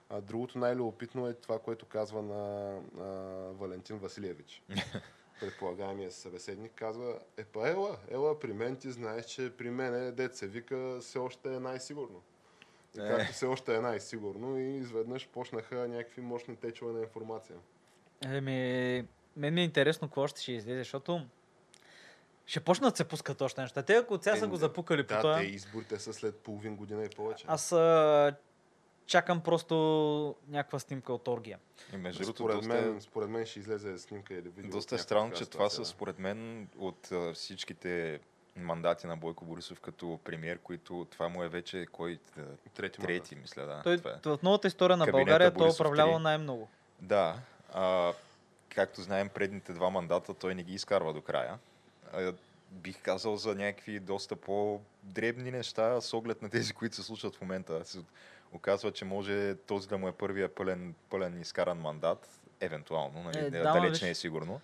А 0.09 0.21
другото 0.21 0.57
най-любопитно 0.57 1.28
е 1.28 1.34
това, 1.34 1.59
което 1.59 1.86
казва 1.86 2.21
на, 2.21 2.71
на 2.93 3.51
Валентин 3.53 3.97
Василевич. 3.97 4.63
Предполагаемия 5.39 6.11
събеседник 6.11 6.71
казва, 6.76 7.19
е 7.38 7.43
па 7.43 7.69
ела, 7.69 7.97
ела 8.09 8.39
при 8.39 8.53
мен 8.53 8.76
ти 8.76 8.91
знаеш, 8.91 9.26
че 9.26 9.53
при 9.57 9.69
мен 9.69 9.95
е 9.95 10.11
дет 10.11 10.36
се 10.36 10.47
вика, 10.47 10.97
все 11.01 11.19
още 11.19 11.55
е 11.55 11.59
най-сигурно. 11.59 12.21
И 12.97 13.01
Е. 13.01 13.07
както 13.07 13.34
все 13.34 13.45
още 13.45 13.76
е 13.76 13.80
най-сигурно 13.80 14.57
и 14.57 14.78
изведнъж 14.78 15.28
почнаха 15.28 15.88
някакви 15.88 16.21
мощни 16.21 16.55
течове 16.55 16.93
на 16.93 16.99
информация. 16.99 17.55
Еми, 18.26 19.07
мен 19.36 19.53
ми 19.53 19.61
е 19.61 19.63
интересно 19.63 20.07
какво 20.07 20.27
ще 20.27 20.41
ще 20.41 20.51
излезе, 20.51 20.79
защото 20.79 21.25
ще 22.45 22.59
почнат 22.59 22.93
да 22.93 22.97
се 22.97 23.03
пускат 23.03 23.41
още 23.41 23.61
неща. 23.61 23.81
Те, 23.83 23.93
ако 23.95 24.13
от 24.13 24.23
сега 24.23 24.36
са 24.36 24.47
го 24.47 24.55
запукали 24.55 25.03
по 25.03 25.13
Да, 25.13 25.21
това, 25.21 25.38
те 25.38 25.43
изборите 25.43 25.99
са 25.99 26.13
след 26.13 26.36
половин 26.36 26.75
година 26.75 27.05
и 27.05 27.09
повече. 27.09 27.45
аз 27.47 27.71
а, 27.71 28.36
чакам 29.05 29.41
просто 29.41 30.36
някаква 30.47 30.79
снимка 30.79 31.13
от 31.13 31.27
оргия. 31.27 31.59
И 31.93 31.97
между 31.97 32.19
другото, 32.19 32.38
според, 32.38 32.55
доста, 32.55 32.73
мен, 32.73 33.01
според 33.01 33.29
мен 33.29 33.45
ще 33.45 33.59
излезе 33.59 33.97
снимка 33.97 34.33
или 34.33 34.49
видео. 34.49 34.71
доста 34.71 34.95
е 34.95 34.97
от 34.97 35.01
странно, 35.01 35.31
че 35.31 35.45
това 35.45 35.69
са 35.69 35.86
според 35.86 36.19
мен 36.19 36.69
от 36.77 37.11
а, 37.11 37.33
всичките 37.33 38.19
мандати 38.55 39.07
на 39.07 39.17
Бойко 39.17 39.45
Борисов 39.45 39.79
като 39.79 40.19
премьер, 40.23 40.59
които 40.59 41.07
това 41.11 41.29
му 41.29 41.43
е 41.43 41.49
вече 41.49 41.86
кой 41.91 42.19
да. 42.38 42.43
Трети, 42.73 43.01
трети, 43.01 43.36
мисля, 43.36 43.65
да. 43.65 43.81
Той 43.83 43.97
това 43.97 44.11
е. 44.11 44.38
в 44.38 44.39
новата 44.43 44.67
история 44.67 44.97
на 44.97 45.05
Кабинета 45.05 45.25
България 45.25 45.53
той 45.53 45.69
е 45.69 45.93
три. 45.95 46.19
най-много. 46.19 46.69
Да. 47.01 47.36
А, 47.73 48.13
както 48.76 49.01
знаем, 49.01 49.30
предните 49.30 49.73
два 49.73 49.89
мандата 49.89 50.34
той 50.34 50.55
не 50.55 50.63
ги 50.63 50.73
изкарва 50.73 51.13
до 51.13 51.21
края. 51.21 51.57
Бих 52.71 53.01
казал 53.01 53.38
за 53.38 53.55
някакви 53.55 53.99
доста 53.99 54.36
по-дребни 54.36 55.51
неща, 55.51 56.01
с 56.01 56.13
оглед 56.13 56.41
на 56.41 56.49
тези, 56.49 56.73
които 56.73 56.95
се 56.95 57.03
случват 57.03 57.36
в 57.36 57.41
момента. 57.41 57.86
Се 57.86 57.99
оказва, 58.53 58.91
че 58.91 59.05
може 59.05 59.55
този 59.55 59.88
да 59.88 59.97
му 59.97 60.07
е 60.07 60.11
първия 60.11 60.55
пълен, 60.55 60.95
пълен 61.09 61.41
изкаран 61.41 61.78
мандат, 61.78 62.39
евентуално, 62.59 63.23
нали? 63.23 63.38
Е, 63.38 63.49
да, 63.49 63.73
далеч 63.73 64.01
не 64.01 64.09
е 64.09 64.15
сигурно. 64.15 64.61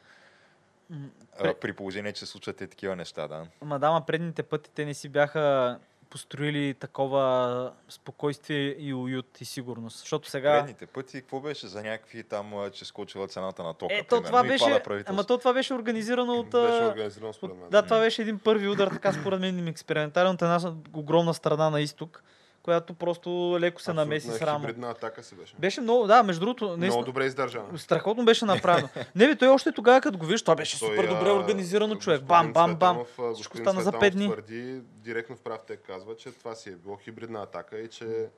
При 1.61 1.73
положение, 1.73 2.13
че 2.13 2.25
случват 2.25 2.61
и 2.61 2.67
такива 2.67 2.95
неща, 2.95 3.27
да. 3.27 3.47
Ма 3.61 3.79
дама, 3.79 4.05
предните 4.05 4.43
пъти 4.43 4.71
те 4.71 4.85
не 4.85 4.93
си 4.93 5.09
бяха 5.09 5.79
построили 6.11 6.73
такова 6.73 7.71
спокойствие 7.89 8.75
и 8.79 8.93
уют 8.93 9.41
и 9.41 9.45
сигурност. 9.45 9.99
Защото 9.99 10.29
сега... 10.29 10.51
Предните 10.51 10.85
пъти, 10.85 11.21
какво 11.21 11.39
беше 11.39 11.67
за 11.67 11.83
някакви 11.83 12.23
там, 12.23 12.53
че 12.73 12.85
скочила 12.85 13.27
цената 13.27 13.63
на 13.63 13.73
тока, 13.73 13.93
Е, 13.93 14.03
то 14.03 14.21
това 14.21 14.43
беше... 14.43 14.81
Ама 15.05 15.23
то 15.23 15.37
това 15.37 15.53
беше 15.53 15.73
организирано 15.73 16.33
от... 16.33 16.49
Беше 16.49 16.83
организирано 16.83 17.33
според 17.33 17.55
мен. 17.55 17.69
Да, 17.69 17.81
това 17.81 17.99
беше 17.99 18.21
един 18.21 18.39
първи 18.39 18.67
удар, 18.67 18.87
така 18.87 19.13
според 19.13 19.39
мен 19.39 19.67
експериментален 19.67 20.31
от 20.31 20.41
една 20.41 20.75
огромна 20.93 21.33
страна 21.33 21.69
на 21.69 21.81
изток, 21.81 22.23
която 22.63 22.93
просто 22.93 23.57
леко 23.59 23.81
се 23.81 23.93
намеси 23.93 24.27
Абсолютна 24.27 24.45
срамно. 24.47 24.67
Хибридна 24.67 24.89
атака 24.89 25.23
си 25.23 25.35
беше. 25.35 25.55
Беше 25.59 25.81
много, 25.81 26.07
да, 26.07 26.23
между 26.23 26.39
другото, 26.39 26.63
Много 26.65 26.77
наистина, 26.79 27.05
добре 27.05 27.25
издържана. 27.25 27.77
страхотно 27.79 28.25
беше 28.25 28.45
направено. 28.45 28.89
Не 29.15 29.27
бе, 29.27 29.35
той 29.35 29.47
още 29.47 29.71
тогава, 29.71 30.01
като 30.01 30.17
го 30.17 30.25
виж, 30.25 30.41
това 30.41 30.55
беше 30.55 30.79
Той, 30.79 30.89
супер 30.89 31.07
добре 31.09 31.31
организирано 31.31 31.95
човек. 31.95 32.21
Бам, 32.23 32.53
бам, 32.53 32.75
бам. 32.75 33.05
Всичко 33.33 33.57
стана 33.57 33.81
за 33.81 33.91
Цветанов 33.91 34.13
5 34.13 34.15
дни. 34.15 34.25
твърди, 34.25 34.81
директно 35.03 35.35
в 35.35 35.41
прав 35.41 35.61
те 35.67 35.75
казва, 35.77 36.15
че 36.15 36.31
това 36.31 36.55
си 36.55 36.69
е 36.69 36.75
било 36.75 36.97
хибридна 36.97 37.43
атака 37.43 37.79
и 37.79 37.87
че 37.87 38.29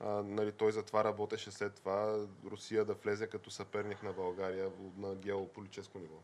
а, 0.00 0.08
нали, 0.08 0.52
той 0.52 0.72
за 0.72 0.82
това 0.82 1.04
работеше 1.04 1.50
след 1.50 1.74
това 1.74 2.16
Русия 2.50 2.84
да 2.84 2.94
влезе 2.94 3.26
като 3.26 3.50
съперник 3.50 4.02
на 4.02 4.12
България 4.12 4.68
на 4.98 5.14
геополитическо 5.14 5.98
ниво. 5.98 6.16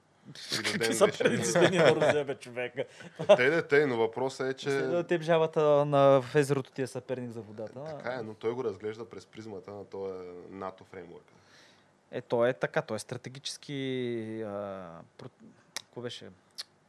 Какви 0.57 0.95
са 0.95 1.07
днешен- 1.07 1.19
преди 1.19 1.45
следни 1.45 1.79
на 2.17 2.25
бе, 2.25 2.35
човека. 2.35 2.85
Те, 3.37 3.51
де, 3.51 3.63
те, 3.63 3.87
но 3.87 3.97
въпросът 3.97 4.47
е, 4.51 4.55
че... 4.55 4.71
Че... 4.71 5.05
Теб 5.09 5.23
жабата 5.23 5.85
на 5.85 6.23
езерото 6.35 6.71
ти 6.71 6.83
е 6.83 6.87
съперник 6.87 7.31
за 7.31 7.41
водата. 7.41 7.85
Така 7.85 8.15
е, 8.15 8.23
но 8.23 8.35
той 8.35 8.53
го 8.53 8.65
разглежда 8.65 9.05
през 9.05 9.27
призмата 9.27 9.71
на 9.71 9.85
този 9.85 10.29
НАТО 10.51 10.85
фреймворк. 10.85 11.25
Е, 12.11 12.21
то 12.21 12.47
е 12.47 12.53
така, 12.53 12.83
то 12.83 12.95
е 12.95 12.99
стратегически... 12.99 14.43
А, 14.47 14.89
про... 15.19 15.29
Какво 15.75 16.01
беше? 16.01 16.31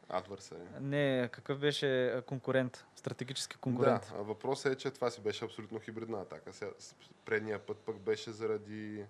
Адвърсари. 0.09 0.59
Не, 0.81 1.29
какъв 1.31 1.59
беше 1.59 2.21
конкурент? 2.25 2.85
Стратегически 2.95 3.57
конкурент. 3.57 4.13
Да, 4.17 4.23
въпросът 4.23 4.73
е, 4.73 4.77
че 4.77 4.91
това 4.91 5.09
си 5.09 5.21
беше 5.21 5.45
абсолютно 5.45 5.79
хибридна 5.79 6.21
атака. 6.21 6.53
Сега, 6.53 6.71
предния 7.25 7.59
път 7.59 7.77
пък 7.77 7.99
беше 7.99 8.31
заради... 8.31 9.05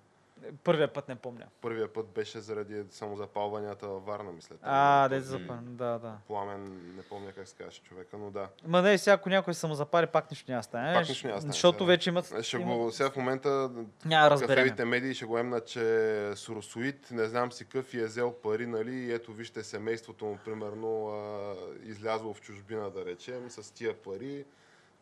Първия 0.63 0.93
път 0.93 1.07
не 1.07 1.15
помня. 1.15 1.45
Първия 1.61 1.93
път 1.93 2.07
беше 2.07 2.39
заради 2.39 2.83
самозапалванията 2.89 3.87
във 3.87 4.05
Варна, 4.05 4.31
мисля. 4.31 4.55
А, 4.61 5.09
Този 5.09 5.19
де 5.19 5.25
запа. 5.25 5.59
Да, 5.61 5.99
да. 5.99 6.17
Пламен, 6.27 6.93
не 6.97 7.03
помня 7.03 7.31
как 7.31 7.47
се 7.47 7.55
казваше 7.55 7.83
човека, 7.83 8.17
но 8.17 8.31
да. 8.31 8.47
Ма 8.65 8.81
не, 8.81 8.97
сега 8.97 9.13
ако 9.13 9.29
някой 9.29 9.53
се 9.53 9.67
пак 10.11 10.31
нищо 10.31 10.51
няма 10.51 10.59
да 10.59 10.63
стане. 10.63 10.93
Пак 10.93 11.09
нищо 11.09 11.27
няма 11.27 11.35
да 11.37 11.41
стане, 11.41 11.51
Защото 11.53 11.77
сега. 11.77 11.87
вече 11.87 12.09
имат... 12.09 12.43
Ще 12.43 12.57
има- 12.57 12.77
го, 12.77 12.91
сега 12.91 13.09
в 13.09 13.15
момента 13.15 13.71
Няма 14.05 14.29
да 14.35 14.47
кафевите 14.47 14.85
медии 14.85 15.13
ще 15.13 15.25
го 15.25 15.37
емнат, 15.37 15.67
че 15.67 16.31
Суросуит, 16.35 17.11
не 17.11 17.25
знам 17.25 17.51
си 17.51 17.65
къв 17.65 17.93
и 17.93 17.99
е 17.99 18.05
взел 18.05 18.33
пари, 18.33 18.67
нали, 18.67 18.95
и 18.95 19.13
ето 19.13 19.33
вижте 19.33 19.63
семейството 19.63 20.25
му, 20.25 20.37
примерно, 20.45 21.07
а, 21.07 21.53
излязло 21.83 22.33
в 22.33 22.41
чужбина, 22.41 22.89
да 22.89 23.05
речем, 23.05 23.49
с 23.49 23.73
тия 23.73 23.93
пари. 24.01 24.45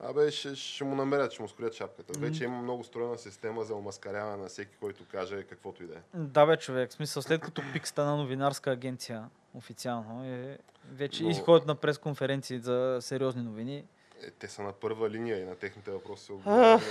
Абе, 0.04 0.32
ще, 0.32 0.56
ще 0.56 0.84
му 0.84 0.96
намерят, 0.96 1.32
ще 1.32 1.42
му 1.42 1.48
скроят 1.48 1.74
шапката. 1.74 2.20
Вече 2.20 2.44
има 2.44 2.62
много 2.62 2.84
стройна 2.84 3.18
система 3.18 3.64
за 3.64 3.76
омаскаряване 3.76 4.38
на 4.44 4.48
всеки, 4.50 4.76
който 4.80 5.06
каже 5.12 5.44
каквото 5.44 5.84
и 5.84 5.88
да 5.88 5.94
е. 5.94 5.98
Да, 6.14 6.46
бе, 6.46 6.58
човек. 6.58 6.90
В 6.90 6.94
смисъл, 6.94 7.22
след 7.22 7.42
като 7.42 7.62
ПИК 7.74 7.88
стана 7.88 8.18
новинарска 8.18 8.72
агенция 8.72 9.30
официално, 9.54 10.24
е, 10.26 10.58
вече 10.92 11.24
Но- 11.24 11.30
и 11.30 11.34
ходят 11.34 11.68
на 11.68 11.76
пресконференции 11.76 12.60
за 12.60 12.98
сериозни 13.02 13.42
новини. 13.44 13.84
Е, 14.24 14.32
те 14.32 14.48
са 14.48 14.62
на 14.62 14.74
първа 14.74 15.10
линия 15.10 15.40
и 15.40 15.46
на 15.46 15.56
техните 15.56 15.92
въпроси 15.92 16.26
се 16.26 16.34
отговарят. 16.34 16.82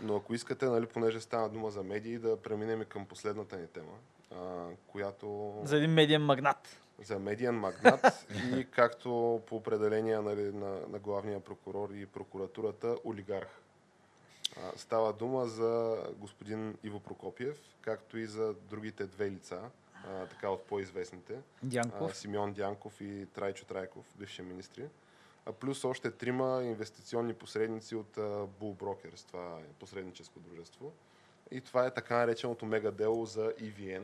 Но 0.00 0.16
ако 0.16 0.34
искате, 0.34 0.66
нали, 0.66 0.86
понеже 0.86 1.20
стана 1.20 1.48
дума 1.48 1.70
за 1.70 1.82
медии, 1.82 2.18
да 2.18 2.36
преминем 2.36 2.82
и 2.82 2.84
към 2.84 3.06
последната 3.06 3.56
ни 3.56 3.66
тема, 3.66 3.92
а, 4.34 4.66
която 4.86 5.54
За 5.64 5.76
един 5.76 5.90
медиен 5.90 6.22
магнат. 6.22 6.80
За 7.04 7.18
медиен 7.18 7.54
магнат 7.54 8.26
и 8.56 8.66
както 8.70 9.42
по 9.46 9.56
определение 9.56 10.20
нали, 10.20 10.52
на, 10.52 10.80
на 10.88 10.98
главния 10.98 11.40
прокурор 11.40 11.90
и 11.90 12.06
прокуратурата, 12.06 12.96
олигарх. 13.04 13.48
А, 14.56 14.78
става 14.78 15.12
дума 15.12 15.46
за 15.46 15.98
господин 16.16 16.78
Иво 16.82 17.00
Прокопиев, 17.00 17.60
както 17.80 18.18
и 18.18 18.26
за 18.26 18.54
другите 18.54 19.06
две 19.06 19.30
лица, 19.30 19.60
а, 20.08 20.26
така 20.26 20.48
от 20.48 20.66
по-известните. 20.66 21.34
а, 21.34 21.40
Дянков. 21.62 22.16
Симеон 22.16 22.52
Дянков 22.52 23.00
и 23.00 23.26
Трайчо 23.34 23.64
Трайков, 23.64 24.04
бивши 24.18 24.42
министри. 24.42 24.88
А 25.46 25.52
плюс 25.52 25.84
още 25.84 26.10
трима 26.10 26.62
инвестиционни 26.64 27.34
посредници 27.34 27.94
от 27.96 28.18
а, 28.18 28.20
Bull 28.60 28.76
Brokers, 28.76 29.26
това 29.26 29.58
е 29.58 29.72
посредническо 29.78 30.40
дружество. 30.40 30.92
И 31.50 31.60
това 31.60 31.86
е 31.86 31.94
така 31.94 32.16
нареченото 32.16 32.66
мега 32.66 32.90
дело 32.90 33.26
за 33.26 33.52
EVN, 33.52 34.02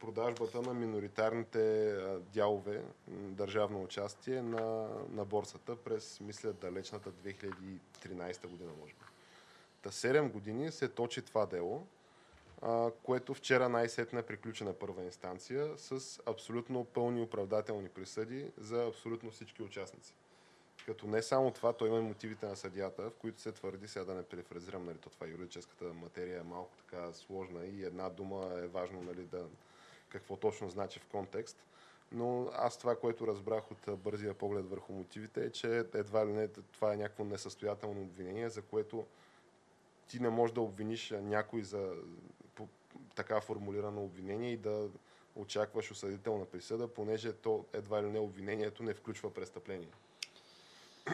продажбата 0.00 0.62
на 0.62 0.74
миноритарните 0.74 1.96
дялове, 2.32 2.84
държавно 3.08 3.82
участие 3.82 4.42
на, 4.42 4.88
на 5.10 5.24
борсата 5.24 5.76
през, 5.76 6.20
мисля, 6.20 6.52
далечната 6.52 7.12
2013 7.12 8.46
година, 8.46 8.70
може 8.80 8.92
би. 8.92 9.04
Та 9.82 9.90
7 9.90 10.30
години 10.30 10.72
се 10.72 10.88
точи 10.88 11.22
това 11.22 11.46
дело, 11.46 11.86
а, 12.62 12.90
което 13.02 13.34
вчера 13.34 13.68
най-сетне 13.68 14.22
приключи 14.22 14.64
на 14.64 14.72
първа 14.72 15.04
инстанция 15.04 15.78
с 15.78 16.20
абсолютно 16.26 16.84
пълни 16.84 17.22
оправдателни 17.22 17.88
присъди 17.88 18.50
за 18.58 18.86
абсолютно 18.86 19.30
всички 19.30 19.62
участници. 19.62 20.14
Като 20.86 21.06
не 21.06 21.22
само 21.22 21.50
това, 21.50 21.72
той 21.72 21.88
има 21.88 21.98
и 21.98 22.02
мотивите 22.02 22.46
на 22.46 22.56
съдията, 22.56 23.02
в 23.10 23.14
които 23.14 23.40
се 23.40 23.52
твърди, 23.52 23.88
сега 23.88 24.04
да 24.04 24.14
не 24.14 24.22
перефразирам, 24.22 24.84
нали, 24.84 24.98
то 24.98 25.10
това 25.10 25.26
юридическата 25.26 25.84
материя 25.84 26.40
е 26.40 26.42
малко 26.42 26.76
така 26.76 27.12
сложна 27.12 27.64
и 27.64 27.84
една 27.84 28.08
дума 28.08 28.60
е 28.62 28.66
важно 28.66 29.02
нали, 29.02 29.24
да 29.24 29.46
какво 30.10 30.36
точно 30.36 30.68
значи 30.68 30.98
в 30.98 31.06
контекст. 31.06 31.64
Но 32.12 32.50
аз 32.54 32.78
това, 32.78 32.96
което 32.96 33.26
разбрах 33.26 33.70
от 33.70 33.98
бързия 33.98 34.34
поглед 34.34 34.66
върху 34.66 34.92
мотивите 34.92 35.44
е, 35.44 35.50
че 35.50 35.78
едва 35.94 36.26
ли 36.26 36.32
не 36.32 36.48
това 36.48 36.92
е 36.92 36.96
някакво 36.96 37.24
несъстоятелно 37.24 38.02
обвинение, 38.02 38.48
за 38.48 38.62
което 38.62 39.06
ти 40.08 40.20
не 40.20 40.30
можеш 40.30 40.54
да 40.54 40.60
обвиниш 40.60 41.10
някой 41.10 41.62
за 41.62 41.94
така 43.14 43.40
формулирано 43.40 44.04
обвинение 44.04 44.52
и 44.52 44.56
да 44.56 44.88
очакваш 45.36 45.90
осъдителна 45.90 46.44
присъда, 46.44 46.88
понеже 46.88 47.32
то 47.32 47.64
едва 47.72 48.02
ли 48.02 48.10
не 48.10 48.18
обвинението 48.18 48.82
не 48.82 48.94
включва 48.94 49.34
престъпление. 49.34 49.88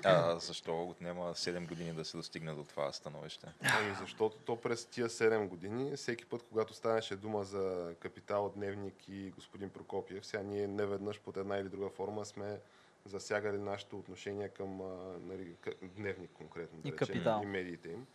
А 0.04 0.38
защо 0.38 0.82
отнема 0.82 1.34
7 1.34 1.68
години 1.68 1.92
да 1.92 2.04
се 2.04 2.16
достигне 2.16 2.52
до 2.52 2.64
това 2.64 2.92
становище? 2.92 3.46
Ами 3.60 3.94
защото 4.00 4.36
то 4.36 4.56
през 4.56 4.84
тия 4.84 5.08
7 5.08 5.48
години, 5.48 5.96
всеки 5.96 6.24
път, 6.24 6.42
когато 6.48 6.74
станеше 6.74 7.16
дума 7.16 7.44
за 7.44 7.94
капитал, 8.00 8.52
дневник 8.56 9.08
и 9.08 9.30
господин 9.30 9.70
Прокопиев, 9.70 10.26
сега 10.26 10.42
ние 10.42 10.66
не 10.66 10.86
веднъж 10.86 11.20
под 11.20 11.36
една 11.36 11.56
или 11.56 11.68
друга 11.68 11.90
форма 11.90 12.24
сме 12.24 12.60
засягали 13.04 13.58
нашето 13.58 13.98
отношение 13.98 14.48
към 14.48 14.78
нали, 15.26 15.54
дневник 15.82 16.30
конкретно, 16.34 16.78
да 16.80 16.88
И 16.88 16.92
речем, 16.92 17.06
Капитал. 17.06 17.40
и 17.42 17.46
медиите 17.46 17.88
им. 17.90 18.06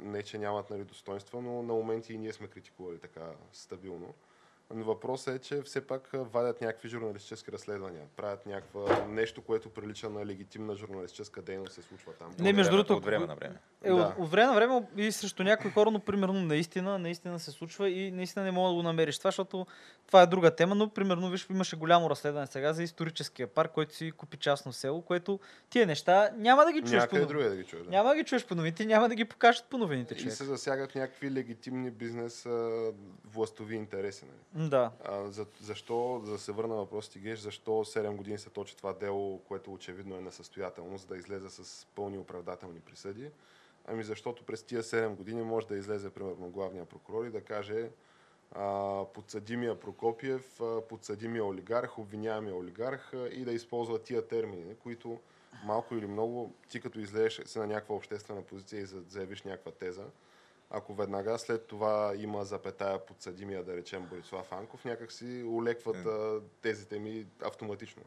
Не, 0.00 0.22
че 0.22 0.38
нямат 0.38 0.70
нали, 0.70 0.84
достоинства, 0.84 1.42
но 1.42 1.62
на 1.62 1.72
моменти 1.72 2.14
и 2.14 2.18
ние 2.18 2.32
сме 2.32 2.46
критикували 2.46 2.98
така 2.98 3.32
стабилно. 3.52 4.14
Но 4.74 4.84
въпросът 4.84 5.34
е, 5.34 5.38
че 5.38 5.62
все 5.62 5.86
пак 5.86 6.10
вадят 6.12 6.60
някакви 6.60 6.88
журналистически 6.88 7.52
разследвания. 7.52 8.02
Правят 8.16 8.46
някаква 8.46 9.06
нещо, 9.08 9.42
което 9.42 9.68
прилича 9.70 10.10
на 10.10 10.26
легитимна 10.26 10.74
журналистическа 10.76 11.42
дейност 11.42 11.72
се 11.72 11.82
случва 11.82 12.12
там. 12.12 12.34
Не, 12.38 12.52
между 12.52 12.70
другото, 12.70 12.94
От 12.94 13.04
време 13.04 13.26
на 13.26 13.34
време. 13.34 13.56
Е, 13.82 13.88
Да. 13.90 13.94
от, 13.94 14.18
от 14.18 14.30
време 14.30 14.46
на 14.46 14.54
време 14.54 14.86
и 14.96 15.12
срещу 15.12 15.42
някои 15.42 15.70
хора, 15.70 15.90
но 15.90 16.00
примерно 16.00 16.32
наистина, 16.42 16.98
наистина 16.98 17.38
се 17.40 17.50
случва 17.50 17.90
и 17.90 18.10
наистина 18.10 18.44
не 18.44 18.50
мога 18.50 18.68
да 18.68 18.74
го 18.74 18.82
намериш 18.82 19.18
това, 19.18 19.28
защото 19.28 19.66
това 20.06 20.22
е 20.22 20.26
друга 20.26 20.50
тема, 20.50 20.74
но 20.74 20.88
примерно 20.88 21.30
виж, 21.30 21.46
имаше 21.50 21.76
голямо 21.76 22.10
разследване 22.10 22.46
сега 22.46 22.72
за 22.72 22.82
историческия 22.82 23.46
парк, 23.46 23.70
който 23.72 23.94
си 23.94 24.12
купи 24.12 24.36
частно 24.36 24.72
село, 24.72 25.02
което 25.02 25.40
тия 25.70 25.86
неща 25.86 26.30
няма 26.36 26.64
да 26.64 26.72
ги 26.72 26.78
чуеш 26.80 26.90
по 26.90 26.96
Някъде 26.96 27.26
друга 27.26 27.48
да 27.50 27.56
ги 27.56 27.64
чуеш. 27.64 27.82
Да. 27.84 27.90
Няма 27.90 28.08
да 28.08 28.16
ги 28.16 28.24
чуеш 28.24 28.46
по 28.46 28.54
новините, 28.54 28.86
няма 28.86 29.08
да 29.08 29.14
ги 29.14 29.24
покажат 29.24 29.64
по 29.70 29.78
новините, 29.78 30.14
И 30.14 30.18
човек. 30.18 30.32
се 30.34 30.44
засягат 30.44 30.94
някакви 30.94 31.30
легитимни 31.30 31.90
бизнес 31.90 32.46
властови 33.24 33.76
интереси. 33.76 34.24
Нали? 34.24 34.59
Да. 34.68 34.90
А, 35.04 35.30
за, 35.30 35.46
защо, 35.60 36.20
за 36.24 36.32
да 36.32 36.38
се 36.38 36.52
върна 36.52 36.74
въпрос 36.74 37.08
ти 37.08 37.18
Геш, 37.18 37.38
защо 37.38 37.70
7 37.70 38.16
години 38.16 38.38
се 38.38 38.50
точи 38.50 38.76
това 38.76 38.92
дело, 38.92 39.38
което 39.38 39.72
очевидно 39.72 40.16
е 40.16 40.20
несъстоятелно, 40.20 40.98
за 40.98 41.06
да 41.06 41.16
излезе 41.16 41.48
с 41.50 41.86
пълни 41.94 42.18
оправдателни 42.18 42.80
присъди? 42.80 43.30
Ами 43.86 44.04
защото 44.04 44.44
през 44.44 44.62
тия 44.62 44.82
7 44.82 45.08
години 45.08 45.42
може 45.42 45.66
да 45.66 45.76
излезе, 45.76 46.10
примерно, 46.10 46.50
главния 46.50 46.84
прокурор 46.84 47.24
и 47.24 47.30
да 47.30 47.40
каже 47.40 47.90
а, 48.52 49.04
подсъдимия 49.14 49.80
Прокопиев, 49.80 50.60
подсъдимия 50.88 51.44
олигарх, 51.44 51.98
обвиняемия 51.98 52.54
олигарх 52.54 53.12
и 53.32 53.44
да 53.44 53.52
използва 53.52 53.98
тия 53.98 54.28
термини, 54.28 54.74
които 54.82 55.18
малко 55.64 55.94
или 55.94 56.06
много, 56.06 56.54
ти 56.68 56.80
като 56.80 57.00
излезеш 57.00 57.54
на 57.54 57.66
някаква 57.66 57.94
обществена 57.94 58.42
позиция 58.42 58.80
и 58.80 58.86
за- 58.86 59.02
заявиш 59.08 59.42
някаква 59.42 59.72
теза, 59.72 60.04
ако 60.70 60.94
веднага 60.94 61.38
след 61.38 61.66
това 61.66 62.12
има 62.16 62.44
запетая 62.44 63.06
подсъдимия, 63.06 63.64
да 63.64 63.76
речем 63.76 64.06
Борислав 64.06 64.52
Анков, 64.52 64.84
някак 64.84 65.12
си 65.12 65.44
улекват 65.46 65.96
а, 65.96 66.40
тезите 66.62 66.98
ми 66.98 67.26
автоматично. 67.42 68.02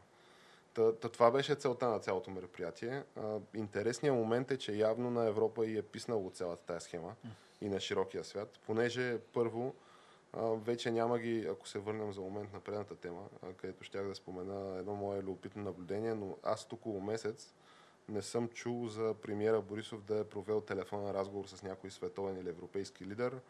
Та, 0.74 0.92
та, 0.92 1.08
това 1.08 1.30
беше 1.30 1.54
целта 1.54 1.88
на 1.88 1.98
цялото 1.98 2.30
мероприятие. 2.30 3.02
А, 3.16 3.38
интересният 3.54 4.16
момент 4.16 4.50
е, 4.50 4.58
че 4.58 4.72
явно 4.72 5.10
на 5.10 5.24
Европа 5.24 5.66
и 5.66 5.78
е 5.78 5.82
писнало 5.82 6.30
цялата 6.30 6.62
тази 6.62 6.84
схема 6.84 7.14
и 7.60 7.68
на 7.68 7.80
широкия 7.80 8.24
свят, 8.24 8.58
понеже 8.66 9.18
първо 9.32 9.74
а, 10.32 10.42
вече 10.42 10.90
няма 10.90 11.18
ги, 11.18 11.46
ако 11.50 11.68
се 11.68 11.78
върнем 11.78 12.12
за 12.12 12.20
момент 12.20 12.52
на 12.52 12.60
предната 12.60 12.96
тема, 12.96 13.22
а, 13.42 13.52
където 13.52 13.84
щях 13.84 14.08
да 14.08 14.14
спомена 14.14 14.78
едно 14.78 14.94
мое 14.94 15.22
любопитно 15.22 15.62
наблюдение, 15.62 16.14
но 16.14 16.36
аз 16.42 16.68
тук 16.68 16.80
около 16.80 17.00
месец 17.00 17.54
не 18.08 18.22
съм 18.22 18.48
чул 18.48 18.88
за 18.88 19.14
премиера 19.22 19.60
Борисов 19.60 20.02
да 20.02 20.18
е 20.18 20.24
провел 20.24 20.60
телефонен 20.60 21.10
разговор 21.10 21.46
с 21.46 21.62
някой 21.62 21.90
световен 21.90 22.40
или 22.40 22.48
европейски 22.48 23.06
лидер, 23.06 23.40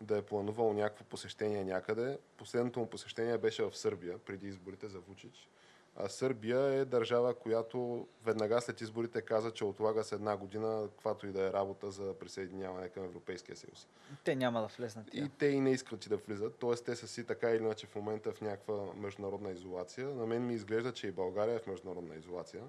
да 0.00 0.18
е 0.18 0.22
планувал 0.22 0.72
някакво 0.72 1.04
посещение 1.04 1.64
някъде. 1.64 2.18
Последното 2.36 2.80
му 2.80 2.86
посещение 2.86 3.38
беше 3.38 3.62
в 3.62 3.76
Сърбия, 3.76 4.18
преди 4.18 4.48
изборите 4.48 4.88
за 4.88 5.00
Вучич. 5.00 5.48
А 5.96 6.08
Сърбия 6.08 6.60
е 6.60 6.84
държава, 6.84 7.34
която 7.34 8.06
веднага 8.24 8.60
след 8.60 8.80
изборите 8.80 9.22
каза, 9.22 9.50
че 9.50 9.64
отлага 9.64 10.04
с 10.04 10.12
една 10.12 10.36
година, 10.36 10.88
каквато 10.90 11.26
и 11.26 11.32
да 11.32 11.42
е 11.46 11.52
работа 11.52 11.90
за 11.90 12.14
присъединяване 12.14 12.88
към 12.88 13.04
Европейския 13.04 13.56
съюз. 13.56 13.88
Те 14.24 14.34
няма 14.34 14.60
да 14.60 14.66
влезнат. 14.66 15.14
И 15.14 15.30
те 15.38 15.46
и 15.46 15.60
не 15.60 15.70
искат 15.70 16.06
и 16.06 16.08
да 16.08 16.16
влизат, 16.16 16.58
т.е. 16.58 16.74
те 16.74 16.96
са 16.96 17.08
си 17.08 17.26
така 17.26 17.50
или 17.50 17.62
иначе 17.62 17.86
в 17.86 17.94
момента 17.94 18.32
в 18.32 18.40
някаква 18.40 18.84
международна 18.96 19.50
изолация. 19.50 20.08
На 20.08 20.26
мен 20.26 20.46
ми 20.46 20.54
изглежда, 20.54 20.92
че 20.92 21.06
и 21.06 21.12
България 21.12 21.54
е 21.54 21.58
в 21.58 21.66
международна 21.66 22.14
изолация. 22.14 22.62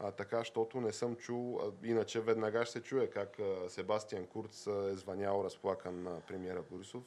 А, 0.00 0.10
така, 0.10 0.38
защото 0.38 0.80
не 0.80 0.92
съм 0.92 1.16
чул, 1.16 1.60
а, 1.62 1.86
иначе 1.86 2.20
веднага 2.20 2.64
ще 2.64 2.72
се 2.72 2.82
чуе 2.82 3.06
как 3.06 3.38
а, 3.38 3.68
Себастиан 3.68 4.26
Курц 4.26 4.66
а, 4.66 4.90
е 4.92 4.96
звънял 4.96 5.42
разплакан 5.44 6.02
на 6.02 6.20
премиера 6.20 6.62
Борисов. 6.70 7.02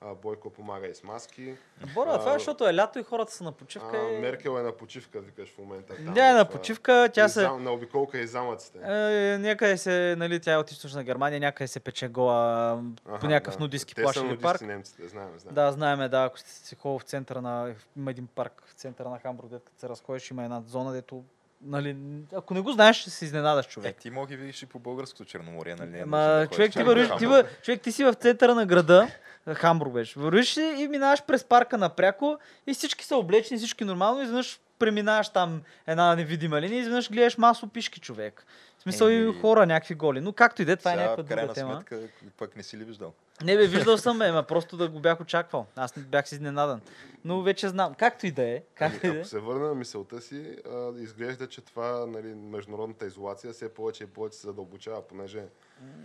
А, 0.00 0.14
Бойко 0.14 0.50
помага 0.50 0.86
и 0.86 0.94
с 0.94 1.02
маски. 1.02 1.54
Бора, 1.94 2.18
това 2.18 2.30
е 2.30 2.38
защото 2.38 2.68
е 2.68 2.74
лято 2.74 2.98
и 2.98 3.02
хората 3.02 3.32
са 3.32 3.44
на 3.44 3.52
почивка. 3.52 3.96
А, 3.96 4.12
и- 4.12 4.18
Меркел 4.18 4.50
е 4.50 4.62
на 4.62 4.72
почивка, 4.72 5.20
викаш 5.20 5.48
в 5.48 5.58
момента. 5.58 5.94
Там, 5.96 6.14
Не 6.14 6.30
е 6.30 6.32
на 6.32 6.40
а, 6.40 6.44
почивка, 6.44 7.10
тя 7.12 7.28
се... 7.28 7.40
зам- 7.40 7.62
На 7.64 7.72
обиколка 7.72 8.18
и 8.18 8.26
замъците. 8.26 8.78
Е, 8.78 9.38
някъде 9.38 9.76
се, 9.76 10.14
нали, 10.18 10.40
тя 10.40 10.52
е 10.52 10.56
от 10.56 10.70
източна 10.70 11.04
Германия, 11.04 11.40
някъде 11.40 11.68
се 11.68 11.80
пече 11.80 12.08
гола 12.08 12.80
по 13.04 13.14
Аха, 13.14 13.28
някакъв 13.28 13.56
да. 13.56 13.60
нудистски 13.60 13.94
Те 13.94 14.02
плаш 14.02 14.16
или 14.16 14.38
парк. 14.38 14.60
немците, 14.60 15.08
знаем, 15.08 15.38
знаем. 15.38 15.54
Да, 15.54 15.72
знаеме, 15.72 16.08
да, 16.08 16.24
ако 16.24 16.38
сте 16.38 16.50
си 16.50 16.74
ходил 16.74 16.98
в 16.98 17.02
центъра 17.02 17.42
на... 17.42 17.74
Има 17.96 18.10
един 18.10 18.26
парк 18.26 18.62
в 18.66 18.72
центъра 18.72 19.10
на 19.10 19.18
Хамбург, 19.18 19.48
дето 19.48 19.64
като 19.64 19.80
се 19.80 19.88
разходиш, 19.88 20.30
има 20.30 20.44
една 20.44 20.62
зона, 20.66 20.92
дето... 20.92 21.24
Нали, 21.66 21.96
ако 22.34 22.54
не 22.54 22.60
го 22.60 22.72
знаеш, 22.72 22.96
ще 22.96 23.10
се 23.10 23.24
изненадаш 23.24 23.66
Е, 23.66 23.68
човек. 23.68 23.96
ти 23.96 24.10
мога 24.10 24.26
ги 24.26 24.36
видиш 24.36 24.62
и 24.62 24.66
по 24.66 24.78
българското 24.78 25.24
Черноморие, 25.24 25.74
нали? 25.74 25.98
Е 25.98 26.04
Ма, 26.04 26.18
да 26.18 26.46
човек, 26.46 26.72
ти 26.72 26.78
чак 26.78 26.86
вървиш, 26.86 27.08
ти, 27.18 27.26
вър, 27.26 27.46
човек, 27.62 27.80
ти 27.80 27.92
си 27.92 28.04
в 28.04 28.14
центъра 28.14 28.54
на 28.54 28.66
града, 28.66 29.08
Хамбург 29.54 29.92
беше. 29.92 30.20
Вървиш 30.20 30.56
и 30.56 30.88
минаваш 30.90 31.22
през 31.26 31.44
парка 31.44 31.78
напряко 31.78 32.38
и 32.66 32.74
всички 32.74 33.04
са 33.04 33.16
облечени, 33.16 33.58
всички 33.58 33.84
нормално, 33.84 34.20
и 34.20 34.22
изведнъж 34.22 34.60
преминаваш 34.78 35.28
там 35.28 35.62
една 35.86 36.16
невидима 36.16 36.60
линия 36.60 36.80
изведнъж 36.80 37.10
гледаш 37.10 37.38
масо 37.38 37.68
пишки 37.68 38.00
човек. 38.00 38.46
В 38.78 38.82
смисъл 38.82 39.08
и 39.08 39.34
хора 39.40 39.66
някакви 39.66 39.94
голи. 39.94 40.20
Но 40.20 40.32
както 40.32 40.62
и 40.62 40.64
де, 40.64 40.76
това 40.76 40.90
е 40.90 40.94
Сега, 40.94 41.02
някаква 41.02 41.24
в 41.24 41.26
друга 41.40 41.52
тема. 41.52 41.74
сметка, 41.74 42.00
пък 42.38 42.56
не 42.56 42.62
си 42.62 42.76
ли 42.76 42.84
виждал? 42.84 43.12
Не 43.44 43.56
бе, 43.56 43.66
виждал 43.66 43.98
съм, 43.98 44.18
бе, 44.18 44.32
ма 44.32 44.42
просто 44.42 44.76
да 44.76 44.88
го 44.88 45.00
бях 45.00 45.20
очаквал. 45.20 45.66
Аз 45.76 45.96
не 45.96 46.02
бях 46.02 46.28
си 46.28 46.34
изненадан. 46.34 46.80
Но 47.24 47.42
вече 47.42 47.68
знам. 47.68 47.94
Както 47.94 48.26
и 48.26 48.30
да 48.30 48.42
е. 48.42 48.62
Както 48.74 49.06
и 49.06 49.10
да 49.10 49.16
е. 49.16 49.20
Ако 49.20 49.28
се 49.28 49.38
върна 49.38 49.66
на 49.68 49.74
мисълта 49.74 50.20
си, 50.20 50.56
а, 50.70 50.92
изглежда, 50.98 51.48
че 51.48 51.60
това, 51.60 52.06
нали, 52.06 52.34
международната 52.34 53.06
изолация 53.06 53.52
все 53.52 53.74
повече 53.74 54.04
и 54.04 54.06
повече 54.06 54.38
се 54.38 54.46
задълбочава, 54.46 55.06
понеже 55.06 55.44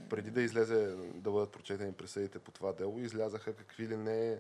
преди 0.10 0.32
да 0.32 0.42
излезе 0.42 0.96
да 1.16 1.32
бъдат 1.32 1.52
прочетени 1.52 1.94
присъдите 1.94 2.40
по 2.40 2.52
това 2.52 2.74
дело, 2.74 3.00
излязаха 3.00 3.54
какви 3.54 3.88
ли 3.88 3.98
не 3.98 4.40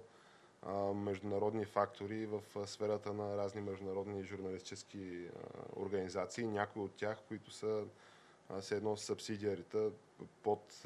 а, 0.62 0.74
международни 0.94 1.66
фактори 1.66 2.26
в 2.26 2.68
сферата 2.68 3.14
на 3.14 3.38
разни 3.38 3.62
международни 3.62 4.24
журналистически 4.24 5.26
а, 5.26 5.82
организации, 5.82 6.48
някои 6.48 6.82
от 6.82 6.96
тях, 6.96 7.18
които 7.28 7.52
са 7.52 7.84
все 8.62 8.76
едно 8.76 8.98
субсидиарите 8.98 9.90
под 10.44 10.84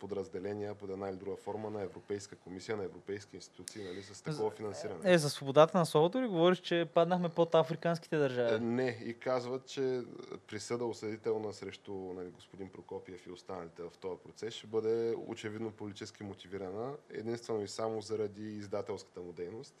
подразделения 0.00 0.74
под 0.74 0.90
една 0.90 1.08
или 1.08 1.16
друга 1.16 1.36
форма 1.36 1.70
на 1.70 1.82
Европейска 1.82 2.36
комисия, 2.36 2.76
на 2.76 2.84
европейски 2.84 3.36
институции, 3.36 3.84
нали, 3.84 4.02
с 4.02 4.22
такова 4.22 4.50
финансиране. 4.50 5.00
Е, 5.04 5.18
за 5.18 5.30
свободата 5.30 5.78
на 5.78 5.86
словото 5.86 6.22
ли 6.22 6.26
говориш, 6.26 6.58
че 6.58 6.88
паднахме 6.94 7.28
под 7.28 7.54
африканските 7.54 8.16
Е, 8.16 8.18
държави? 8.18 8.64
Не, 8.64 8.98
и 9.04 9.14
казват, 9.14 9.66
че 9.66 10.02
присъда 10.46 10.84
осъдителна 10.84 11.52
срещу 11.52 11.92
нали, 11.92 12.30
господин 12.30 12.68
Прокопиев 12.68 13.26
и 13.26 13.30
останалите 13.30 13.82
в 13.82 13.90
този 14.00 14.20
процес 14.24 14.54
ще 14.54 14.66
бъде 14.66 15.14
очевидно 15.26 15.70
политически 15.70 16.22
мотивирана, 16.22 16.92
единствено 17.10 17.62
и 17.62 17.68
само 17.68 18.00
заради 18.00 18.56
издателската 18.56 19.20
му 19.20 19.32
дейност 19.32 19.74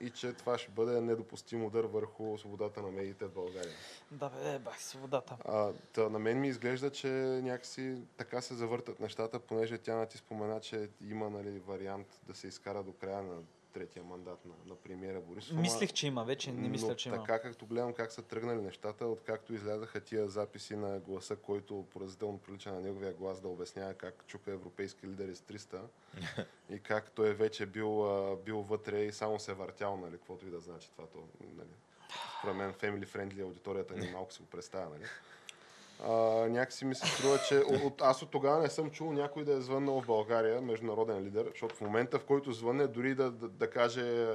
и 0.00 0.10
че 0.10 0.32
това 0.32 0.58
ще 0.58 0.70
бъде 0.70 1.00
недопустим 1.00 1.64
удар 1.64 1.84
върху 1.84 2.38
свободата 2.38 2.82
на 2.82 2.90
медиите 2.90 3.24
в 3.24 3.32
България. 3.32 3.72
Да, 4.10 4.28
бе, 4.28 4.58
бах 4.58 4.82
свободата. 4.82 5.36
А, 5.44 5.72
та, 5.92 6.08
на 6.08 6.18
мен 6.18 6.40
ми 6.40 6.48
изглежда, 6.48 6.90
че 6.90 7.08
някакси 7.42 7.96
така 8.16 8.40
се 8.40 8.54
завъртат 8.54 9.00
нещата, 9.00 9.40
понеже 9.40 9.78
тя 9.78 10.06
ти 10.06 10.18
спомена, 10.18 10.60
че 10.60 10.88
има 11.00 11.30
нали, 11.30 11.58
вариант 11.58 12.20
да 12.26 12.34
се 12.34 12.46
изкара 12.46 12.82
до 12.82 12.92
края 12.92 13.22
на 13.22 13.36
третия 13.72 14.04
мандат 14.04 14.44
на, 14.44 14.54
на 14.66 14.74
премиера 14.74 15.20
Борисов. 15.20 15.56
Мислих, 15.56 15.92
че 15.92 16.06
има, 16.06 16.24
вече 16.24 16.52
не 16.52 16.68
мисля, 16.68 16.96
че 16.96 17.08
има. 17.08 17.18
така 17.18 17.42
както 17.42 17.66
гледам 17.66 17.92
как 17.92 18.12
са 18.12 18.22
тръгнали 18.22 18.62
нещата, 18.62 19.06
откакто 19.06 19.54
излязаха 19.54 20.00
тия 20.00 20.28
записи 20.28 20.76
на 20.76 20.98
гласа, 20.98 21.36
който 21.36 21.86
поразително 21.90 22.38
прилича 22.38 22.72
на 22.72 22.80
неговия 22.80 23.12
глас 23.12 23.40
да 23.40 23.48
обяснява 23.48 23.94
как 23.94 24.24
чука 24.26 24.52
европейски 24.52 25.06
лидери 25.06 25.34
с 25.34 25.40
300 25.40 25.80
и 26.70 26.78
как 26.80 27.10
той 27.10 27.34
вече 27.34 27.66
бил, 27.66 28.36
бил 28.44 28.60
вътре 28.62 29.00
и 29.00 29.12
само 29.12 29.40
се 29.40 29.50
е 29.50 29.54
въртял, 29.54 29.96
нали, 29.96 30.12
каквото 30.12 30.46
и 30.46 30.50
да 30.50 30.60
значи 30.60 30.90
това. 30.90 31.06
То, 31.06 31.18
нали. 31.56 31.68
Според 32.38 32.56
мен 32.56 32.72
family 32.72 33.06
friendly 33.06 33.42
аудиторията 33.42 33.94
ни 33.94 34.10
малко 34.12 34.32
си 34.32 34.42
го 34.42 34.48
представя, 34.48 34.90
нали. 34.90 35.04
А, 36.04 36.12
някакси 36.48 36.84
ми 36.84 36.94
се 36.94 37.06
струва, 37.06 37.38
че 37.48 37.58
от, 37.58 38.02
аз 38.02 38.22
от 38.22 38.30
тогава 38.30 38.62
не 38.62 38.68
съм 38.68 38.90
чул 38.90 39.12
някой 39.12 39.44
да 39.44 39.52
е 39.52 39.60
звъннал 39.60 40.00
в 40.00 40.06
България, 40.06 40.60
международен 40.60 41.24
лидер, 41.24 41.46
защото 41.50 41.74
в 41.74 41.80
момента, 41.80 42.18
в 42.18 42.24
който 42.24 42.52
звънне, 42.52 42.86
дори 42.86 43.14
да, 43.14 43.30
да, 43.30 43.48
да 43.48 43.70
каже 43.70 44.28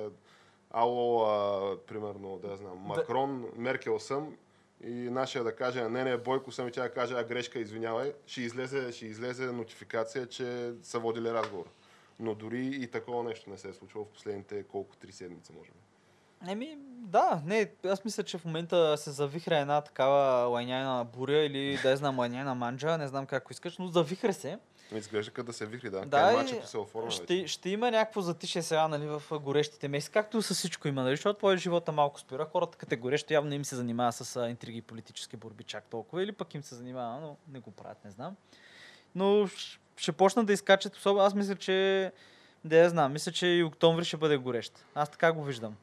ало, 0.72 1.24
а, 1.24 1.78
примерно, 1.88 2.38
да 2.38 2.58
знам, 2.58 2.78
Макрон, 2.78 3.52
Меркел 3.56 4.00
съм, 4.00 4.38
и 4.84 4.94
нашия 4.94 5.44
да 5.44 5.56
каже, 5.56 5.90
не, 5.90 6.04
не, 6.04 6.18
Бойко 6.18 6.52
съм 6.52 6.68
и 6.68 6.72
тя 6.72 6.82
да 6.82 6.94
каже, 6.94 7.16
а 7.18 7.24
грешка, 7.24 7.60
извинявай, 7.60 8.14
ще 8.26 8.42
излезе, 8.42 8.92
ще 8.92 9.06
излезе 9.06 9.46
нотификация, 9.46 10.28
че 10.28 10.74
са 10.82 11.00
водили 11.00 11.34
разговор. 11.34 11.66
Но 12.20 12.36
дори 12.36 12.66
и 12.66 12.88
такова 12.88 13.24
нещо 13.24 13.50
не 13.50 13.58
се 13.58 13.70
е 13.70 13.74
случило 13.74 14.06
в 14.06 14.10
последните 14.10 14.64
колко 14.64 14.96
три 14.96 15.12
седмици, 15.12 15.54
може 15.58 15.72
би. 15.72 15.85
Еми, 16.48 16.78
да, 17.06 17.42
не, 17.46 17.72
аз 17.86 18.06
мисля, 18.06 18.24
че 18.24 18.38
в 18.38 18.46
момента 18.46 18.98
се 18.98 19.12
завихря 19.12 19.58
една 19.58 19.82
такава 19.82 20.48
лайняна 20.48 21.06
буря 21.06 21.38
или 21.38 21.80
да 21.84 21.90
я 21.90 21.98
знам 21.98 22.20
лайняна 22.20 22.56
манджа, 22.56 22.98
не 22.98 23.08
знам 23.08 23.26
как 23.26 23.48
искаш, 23.52 23.78
но 23.78 23.88
завихря 23.88 24.34
се. 24.34 24.60
Изглежда 24.96 25.32
като 25.32 25.46
да 25.46 25.54
се 25.54 25.66
вихри, 25.66 25.90
да. 25.90 26.00
Да, 26.00 26.06
Да, 26.06 26.44
и 26.44 26.68
се 26.68 26.78
оформя 26.78 27.06
вече. 27.06 27.24
Ще, 27.24 27.48
ще 27.48 27.70
има 27.70 27.92
някакво 27.92 28.22
затишие 28.22 28.62
сега 28.62 28.88
нали, 28.88 29.06
в 29.06 29.24
горещите 29.40 29.88
месеци, 29.88 30.12
както 30.12 30.42
с 30.42 30.54
всичко 30.54 30.88
има, 30.88 31.04
нали, 31.04 31.14
защото 31.14 31.38
твоя 31.38 31.58
живота 31.58 31.92
малко 31.92 32.20
спира. 32.20 32.46
Хората 32.52 32.78
като 32.78 32.94
е 32.94 32.98
горещо 32.98 33.34
явно 33.34 33.54
им 33.54 33.66
се 33.66 33.76
занимава 33.76 34.12
с 34.12 34.36
а, 34.36 34.50
интриги 34.50 34.78
и 34.78 34.82
политически 34.82 35.38
борби 35.38 35.64
чак 35.64 35.86
толкова, 35.86 36.24
или 36.24 36.32
пък 36.32 36.56
им 36.56 36.64
се 36.64 36.76
занимава, 36.76 37.20
но 37.22 37.38
не 37.54 37.60
го 37.60 37.72
правят, 37.72 38.06
не 38.06 38.12
знам. 38.12 38.36
Но 39.16 39.48
ще 39.98 40.12
почнат 40.12 40.46
да 40.46 40.54
изкачат. 40.54 40.96
Особено 40.96 41.26
аз 41.26 41.34
мисля, 41.34 41.56
че... 41.56 42.12
Да 42.64 42.78
я 42.78 42.90
знам. 42.90 43.14
Мисля, 43.14 43.32
че 43.32 43.48
и 43.48 43.64
октомври 43.64 44.06
ще 44.06 44.18
бъде 44.18 44.38
горещ. 44.38 44.86
Аз 44.96 45.10
така 45.10 45.32
го 45.32 45.44
виждам. 45.44 45.76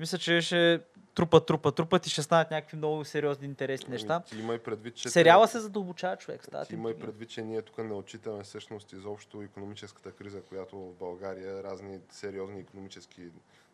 Мисля, 0.00 0.18
че 0.18 0.40
ще 0.40 0.80
трупа, 1.14 1.46
трупа, 1.46 1.72
трупат 1.72 2.06
и 2.06 2.10
ще 2.10 2.22
станат 2.22 2.50
някакви 2.50 2.76
много 2.76 3.04
сериозни, 3.04 3.46
интересни 3.46 3.88
неща. 3.90 4.14
Ами, 4.14 4.24
Ти 4.24 4.38
има 4.38 4.54
и 4.54 4.58
предвид, 4.58 4.94
че... 4.94 5.08
Сериала 5.08 5.48
се 5.48 5.60
задълбочава 5.60 6.16
човек. 6.16 6.44
Става 6.44 6.64
Ти 6.64 6.74
има 6.74 6.90
и 6.90 6.98
предвид, 6.98 7.28
че 7.28 7.42
ние 7.42 7.62
тук 7.62 7.78
не 7.78 7.94
отчитаме 7.94 8.42
всъщност 8.42 8.92
изобщо 8.92 9.42
економическата 9.42 10.12
криза, 10.12 10.42
която 10.42 10.78
в 10.78 10.94
България 10.98 11.62
разни 11.62 12.00
сериозни 12.10 12.60
економически 12.60 13.22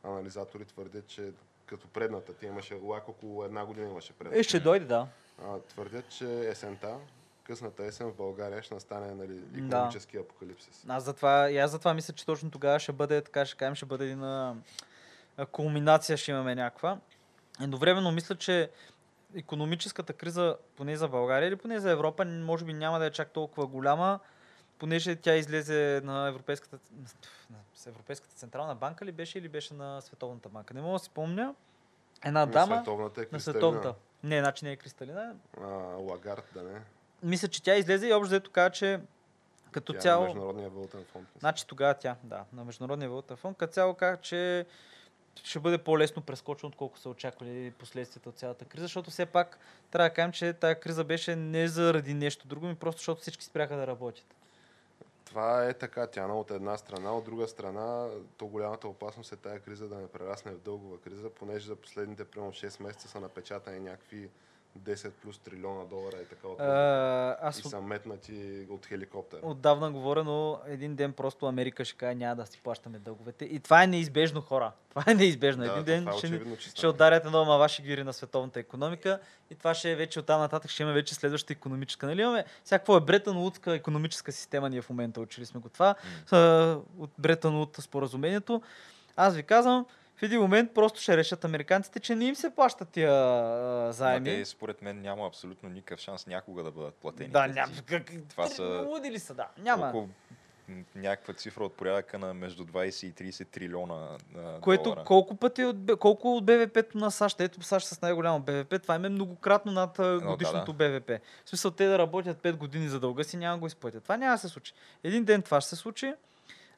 анализатори 0.05 0.65
твърдят, 0.65 1.07
че 1.07 1.33
като 1.67 1.89
предната, 1.89 2.35
ти 2.35 2.47
имаше 2.47 2.75
лак 2.75 3.09
около 3.09 3.45
една 3.45 3.67
година 3.67 3.89
имаше 3.91 4.13
предната. 4.13 4.41
Е, 4.41 4.43
ще 4.43 4.61
дойде, 4.61 4.87
да. 4.87 5.07
А, 5.45 5.59
твърдят, 5.59 6.09
че 6.09 6.49
есента, 6.49 6.97
късната 7.45 7.85
есен 7.85 8.11
в 8.11 8.15
България 8.15 8.63
ще 8.63 8.75
настане 8.75 9.15
нали, 9.15 9.41
економически 9.57 10.17
апокалипсис. 10.17 10.85
Аз 10.89 11.05
затова, 11.05 11.51
и 11.51 11.59
аз 11.59 11.71
затова 11.71 11.95
мисля, 11.95 12.15
че 12.15 12.27
точно 12.27 12.51
тогава 12.51 12.79
ще 12.79 12.93
бъде, 12.93 13.21
така 13.21 13.47
ще 13.47 13.57
кажем, 13.57 13.75
ще 13.75 13.87
бъде 13.87 14.05
един 14.05 14.25
кулминация, 15.47 16.17
ще 16.17 16.31
имаме 16.31 16.55
някаква. 16.55 16.99
Едновременно 17.63 18.13
мисля, 18.13 18.37
че 18.37 18.71
економическата 19.37 20.13
криза, 20.13 20.57
поне 20.77 20.97
за 20.97 21.09
България 21.09 21.49
или 21.49 21.57
поне 21.57 21.81
за 21.81 21.91
Европа, 21.91 22.25
може 22.25 22.65
би 22.65 22.73
няма 22.73 22.99
да 22.99 23.07
е 23.07 23.11
чак 23.11 23.31
толкова 23.31 23.67
голяма, 23.67 24.21
понеже 24.79 25.17
тя 25.17 25.37
излезе 25.37 26.01
на 26.05 26.29
Европейската, 26.29 26.79
на 27.51 27.59
Европейската 27.87 28.35
централна 28.35 28.75
банка 28.75 29.05
ли 29.05 29.13
беше 29.13 29.39
или 29.39 29.49
беше 29.49 29.75
на 29.75 30.01
Световната 30.01 30.49
банка. 30.49 30.75
Не 30.75 30.81
мога 30.81 30.93
да 30.93 30.99
си 30.99 31.07
спомня. 31.07 31.55
Една 32.25 32.41
На 32.41 32.53
дама 32.53 32.77
световната 32.77 33.21
е 33.21 33.27
на. 33.33 33.41
Световната. 33.41 33.95
Не, 34.23 34.41
значи 34.41 34.65
не 34.65 34.73
е 34.73 34.77
Кристалина. 34.77 35.35
А, 35.61 35.67
Лагард, 35.97 36.45
да 36.55 36.63
не. 36.63 36.81
Мисля, 37.23 37.49
че 37.49 37.63
тя 37.63 37.77
излезе 37.77 38.09
и 38.09 38.13
общо 38.13 38.31
дето 38.31 38.51
каза, 38.51 38.71
че 38.71 39.01
като 39.71 39.93
Тя 39.93 39.99
е 39.99 40.03
цяло... 40.03 40.25
Международния 40.25 40.71
валутен 40.71 41.05
фонд. 41.05 41.29
Значи 41.39 41.67
тогава 41.67 41.95
тя, 41.95 42.17
да, 42.25 42.45
на 42.53 42.65
Международния 42.65 43.11
валутен 43.11 43.37
фонд, 43.37 43.59
като 43.59 43.73
цяло 43.73 43.95
каза, 43.95 44.17
че 44.17 44.67
ще 45.45 45.61
бъде 45.61 45.79
по-лесно 45.79 46.23
прескочено, 46.23 46.69
отколкото 46.69 47.01
са 47.01 47.09
очаквали 47.09 47.73
последствията 47.79 48.29
от 48.29 48.39
цялата 48.39 48.65
криза, 48.65 48.85
защото 48.85 49.11
все 49.11 49.27
пак 49.27 49.59
трябва 49.91 50.09
да 50.09 50.15
кажем, 50.15 50.33
че 50.33 50.53
тази 50.53 50.81
криза 50.81 51.05
беше 51.05 51.37
не 51.37 51.69
заради 51.69 52.15
нещо 52.15 52.49
друго, 52.49 52.67
ми 52.67 52.75
просто 52.75 52.99
защото 52.99 53.21
всички 53.21 53.45
спряха 53.45 53.77
да 53.77 53.87
работят. 53.87 54.35
Това 55.25 55.65
е 55.69 55.75
така, 55.75 56.07
Тяна, 56.07 56.39
от 56.39 56.51
една 56.51 56.77
страна. 56.77 57.13
От 57.13 57.25
друга 57.25 57.49
страна, 57.49 58.09
то 58.37 58.47
голямата 58.47 58.89
опасност 58.89 59.33
е 59.33 59.37
тая 59.37 59.61
криза 59.61 59.89
да 59.89 59.97
не 59.97 60.09
прерасне 60.09 60.53
в 60.53 60.61
дългова 60.61 61.01
криза, 61.01 61.31
понеже 61.31 61.67
за 61.67 61.77
последните 61.77 62.25
примерно 62.25 62.53
6 62.53 62.83
месеца 62.83 63.09
са 63.09 63.21
напечатани 63.21 63.81
някакви 63.81 64.29
10 64.79 65.11
плюс 65.11 65.39
трилиона 65.39 65.85
долара 65.85 66.17
и 66.23 66.27
така 66.27 66.49
от 66.49 66.61
А, 66.61 67.37
аз 67.41 67.59
и 67.59 67.63
са 67.63 67.81
метнати 67.81 68.67
от 68.71 68.87
хеликоптер. 68.87 69.39
отдавна 69.43 69.91
говоря, 69.91 70.25
но 70.25 70.61
един 70.67 70.97
ден 70.97 71.13
просто 71.13 71.47
Америка 71.47 71.85
ще 71.85 71.97
каже 71.97 72.15
няма 72.15 72.37
да 72.37 72.47
си 72.47 72.61
плащаме 72.61 72.99
дълговете. 72.99 73.45
И 73.45 73.61
това 73.61 73.83
е 73.83 73.87
неизбежно, 73.87 74.41
хора. 74.41 74.73
Това 74.89 75.05
е 75.07 75.15
неизбежно. 75.15 75.65
Да, 75.65 75.73
един 75.73 75.85
ден 75.85 76.09
е 76.09 76.13
ще, 76.13 76.27
очевидно, 76.27 76.57
че 76.57 76.71
ще 76.71 76.87
ударят 76.87 77.25
едно 77.25 77.45
маваши 77.45 77.83
гири 77.83 78.05
на 78.05 78.13
световната 78.13 78.61
економика 78.61 79.21
и 79.51 79.55
това 79.55 79.75
ще 79.75 79.91
е 79.91 79.97
вече 79.97 80.21
оттам 80.21 80.41
нататък, 80.41 80.71
ще 80.71 80.83
имаме 80.83 80.95
вече 80.95 81.15
следващата 81.15 81.53
економическа. 81.53 82.07
Нали 82.07 82.23
имаме 82.23 82.45
всякакво 82.65 82.97
е 82.97 83.01
Бретън 83.01 83.37
Лудска 83.37 83.75
економическа 83.75 84.33
система, 84.33 84.71
ние 84.71 84.83
в 84.83 84.91
момента 84.91 85.21
учили 85.21 85.47
сме 85.47 85.61
го 85.61 85.69
това, 85.69 85.95
а, 86.31 86.77
от 86.99 87.11
Бретън 87.19 87.57
Луд 87.59 87.77
споразумението. 87.81 88.63
Аз 89.17 89.35
ви 89.35 89.43
казвам, 89.43 89.87
в 90.21 90.23
един 90.23 90.41
момент 90.41 90.75
просто 90.75 91.01
ще 91.01 91.17
решат 91.17 91.45
американците, 91.45 92.01
че 92.01 92.15
не 92.15 92.25
им 92.25 92.35
се 92.35 92.51
плащат 92.51 92.89
тия 92.89 93.13
а, 93.13 93.93
заеми. 93.93 94.25
те, 94.25 94.45
според 94.45 94.83
мен 94.83 95.01
няма 95.01 95.27
абсолютно 95.27 95.69
никакъв 95.69 96.01
шанс 96.01 96.27
някога 96.27 96.63
да 96.63 96.71
бъдат 96.71 96.95
платени. 96.95 97.29
Да, 97.29 97.47
няма. 97.47 97.73
Как, 97.87 98.13
Това 98.29 98.47
са 98.47 98.85
Луди 98.89 99.11
ли 99.11 99.19
са, 99.19 99.35
да. 99.35 99.49
Няма. 99.59 99.89
Около 99.89 100.09
някаква 100.95 101.35
цифра 101.35 101.65
от 101.65 101.75
порядъка 101.75 102.19
на 102.19 102.35
между 102.35 102.65
20 102.65 103.25
и 103.25 103.33
30 103.33 103.49
трилиона 103.49 104.09
а, 104.37 104.61
Което 104.61 104.83
долара. 104.83 105.05
колко 105.05 105.37
пъти 105.37 105.65
от, 105.65 105.77
колко 105.99 106.37
от 106.37 106.45
БВП-то 106.45 106.99
на 106.99 107.11
САЩ, 107.11 107.41
ето 107.41 107.63
САЩ 107.63 107.87
с 107.87 108.03
най-голямо 108.03 108.41
БВП, 108.41 108.83
това 108.83 108.95
им 108.95 109.05
е 109.05 109.09
многократно 109.09 109.73
над 109.73 109.99
а, 109.99 110.03
да, 110.03 110.21
годишното 110.21 110.73
БВП. 110.73 111.11
В 111.45 111.49
смисъл 111.49 111.71
те 111.71 111.87
да 111.87 111.99
работят 111.99 112.43
5 112.43 112.57
години 112.57 112.89
за 112.89 113.01
дълга 113.01 113.25
си, 113.25 113.37
няма 113.37 113.57
да 113.57 113.61
го 113.61 113.67
изплатят. 113.67 114.03
Това 114.03 114.17
няма 114.17 114.35
да 114.35 114.39
се 114.39 114.49
случи. 114.49 114.73
Един 115.05 115.25
ден 115.25 115.43
това 115.43 115.61
ще 115.61 115.69
се 115.69 115.77
случи. 115.77 116.15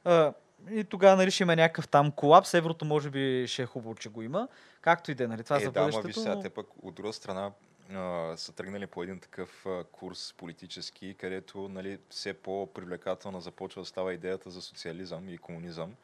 А, 0.04 0.32
и 0.70 0.84
тогава 0.84 1.16
нали, 1.16 1.30
ще 1.30 1.42
има 1.42 1.56
някакъв 1.56 1.88
там 1.88 2.12
колапс. 2.12 2.54
Еврото 2.54 2.84
може 2.84 3.10
би 3.10 3.44
ще 3.48 3.62
е 3.62 3.66
хубаво, 3.66 3.94
че 3.94 4.08
го 4.08 4.22
има. 4.22 4.48
Както 4.80 5.10
и 5.10 5.14
да 5.14 5.24
е, 5.24 5.26
нали, 5.26 5.44
това 5.44 5.56
е, 5.56 5.60
за 5.60 5.72
да, 5.72 5.80
бъдещето. 5.80 6.06
виж 6.06 6.16
сега, 6.16 6.40
те 6.40 6.48
пък 6.48 6.66
от 6.82 6.94
друга 6.94 7.12
страна 7.12 7.50
а, 7.94 8.36
са 8.36 8.52
тръгнали 8.52 8.86
по 8.86 9.02
един 9.02 9.20
такъв 9.20 9.66
а, 9.66 9.84
курс 9.84 10.34
политически, 10.36 11.14
където 11.18 11.68
нали, 11.68 11.98
все 12.10 12.34
по-привлекателна 12.34 13.40
започва 13.40 13.82
да 13.82 13.86
става 13.86 14.14
идеята 14.14 14.50
за 14.50 14.62
социализъм 14.62 15.28
и 15.28 15.38
комунизъм. 15.38 15.94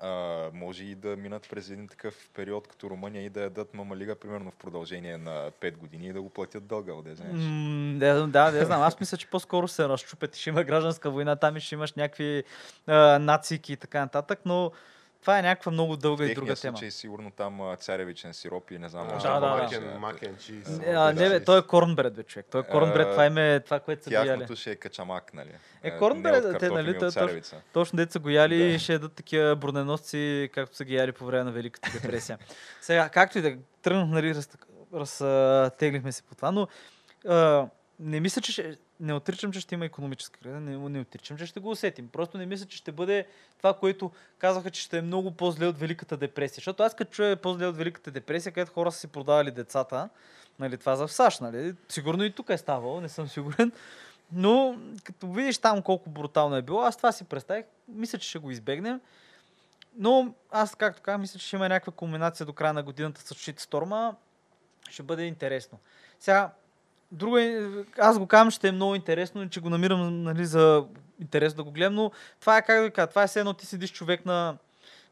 А, 0.00 0.50
може 0.52 0.84
и 0.84 0.94
да 0.94 1.16
минат 1.16 1.48
през 1.50 1.70
един 1.70 1.88
такъв 1.88 2.30
период 2.34 2.68
като 2.68 2.90
Румъния 2.90 3.24
и 3.24 3.28
да 3.30 3.42
ядат 3.42 3.74
мамалига 3.74 4.14
примерно 4.14 4.50
в 4.50 4.56
продължение 4.56 5.18
на 5.18 5.50
5 5.60 5.76
години 5.76 6.06
и 6.06 6.12
да 6.12 6.22
го 6.22 6.30
платят 6.30 6.66
дълга, 6.66 6.92
да 7.04 7.14
знаеш. 7.14 7.32
М, 7.34 7.98
Да, 7.98 8.26
да, 8.26 8.50
да, 8.50 8.64
знам. 8.64 8.82
Аз 8.82 9.00
мисля, 9.00 9.16
че 9.16 9.30
по-скоро 9.30 9.68
се 9.68 9.88
разчупят 9.88 10.36
и 10.36 10.40
ще 10.40 10.50
има 10.50 10.64
гражданска 10.64 11.10
война, 11.10 11.36
там 11.36 11.56
и 11.56 11.60
ще 11.60 11.74
имаш 11.74 11.92
някакви 11.92 12.44
а, 12.86 13.18
нацики 13.18 13.72
и 13.72 13.76
така 13.76 14.00
нататък, 14.00 14.40
но 14.44 14.72
това 15.24 15.38
е 15.38 15.42
някаква 15.42 15.72
много 15.72 15.96
дълга 15.96 16.24
и 16.24 16.34
друга 16.34 16.54
тема. 16.54 16.76
случай 16.76 16.90
сигурно 16.90 17.30
там 17.30 17.76
царевичен 17.78 18.34
сироп 18.34 18.70
и 18.70 18.78
не 18.78 18.88
знам 18.88 19.08
Да, 19.08 19.40
да, 19.40 19.40
да. 19.40 19.56
Макен, 19.56 19.98
макен 19.98 20.36
чиз. 20.36 20.68
Не, 21.14 21.28
бе, 21.28 21.44
той 21.44 21.58
е 21.58 21.62
корнбред, 21.62 22.14
бе, 22.14 22.22
човек. 22.22 22.46
Той 22.50 22.60
е 22.60 22.64
корнбред, 22.64 23.10
това 23.10 23.26
е 23.26 23.60
това, 23.60 23.80
което 23.80 24.04
са 24.04 24.10
го 24.10 24.14
яли. 24.14 24.28
Тяхното 24.28 24.56
ще 24.56 24.70
е 24.70 24.76
качамак, 24.76 25.34
нали? 25.34 25.48
Е, 25.82 25.98
корнбред, 25.98 26.58
те, 26.58 26.68
нали. 26.68 26.98
Точно 27.72 27.96
деца 27.96 28.18
го 28.18 28.30
яли 28.30 28.74
и 28.74 28.78
ще 28.78 28.92
ядат 28.92 29.12
такива 29.12 29.56
броненосци, 29.56 30.50
както 30.54 30.76
са 30.76 30.84
ги 30.84 30.94
яли 30.94 31.12
по 31.12 31.24
време 31.26 31.44
на 31.44 31.52
Великата 31.52 31.90
депресия. 31.92 32.38
Сега, 32.80 33.08
както 33.08 33.38
и 33.38 33.42
да 33.42 33.56
тръгнах, 33.82 34.08
нали, 34.08 34.34
раз, 34.34 34.48
разтеглихме 34.94 36.12
се 36.12 36.22
по 36.22 36.34
това, 36.34 36.52
но 36.52 36.68
не 38.00 38.20
мисля, 38.20 38.42
че 38.42 38.52
ще, 38.52 38.76
не 39.04 39.14
отричам, 39.14 39.52
че 39.52 39.60
ще 39.60 39.74
има 39.74 39.84
економическа 39.84 40.40
криза, 40.40 40.60
не, 40.60 40.88
не 40.88 41.00
отричам, 41.00 41.38
че 41.38 41.46
ще 41.46 41.60
го 41.60 41.70
усетим. 41.70 42.08
Просто 42.08 42.38
не 42.38 42.46
мисля, 42.46 42.66
че 42.66 42.76
ще 42.76 42.92
бъде 42.92 43.26
това, 43.58 43.74
което 43.74 44.10
казаха, 44.38 44.70
че 44.70 44.82
ще 44.82 44.98
е 44.98 45.02
много 45.02 45.30
по-зле 45.30 45.66
от 45.66 45.78
Великата 45.78 46.16
депресия. 46.16 46.54
Защото 46.54 46.82
аз 46.82 46.94
като 46.94 47.10
чуя 47.10 47.36
по-зле 47.36 47.66
от 47.66 47.76
Великата 47.76 48.10
депресия, 48.10 48.52
където 48.52 48.72
хора 48.72 48.92
са 48.92 48.98
си 48.98 49.06
продавали 49.06 49.50
децата, 49.50 50.08
нали, 50.58 50.78
това 50.78 50.96
за 50.96 51.06
в 51.06 51.12
САЩ, 51.12 51.40
нали? 51.40 51.74
Сигурно 51.88 52.24
и 52.24 52.32
тук 52.32 52.50
е 52.50 52.58
ставало, 52.58 53.00
не 53.00 53.08
съм 53.08 53.28
сигурен. 53.28 53.72
Но 54.32 54.78
като 55.04 55.32
видиш 55.32 55.58
там 55.58 55.82
колко 55.82 56.10
брутално 56.10 56.56
е 56.56 56.62
било, 56.62 56.80
аз 56.80 56.96
това 56.96 57.12
си 57.12 57.24
представих. 57.24 57.64
Мисля, 57.88 58.18
че 58.18 58.28
ще 58.28 58.38
го 58.38 58.50
избегнем. 58.50 59.00
Но 59.98 60.34
аз, 60.50 60.74
както 60.74 61.02
казах, 61.02 61.20
мисля, 61.20 61.38
че 61.38 61.46
ще 61.46 61.56
има 61.56 61.68
някаква 61.68 61.92
комбинация 61.92 62.46
до 62.46 62.52
края 62.52 62.72
на 62.72 62.82
годината 62.82 63.20
с 63.20 63.34
Shitstorm. 63.34 64.14
Ще 64.90 65.02
бъде 65.02 65.22
интересно. 65.22 65.78
Сега, 66.20 66.50
друго 67.14 67.38
е, 67.38 67.70
аз 67.98 68.18
го 68.18 68.26
казвам, 68.26 68.50
ще 68.50 68.68
е 68.68 68.72
много 68.72 68.94
интересно, 68.94 69.48
че 69.48 69.60
го 69.60 69.70
намирам 69.70 70.22
нали, 70.22 70.46
за 70.46 70.84
интересно 71.20 71.56
да 71.56 71.64
го 71.64 71.70
гледам, 71.70 71.94
но 71.94 72.10
това 72.40 72.58
е, 72.58 72.62
как 72.62 72.82
да 72.82 72.90
кажа, 72.90 73.06
това 73.06 73.22
е 73.22 73.26
все 73.26 73.40
едно 73.40 73.54
ти 73.54 73.66
седиш 73.66 73.92
човек 73.92 74.26
на, 74.26 74.56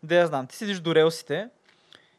да 0.03 0.15
я 0.15 0.27
знам, 0.27 0.47
ти 0.47 0.57
седиш 0.57 0.81
до 0.81 0.95
релсите 0.95 1.49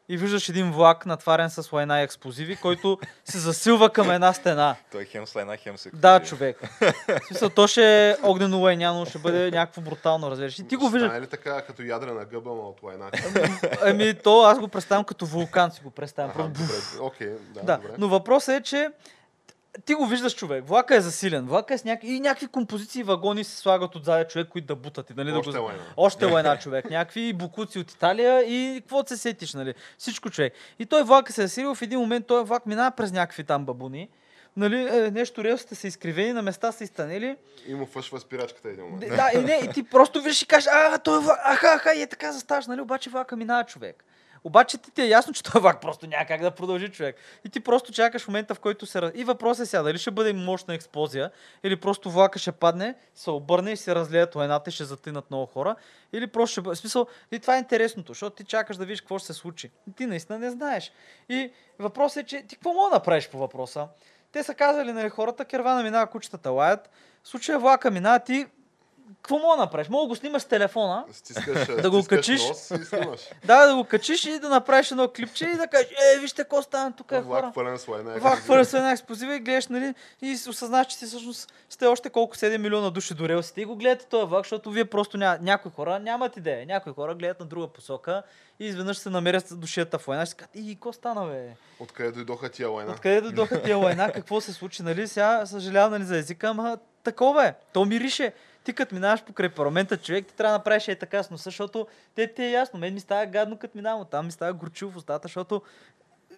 и 0.08 0.16
виждаш 0.16 0.48
един 0.48 0.72
влак 0.72 1.06
натварен 1.06 1.50
с 1.50 1.72
лайна 1.72 2.00
и 2.00 2.02
експлозиви, 2.02 2.56
който 2.56 2.98
се 3.24 3.38
засилва 3.38 3.90
към 3.90 4.10
една 4.10 4.32
стена. 4.32 4.76
Той 4.92 5.02
е 5.02 5.04
хем 5.04 5.26
с 5.26 5.36
една, 5.36 5.56
хем 5.56 5.78
се 5.78 5.90
Да, 5.94 6.20
човек. 6.20 6.60
В 6.80 7.26
смисъл, 7.26 7.50
то 7.50 7.66
ще 7.66 8.10
е 8.10 8.16
огнено 8.22 8.60
лайняно, 8.60 9.06
ще 9.06 9.18
бъде 9.18 9.50
някакво 9.50 9.80
брутално, 9.80 10.30
разбираш. 10.30 10.58
И 10.58 10.68
ти 10.68 10.76
го 10.76 10.88
виждаш. 10.88 11.10
Стане 11.10 11.24
ли 11.24 11.26
така, 11.26 11.62
като 11.62 11.82
ядрена 11.82 12.24
гъба, 12.24 12.50
ама 12.50 12.60
от 12.60 12.82
лайната? 12.82 13.18
Ами, 13.82 14.14
то 14.14 14.42
аз 14.42 14.58
го 14.58 14.68
представям 14.68 15.04
като 15.04 15.26
вулкан, 15.26 15.70
си 15.70 15.80
го 15.84 15.90
представям. 15.90 16.32
Просто 16.32 16.52
добре, 16.52 16.74
окей, 17.00 17.28
да, 17.54 17.62
Да, 17.62 17.76
добре. 17.76 17.90
но 17.98 18.08
въпросът 18.08 18.54
е, 18.54 18.62
че 18.62 18.90
ти 19.84 19.94
го 19.94 20.06
виждаш 20.06 20.36
човек. 20.36 20.64
Влака 20.68 20.96
е 20.96 21.00
засилен. 21.00 21.46
Влака 21.46 21.74
е 21.74 21.78
с 21.78 21.84
някакви... 21.84 22.14
И 22.14 22.20
някакви 22.20 22.46
композиции 22.46 23.02
вагони 23.02 23.44
се 23.44 23.56
слагат 23.56 23.96
отзаде 23.96 24.24
човек, 24.24 24.48
които 24.48 24.66
да 24.66 24.76
бутат. 24.76 25.10
И, 25.10 25.14
нали, 25.16 25.30
да 25.32 25.38
Още 25.38 25.58
го... 25.58 25.64
лайна. 25.64 25.82
Още 25.96 26.24
лайна 26.24 26.58
човек. 26.58 26.90
Някакви 26.90 27.32
букуци 27.32 27.78
от 27.78 27.90
Италия 27.90 28.42
и 28.42 28.80
какво 28.80 29.04
се 29.06 29.16
сетиш, 29.16 29.54
нали? 29.54 29.74
Всичко 29.98 30.30
човек. 30.30 30.52
И 30.78 30.86
той 30.86 31.02
влака 31.02 31.32
се 31.32 31.42
е 31.42 31.46
засилил. 31.46 31.74
В 31.74 31.82
един 31.82 31.98
момент 31.98 32.26
той 32.26 32.44
влак 32.44 32.66
минава 32.66 32.90
през 32.90 33.12
някакви 33.12 33.44
там 33.44 33.64
бабуни. 33.64 34.08
Нали, 34.56 34.88
е, 34.90 35.10
нещо 35.10 35.44
релсите 35.44 35.74
са 35.74 35.86
изкривени, 35.86 36.32
на 36.32 36.42
места 36.42 36.72
са 36.72 36.84
изтанели. 36.84 37.36
И 37.66 37.74
му 37.74 37.86
фъшва 37.86 38.20
спирачката 38.20 38.68
един 38.68 38.84
момент. 38.84 39.16
Да, 39.16 39.30
и 39.34 39.38
не, 39.38 39.60
и 39.64 39.72
ти 39.72 39.82
просто 39.82 40.22
виж 40.22 40.42
и 40.42 40.46
кажеш, 40.46 40.68
а, 40.72 40.98
той 40.98 41.18
е 41.18 41.20
влак, 41.20 41.38
аха, 41.44 41.66
аха, 41.66 41.94
и 41.94 42.02
е 42.02 42.06
така 42.06 42.32
заставаш, 42.32 42.66
нали, 42.66 42.80
обаче 42.80 43.10
влака 43.10 43.36
минава 43.36 43.64
човек. 43.64 44.04
Обаче 44.44 44.78
ти 44.78 44.90
ти 44.90 45.02
е 45.02 45.06
ясно, 45.06 45.32
че 45.32 45.42
този 45.42 45.62
влак 45.62 45.80
просто 45.80 46.06
няма 46.06 46.26
как 46.26 46.40
да 46.40 46.50
продължи 46.50 46.88
човек. 46.88 47.16
И 47.44 47.48
ти 47.48 47.60
просто 47.60 47.92
чакаш 47.92 48.28
момента, 48.28 48.54
в 48.54 48.60
който 48.60 48.86
се... 48.86 49.12
И 49.14 49.24
въпросът 49.24 49.66
е 49.66 49.70
сега, 49.70 49.82
дали 49.82 49.98
ще 49.98 50.10
бъде 50.10 50.32
мощна 50.32 50.74
експлозия, 50.74 51.30
или 51.62 51.76
просто 51.76 52.10
влака 52.10 52.38
ще 52.38 52.52
падне, 52.52 52.94
се 53.14 53.30
обърне 53.30 53.72
и 53.72 53.76
се 53.76 53.94
разлеят 53.94 54.34
лайната 54.34 54.70
и 54.70 54.72
ще 54.72 54.84
затинат 54.84 55.30
много 55.30 55.46
хора, 55.46 55.76
или 56.12 56.26
просто 56.26 56.52
ще 56.52 56.60
бъде... 56.60 56.76
Смисъл, 56.76 57.06
и 57.32 57.38
това 57.38 57.56
е 57.56 57.58
интересното, 57.58 58.12
защото 58.12 58.36
ти 58.36 58.44
чакаш 58.44 58.76
да 58.76 58.84
видиш 58.84 59.00
какво 59.00 59.18
ще 59.18 59.26
се 59.26 59.32
случи. 59.32 59.70
И 59.88 59.92
ти 59.92 60.06
наистина 60.06 60.38
не 60.38 60.50
знаеш. 60.50 60.92
И 61.28 61.52
въпросът 61.78 62.22
е, 62.22 62.26
че 62.26 62.42
ти 62.42 62.56
какво 62.56 62.72
мога 62.72 62.90
да 62.90 62.96
направиш 62.96 63.28
по 63.28 63.38
въпроса? 63.38 63.88
Те 64.32 64.42
са 64.42 64.54
казали, 64.54 64.92
нали, 64.92 65.08
хората, 65.08 65.44
кервана 65.44 65.82
минава, 65.82 66.06
кучетата 66.06 66.50
лаят, 66.50 66.90
в 67.22 67.28
случая 67.28 67.58
влака 67.58 67.90
минава, 67.90 68.18
ти 68.18 68.46
какво 69.22 69.38
мога 69.38 69.56
да 69.56 69.62
направиш? 69.62 69.88
Мога 69.88 70.02
да 70.02 70.08
го 70.08 70.16
снимаш 70.16 70.42
с 70.42 70.44
телефона, 70.44 71.04
Стискаш, 71.12 71.66
Да 71.82 71.90
го 71.90 72.04
качиш. 72.04 72.48
Нос 72.48 72.70
и 72.70 72.84
снимаш. 72.84 73.20
да, 73.44 73.66
да 73.66 73.74
го 73.76 73.84
качиш 73.84 74.24
и 74.24 74.38
да 74.38 74.48
направиш 74.48 74.90
едно 74.90 75.08
клипче 75.08 75.44
и 75.44 75.56
да 75.56 75.66
кажеш, 75.66 75.88
е, 75.90 76.18
вижте 76.20 76.42
какво 76.42 76.62
стана 76.62 76.92
тук 76.92 77.12
е 77.12 77.22
хора. 77.22 77.40
Влак 77.40 77.54
пълен 77.54 77.78
с 77.78 77.86
първо 78.46 78.64
с 78.64 78.74
една 78.74 78.92
експлозива 78.92 79.36
и 79.36 79.40
гледаш, 79.40 79.66
нали, 79.66 79.94
и 80.22 80.38
осъзнаваш, 80.48 80.86
че 80.86 80.96
си 80.96 81.06
всъщност 81.06 81.52
сте 81.70 81.86
още 81.86 82.10
колко 82.10 82.36
7 82.36 82.56
милиона 82.56 82.90
души 82.90 83.14
до 83.14 83.28
релсите 83.28 83.60
и 83.60 83.64
го 83.64 83.76
гледате 83.76 84.06
този 84.06 84.26
влак, 84.26 84.44
защото 84.44 84.70
вие 84.70 84.84
просто 84.84 85.16
ня... 85.16 85.38
някои 85.40 85.70
хора 85.70 85.98
нямат 85.98 86.36
идея. 86.36 86.66
Някои 86.66 86.92
хора 86.92 87.14
гледат 87.14 87.40
на 87.40 87.46
друга 87.46 87.68
посока 87.68 88.22
и 88.60 88.66
изведнъж 88.66 88.96
се 88.96 89.10
намерят 89.10 89.60
душията 89.60 89.98
в 89.98 90.08
лайна 90.08 90.22
и 90.22 90.26
си 90.26 90.34
казват, 90.34 90.56
и 90.56 90.74
какво 90.74 90.92
стана, 90.92 91.26
бе? 91.26 91.48
Откъде 91.80 92.12
дойдоха 92.12 92.48
тия 92.48 92.68
лайна? 92.68 92.92
Откъде 92.92 93.20
дойдоха 93.20 93.62
тия 93.62 93.76
лайна? 93.76 94.12
Какво 94.14 94.40
се 94.40 94.52
случи, 94.52 94.82
нали? 94.82 95.08
Сега 95.08 95.46
съжалявам 95.46 95.92
нали, 95.92 96.04
за 96.04 96.18
езика, 96.18 96.48
ама 96.48 96.78
такова 97.04 97.46
е. 97.46 97.54
То 97.72 97.84
мирише. 97.84 98.32
Ти 98.64 98.72
като 98.72 98.94
минаваш 98.94 99.24
покрай 99.24 99.48
парламента, 99.48 99.96
човек, 99.96 100.26
ти 100.26 100.34
трябва 100.34 100.52
да 100.52 100.58
направиш 100.58 100.88
е 100.88 100.94
така 100.94 101.22
с 101.22 101.30
носа, 101.30 101.44
защото 101.44 101.86
те 102.14 102.34
ти 102.34 102.42
е 102.42 102.50
ясно. 102.50 102.78
Мен 102.78 102.94
ми 102.94 103.00
става 103.00 103.26
гадно, 103.26 103.58
като 103.58 103.78
минавам. 103.78 104.06
Там 104.10 104.26
ми 104.26 104.32
става 104.32 104.52
горчил 104.52 104.90
в 104.90 104.96
устата, 104.96 105.28
защото 105.28 105.62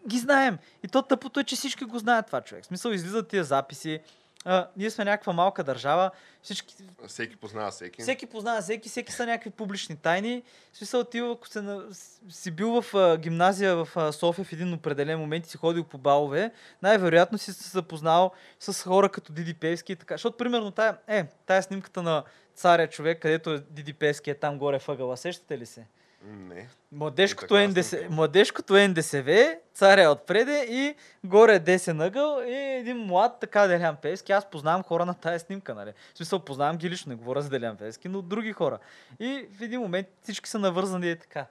ги 0.09 0.19
знаем. 0.19 0.59
И 0.83 0.89
то 0.89 1.03
тъпото 1.03 1.41
е, 1.41 1.45
че 1.45 1.57
всички 1.57 1.85
го 1.85 1.99
знаят 1.99 2.27
това 2.27 2.41
човек. 2.41 2.65
В 2.65 2.67
смисъл, 2.67 2.91
излизат 2.91 3.29
тия 3.29 3.45
записи. 3.45 4.01
А, 4.49 4.69
ние 4.77 4.91
сме 4.91 5.05
някаква 5.05 5.33
малка 5.33 5.65
държава. 5.65 6.11
Всички, 6.43 6.75
Всеки 7.07 7.37
познава 7.37 7.71
всеки. 7.71 8.03
всеки 8.03 8.27
познава 8.27 8.63
всеки, 8.63 8.89
всеки 8.89 9.13
са 9.13 9.27
някакви 9.27 9.51
публични 9.51 9.97
тайни. 9.97 10.43
В 10.73 10.77
смисъл, 10.77 11.05
ти 11.05 11.19
ако 11.19 11.49
се, 11.49 11.63
на- 11.63 11.85
си 12.29 12.51
бил 12.51 12.83
в 12.83 12.95
а, 12.95 13.19
гимназия 13.19 13.77
в 13.77 13.89
а, 13.97 14.13
София 14.13 14.45
в 14.45 14.53
един 14.53 14.73
определен 14.73 15.19
момент 15.19 15.47
и 15.47 15.51
си 15.51 15.57
ходил 15.57 15.85
по 15.85 15.99
балове, 15.99 16.51
най-вероятно 16.83 17.39
си 17.39 17.53
се 17.53 17.71
запознал 17.71 18.31
с 18.61 18.83
хора 18.83 19.09
като 19.09 19.33
Диди 19.33 19.55
Певски 19.55 19.93
и 19.93 19.97
така. 19.97 20.15
Защото, 20.15 20.37
примерно, 20.37 20.71
тая, 20.71 20.97
е, 21.09 21.25
тая 21.47 21.63
снимката 21.63 22.03
на 22.03 22.25
царя 22.55 22.87
човек, 22.89 23.23
където 23.23 23.51
е 23.51 23.59
Диди 23.61 23.93
Певски 23.93 24.31
е 24.31 24.35
там 24.35 24.59
горе 24.59 24.79
въгъла, 24.79 25.17
сещате 25.17 25.59
ли 25.59 25.67
се? 25.67 25.87
Не. 26.27 26.69
Младежкото, 26.93 27.55
НДС... 27.69 28.07
Младежкото 28.11 28.75
НДСВ, 28.75 29.57
царя 29.75 30.03
е 30.03 30.09
отпреде 30.09 30.67
и 30.69 30.95
горе 31.25 31.59
десен 31.59 32.01
ъгъл 32.01 32.43
и 32.47 32.55
един 32.55 32.97
млад 32.97 33.41
така 33.41 33.67
Делян 33.67 33.97
Певски. 33.97 34.33
Аз 34.33 34.51
познавам 34.51 34.83
хора 34.83 35.07
на 35.07 35.15
тая 35.15 35.41
снимка, 35.41 35.75
нали? 35.75 35.93
В 36.15 36.17
смисъл, 36.17 36.39
познавам 36.39 36.77
ги 36.77 36.91
лично, 36.91 37.11
не 37.11 37.17
говоря 37.17 37.43
за 37.43 37.51
Делян 37.51 37.77
Певски, 37.77 38.09
но 38.09 38.23
други 38.23 38.53
хора. 38.53 38.79
И 39.21 39.47
в 39.59 39.63
един 39.63 39.81
момент 39.81 40.07
всички 40.23 40.51
са 40.51 40.59
навързани 40.59 41.11
и 41.11 41.17
така. 41.17 41.47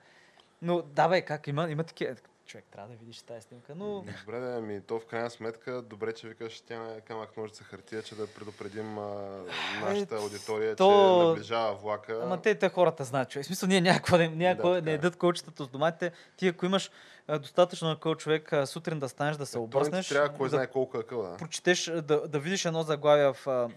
Но 0.61 0.81
да, 0.81 1.07
бе, 1.07 1.21
как 1.21 1.47
има, 1.47 1.69
има 1.69 1.83
такива... 1.83 2.15
Човек, 2.45 2.65
трябва 2.71 2.89
да 2.89 2.95
видиш 2.95 3.21
тази 3.21 3.41
снимка, 3.41 3.75
но... 3.75 4.03
Добре, 4.19 4.39
да, 4.39 4.57
ами 4.57 4.81
то 4.81 4.99
в 4.99 5.05
крайна 5.05 5.29
сметка, 5.29 5.81
добре, 5.81 6.13
че 6.13 6.27
викаш 6.27 6.61
тя 6.61 6.95
е 6.97 7.01
камък 7.01 7.37
ножица 7.37 7.63
хартия, 7.63 8.03
че 8.03 8.15
да 8.15 8.27
предупредим 8.27 8.97
а, 8.97 9.43
нашата 9.81 10.15
аудитория, 10.15 10.75
то- 10.75 11.21
че 11.21 11.27
наближава 11.27 11.75
влака. 11.75 12.19
Ама 12.23 12.41
те, 12.41 12.55
те 12.55 12.69
хората 12.69 13.03
знаят, 13.03 13.29
човек. 13.29 13.43
В 13.43 13.47
смисъл, 13.47 13.69
ние 13.69 13.81
някаква, 13.81 14.17
да, 14.17 14.29
някаква 14.29 14.69
Да, 14.69 14.81
не 14.81 14.91
е. 14.91 14.93
едат 14.93 15.15
кълчетата 15.15 15.63
с 15.63 15.67
доматите. 15.67 16.11
Ти, 16.37 16.47
ако 16.47 16.65
имаш 16.65 16.91
а, 17.27 17.39
достатъчно 17.39 17.87
на 17.87 18.15
човек 18.15 18.53
а, 18.53 18.65
сутрин 18.65 18.99
да 18.99 19.09
станеш, 19.09 19.37
да 19.37 19.45
се 19.45 19.59
обръснеш, 19.59 20.09
трябва 20.09 20.37
кой 20.37 20.49
да 20.49 20.55
знае 20.55 20.67
колко 20.67 20.97
е 20.99 21.03
къл, 21.03 21.23
да. 21.23 21.37
прочетеш, 21.37 21.83
да, 21.85 22.27
да 22.27 22.39
видиш 22.39 22.65
едно 22.65 22.83
заглавие 22.83 23.33
в 23.33 23.47
а, 23.47 23.69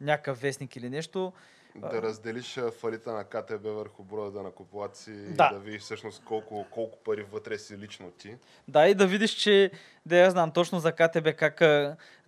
някакъв 0.00 0.40
вестник 0.40 0.76
или 0.76 0.90
нещо. 0.90 1.32
Да 1.80 2.02
разделиш 2.02 2.58
фалита 2.80 3.12
на 3.12 3.24
КТБ 3.24 3.62
върху 3.64 4.04
броя 4.04 4.30
да 4.30 4.42
накоплаци 4.42 5.10
Да. 5.12 5.48
и 5.52 5.54
да 5.54 5.60
видиш 5.60 5.82
всъщност 5.82 6.24
колко, 6.24 6.66
колко 6.70 6.98
пари 6.98 7.22
вътре 7.22 7.58
си 7.58 7.78
лично 7.78 8.10
ти. 8.10 8.36
Да, 8.68 8.88
и 8.88 8.94
да 8.94 9.06
видиш, 9.06 9.30
че, 9.30 9.70
да 10.06 10.16
я 10.16 10.30
знам 10.30 10.50
точно 10.50 10.80
за 10.80 10.92
КТБ, 10.92 11.28
как, 11.36 11.62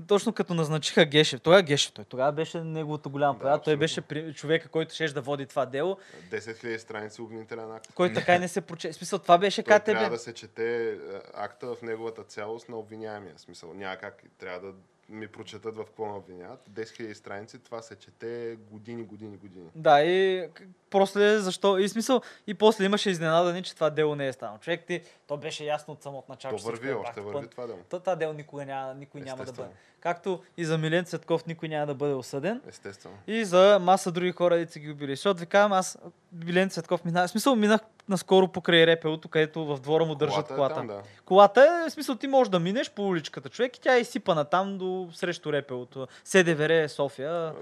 точно 0.07 0.33
като 0.33 0.55
назначиха 0.55 1.05
Гешев. 1.05 1.41
Тогава 1.41 1.63
Гешев, 1.63 1.93
той 1.93 2.05
тогава 2.05 2.33
беше 2.33 2.61
неговото 2.61 3.11
голямо 3.11 3.39
Да, 3.39 3.59
Той 3.59 3.77
беше 3.77 4.03
човека, 4.35 4.69
който 4.69 4.95
ще 4.95 5.09
да 5.09 5.21
води 5.21 5.47
това 5.47 5.67
дело, 5.67 5.97
10 6.31 6.39
000 6.39 6.77
страници 6.77 7.23
обвинителен 7.23 7.73
акт. 7.73 7.93
който 7.95 8.15
така 8.15 8.35
и 8.35 8.39
не 8.39 8.49
се 8.49 8.61
проче. 8.61 8.93
Смисъл, 8.93 9.19
това 9.19 9.39
беше 9.39 9.63
Той 9.63 9.77
КТБ. 9.77 9.85
трябва 9.85 10.11
да 10.11 10.19
се 10.19 10.35
чете 10.35 10.99
акта 11.35 11.75
в 11.75 11.83
неговата 11.83 12.23
цялост 12.25 12.69
на 12.69 12.77
обвиняемия. 12.77 13.35
Смисъл, 13.39 13.75
няма 13.75 13.97
как. 13.97 14.23
Трябва 14.39 14.61
да 14.61 14.73
ми 15.09 15.29
прочетат 15.29 15.77
в 15.77 15.85
какво 15.85 16.07
ме 16.07 16.13
обвиняват. 16.13 16.61
10 16.71 16.83
000 16.83 17.13
страници, 17.13 17.59
това 17.59 17.83
се 17.83 17.97
чете 17.97 18.57
години, 18.71 19.03
години, 19.03 19.37
години. 19.37 19.71
Да, 19.75 20.03
и 20.03 20.49
после 20.91 21.39
защо? 21.39 21.79
И 21.79 21.89
смисъл, 21.89 22.21
и 22.47 22.55
после 22.55 22.85
имаше 22.85 23.11
изненадани, 23.11 23.63
че 23.63 23.75
това 23.75 23.91
дело 23.91 24.15
не 24.15 24.29
е 24.29 24.33
станало. 24.33 24.59
Човек 24.59 24.85
ти, 24.87 25.03
то 25.27 25.37
беше 25.37 25.65
ясно 25.65 25.95
от 25.95 26.03
самото 26.03 26.27
начало. 26.29 26.59
То 26.59 26.65
върви, 26.65 26.93
още 26.93 27.21
върви 27.21 27.49
това 27.49 27.67
дело. 27.67 27.79
То, 27.91 28.01
това 28.01 28.17
дело 28.17 28.33
никога 28.33 28.67
няма, 28.67 28.95
никой 28.95 29.21
няма 29.21 29.45
да 29.45 29.53
бъде. 29.53 29.69
Както 30.01 30.43
и 30.57 30.65
за 30.65 30.79
Милен 30.79 31.05
Цветков 31.05 31.47
никой 31.47 31.69
няма 31.69 31.87
да 31.87 31.95
бъде 31.95 32.15
осъден. 32.15 32.61
Естествено. 32.69 33.17
И 33.27 33.45
за 33.45 33.79
маса 33.83 34.13
други 34.13 34.33
хора, 34.33 34.57
деца 34.57 34.81
ги 34.81 34.91
убили. 34.91 35.13
Защото 35.13 35.41
ви 35.41 35.47
казвам, 35.47 35.73
аз 35.73 35.99
Билен 36.33 36.71
Цветков 36.71 37.05
минах. 37.05 37.31
Смисъл, 37.31 37.57
минах 37.57 37.81
наскоро 38.09 38.49
покрай 38.49 38.87
репелото, 38.87 39.29
където 39.29 39.65
в 39.67 39.81
двора 39.81 40.05
му 40.05 40.15
държат 40.15 40.35
Колата 40.47 40.55
е 40.55 40.57
колата. 40.57 40.75
там, 40.75 40.87
да. 40.87 41.01
Колата 41.25 41.83
е, 41.87 41.91
в 41.91 41.93
смисъл, 41.93 42.15
ти 42.15 42.27
можеш 42.27 42.51
да 42.51 42.59
минеш 42.61 42.91
по 42.91 43.09
уличката, 43.09 43.49
човек, 43.49 43.77
и 43.77 43.81
тя 43.81 43.95
е 43.97 44.01
изсипана 44.01 44.45
там 44.45 44.79
до 44.79 45.09
срещу 45.13 45.53
репелото. 45.53 46.09
СДВР 46.25 46.89
София. 46.89 47.53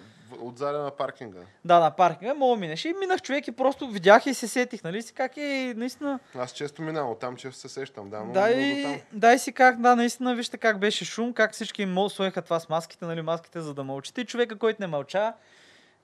От 0.40 0.58
заля 0.58 0.78
на 0.78 0.90
паркинга. 0.90 1.40
Да, 1.64 1.80
на 1.80 1.90
паркинга, 1.90 2.34
мога 2.34 2.56
минеш. 2.56 2.84
И 2.84 2.94
минах 3.00 3.22
човек 3.22 3.48
и 3.48 3.52
просто 3.52 3.88
видях 3.88 4.26
и 4.26 4.34
се 4.34 4.48
сетих, 4.48 4.84
нали 4.84 5.02
си 5.02 5.12
как 5.14 5.36
е 5.36 5.74
наистина. 5.76 6.18
Аз 6.34 6.52
често 6.52 6.82
минавам, 6.82 7.10
оттам 7.10 7.36
често 7.36 7.60
се 7.60 7.68
сещам. 7.68 8.10
Да, 8.10 8.20
но 8.20 8.32
Да, 8.32 8.50
и, 8.50 8.82
там. 8.82 8.96
да, 9.12 9.38
си 9.38 9.52
как, 9.52 9.80
да, 9.80 9.96
наистина, 9.96 10.34
вижте 10.34 10.58
как 10.58 10.78
беше 10.78 11.04
шум, 11.04 11.32
как 11.32 11.52
всички 11.52 11.88
сложиха 12.10 12.42
това 12.42 12.60
с 12.60 12.68
маските, 12.68 13.04
нали, 13.04 13.22
маските, 13.22 13.60
за 13.60 13.74
да 13.74 13.84
мълчите. 13.84 14.20
И 14.20 14.24
човека, 14.24 14.58
който 14.58 14.76
не 14.80 14.86
мълча, 14.86 15.32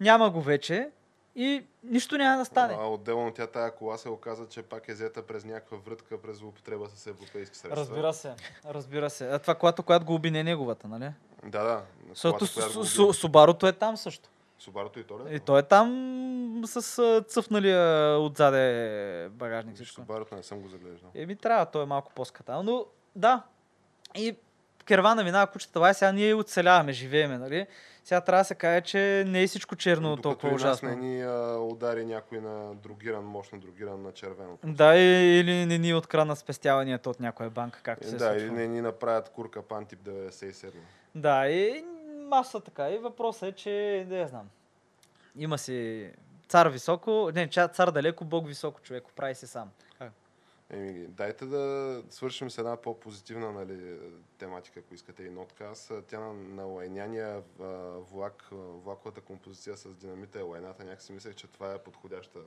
няма 0.00 0.30
го 0.30 0.40
вече 0.40 0.88
и 1.36 1.64
нищо 1.84 2.18
няма 2.18 2.38
да 2.38 2.44
стане. 2.44 2.76
А 2.80 2.86
отделно 2.86 3.32
тя 3.32 3.46
тая 3.46 3.74
кола 3.74 3.98
се 3.98 4.08
оказа, 4.08 4.48
че 4.48 4.62
пак 4.62 4.88
е 4.88 4.92
взета 4.92 5.26
през 5.26 5.44
някаква 5.44 5.78
врътка, 5.86 6.22
през 6.22 6.42
употреба 6.42 6.88
с 6.88 7.06
европейски 7.06 7.56
средства. 7.56 7.80
Разбира 7.80 8.12
се, 8.12 8.34
разбира 8.66 9.10
се. 9.10 9.28
А 9.28 9.38
това, 9.38 9.54
когато, 9.54 9.82
когато 9.82 10.06
го 10.06 10.14
уби, 10.14 10.30
не 10.30 10.40
е 10.40 10.44
неговата, 10.44 10.88
нали? 10.88 11.10
Да, 11.44 11.62
да. 11.64 11.82
Защото 12.08 12.38
Колата, 12.38 12.54
която 12.54 13.12
Субарото 13.12 13.66
е 13.66 13.72
там 13.72 13.96
също. 13.96 14.28
Субарото 14.58 14.98
и 14.98 15.04
то 15.04 15.18
ли? 15.18 15.36
И 15.36 15.40
той 15.40 15.60
е 15.60 15.62
там 15.62 16.62
с 16.66 17.22
цъфналия 17.28 18.18
отзаде 18.18 19.28
багажник. 19.28 19.74
Всичко. 19.74 19.94
Субарото 19.94 20.34
не 20.34 20.42
съм 20.42 20.60
го 20.60 20.68
заглеждал. 20.68 21.10
Еми 21.14 21.36
трябва, 21.36 21.66
той 21.66 21.82
е 21.82 21.86
малко 21.86 22.12
по-скатал. 22.14 22.62
Но 22.62 22.84
да, 23.16 23.42
и 24.14 24.36
кервана 24.84 25.24
минава 25.24 25.46
кучета, 25.46 25.72
това 25.72 25.88
е 25.88 25.94
сега 25.94 26.12
ние 26.12 26.34
оцеляваме, 26.34 26.92
живееме, 26.92 27.38
нали? 27.38 27.66
Сега 28.04 28.20
трябва 28.20 28.40
да 28.40 28.44
се 28.44 28.54
каже, 28.54 28.80
че 28.80 29.24
не 29.26 29.42
е 29.42 29.46
всичко 29.46 29.76
черно 29.76 30.08
Докато 30.08 30.22
толкова 30.22 30.54
ужасно. 30.54 30.88
не 30.88 30.96
ни 30.96 31.22
а, 31.22 31.58
удари 31.60 32.04
някой 32.04 32.40
на 32.40 32.74
другиран, 32.74 33.24
мощно 33.24 33.60
другиран 33.60 34.02
на 34.02 34.12
червено. 34.12 34.58
Да, 34.64 34.96
или 34.96 35.66
не 35.66 35.78
ни 35.78 35.94
откраднат 35.94 36.38
спестяванията 36.38 37.10
от 37.10 37.20
някоя 37.20 37.50
банка, 37.50 37.80
както 37.82 38.06
се 38.06 38.16
Да, 38.16 38.18
случва. 38.18 38.36
или 38.38 38.50
не 38.50 38.66
ни 38.66 38.80
направят 38.80 39.28
курка 39.28 39.62
пан 39.62 39.86
тип 39.86 39.98
97. 40.00 40.70
Да, 41.14 41.48
и 41.48 41.84
маса 42.28 42.60
така. 42.60 42.90
И 42.90 42.98
въпросът 42.98 43.42
е, 43.42 43.52
че, 43.52 43.70
я 44.10 44.28
знам, 44.28 44.48
има 45.36 45.58
си 45.58 46.10
цар 46.48 46.66
високо, 46.66 47.30
не, 47.34 47.48
цар 47.48 47.90
далеко, 47.90 48.24
бог 48.24 48.48
високо, 48.48 48.80
човек, 48.80 49.04
прави 49.16 49.34
се 49.34 49.46
сам. 49.46 49.70
Еми, 50.72 51.06
дайте 51.06 51.46
да 51.46 52.02
свършим 52.10 52.50
с 52.50 52.58
една 52.58 52.76
по-позитивна 52.76 53.52
нали, 53.52 53.98
тематика, 54.38 54.80
ако 54.80 54.94
искате 54.94 55.22
и 55.22 55.30
нотказ. 55.30 55.92
Тя 56.08 56.20
на, 56.20 56.32
на 56.32 56.64
лайняния 56.64 57.42
влак, 58.12 58.48
влаковата 58.52 59.20
композиция 59.20 59.76
с 59.76 59.94
динамита 59.94 60.38
и 60.40 60.42
лайната, 60.42 60.84
някакси 60.84 61.12
мислех, 61.12 61.34
че 61.34 61.46
това 61.46 61.74
е 61.74 61.78
подходяща 61.78 62.38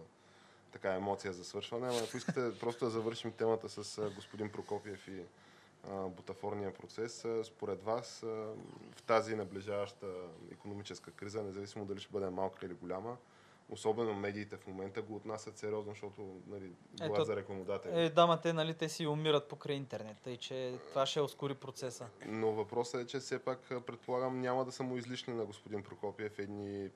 така 0.71 0.93
емоция 0.93 1.34
за 1.34 1.45
свършване. 1.45 1.88
Ама 1.88 1.99
ако 2.07 2.17
искате 2.17 2.51
просто 2.59 2.86
да 2.86 2.91
завършим 2.91 3.32
темата 3.32 3.69
с 3.69 4.09
господин 4.15 4.51
Прокопиев 4.51 5.07
и 5.07 5.21
а, 5.89 6.07
бутафорния 6.07 6.73
процес, 6.73 7.26
според 7.43 7.84
вас 7.84 8.23
а, 8.23 8.28
в 8.95 9.03
тази 9.07 9.36
наближаваща 9.36 10.07
економическа 10.51 11.11
криза, 11.11 11.43
независимо 11.43 11.86
дали 11.86 11.99
ще 11.99 12.11
бъде 12.11 12.30
малка 12.30 12.65
или 12.65 12.73
голяма, 12.73 13.17
особено 13.70 14.13
медиите 14.13 14.57
в 14.57 14.68
момента 14.68 15.01
го 15.01 15.16
отнасят 15.16 15.57
сериозно, 15.57 15.91
защото 15.91 16.41
нали, 16.47 16.72
глас 16.97 17.11
Ето, 17.11 17.24
за 17.24 17.36
рекламодатели. 17.36 17.91
Е, 17.95 18.09
да, 18.09 18.28
ма 18.28 18.41
те, 18.41 18.53
нали, 18.53 18.74
те 18.74 18.89
си 18.89 19.07
умират 19.07 19.47
покрай 19.47 19.76
интернет, 19.76 20.18
тъй 20.24 20.38
че 20.38 20.78
това 20.89 21.05
ще 21.05 21.22
ускори 21.22 21.53
процеса. 21.53 22.07
Но 22.26 22.51
въпросът 22.51 23.01
е, 23.01 23.07
че 23.07 23.20
все 23.20 23.39
пак 23.39 23.59
предполагам 23.86 24.41
няма 24.41 24.66
да 24.66 24.72
са 24.72 24.84
му 24.84 24.97
излишни 24.97 25.34
на 25.34 25.45
господин 25.45 25.84
Прокопиев 25.84 26.39
едни 26.39 26.89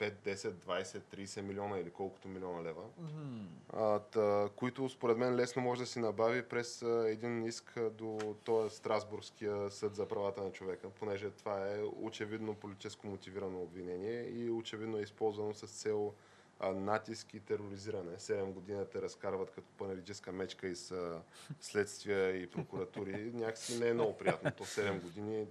5, 0.00 0.12
10, 0.24 0.50
20, 0.50 0.82
30 1.16 1.40
милиона 1.40 1.78
или 1.78 1.90
колкото 1.90 2.28
милиона 2.28 2.62
лева, 2.62 2.82
Мгм. 2.98 3.46
а, 3.72 3.98
та, 3.98 4.48
които 4.56 4.88
според 4.88 5.18
мен 5.18 5.34
лесно 5.34 5.62
може 5.62 5.80
да 5.80 5.86
си 5.86 5.98
набави 5.98 6.42
през 6.42 6.82
а, 6.82 7.08
един 7.08 7.44
иск 7.44 7.80
до 7.92 8.36
този 8.44 8.76
Страсбургския 8.76 9.70
съд 9.70 9.94
за 9.96 10.08
правата 10.08 10.42
на 10.42 10.52
човека, 10.52 10.90
понеже 10.90 11.30
това 11.30 11.68
е 11.68 11.82
очевидно 11.96 12.54
политическо 12.54 13.06
мотивирано 13.06 13.62
обвинение 13.62 14.28
и 14.28 14.50
очевидно 14.50 14.98
е 14.98 15.02
използвано 15.02 15.54
с 15.54 15.66
цел 15.66 16.14
а, 16.60 16.72
натиск 16.72 17.34
и 17.34 17.40
тероризиране. 17.40 18.16
7 18.16 18.44
години 18.52 18.84
те 18.92 19.02
разкарват 19.02 19.50
като 19.50 19.68
панелическа 19.78 20.32
мечка 20.32 20.66
и 20.68 20.76
с 20.76 21.12
следствия 21.60 22.36
и 22.42 22.46
прокуратури. 22.50 23.30
Някакси 23.34 23.78
не 23.78 23.88
е 23.88 23.94
много 23.94 24.16
приятно. 24.16 24.50
То 24.50 24.64
7 24.64 25.00
години, 25.00 25.46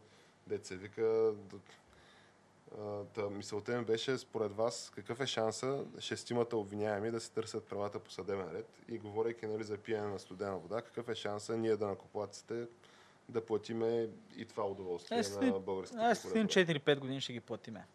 деца 0.48 0.76
вика, 0.76 1.34
Та, 3.14 3.30
мисълта 3.30 3.78
ми 3.78 3.86
беше, 3.86 4.18
според 4.18 4.52
вас, 4.52 4.92
какъв 4.96 5.20
е 5.20 5.26
шанса 5.26 5.86
шестимата 6.00 6.58
обвиняеми 6.58 7.12
да 7.12 7.20
се 7.20 7.32
търсят 7.32 7.68
правата 7.68 8.00
по 8.00 8.12
съдебен 8.12 8.52
ред 8.52 8.70
и 8.88 8.98
говорейки 8.98 9.46
нали, 9.48 9.64
за 9.64 9.78
пиене 9.78 10.08
на 10.08 10.20
студена 10.20 10.58
вода, 10.58 10.82
какъв 10.82 11.10
е 11.10 11.16
шанса 11.16 11.58
ние 11.58 11.78
да 11.78 11.88
накоплаците 11.88 12.68
да 13.30 13.46
платиме 13.46 14.10
и 14.36 14.46
това 14.46 14.68
удоволствие 14.68 15.24
след- 15.24 15.42
на 15.42 15.60
българските 15.60 16.02
Аз 16.04 16.20
след 16.20 16.34
прокуратури? 16.34 16.76
4-5 16.76 17.00
години 17.00 17.22
ще 17.22 17.34
ги 17.34 17.40
платиме. 17.40 17.86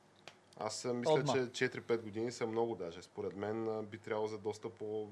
Аз 0.57 0.85
мисля, 0.85 1.13
Отма. 1.13 1.33
че 1.53 1.71
4-5 1.71 2.03
години 2.03 2.33
са 2.33 2.47
много 2.47 2.75
даже. 2.75 3.03
Според 3.03 3.37
мен 3.37 3.87
би 3.87 3.99
трябвало 3.99 4.29
за 4.29 4.39
доста 4.39 4.71
по... 4.71 5.09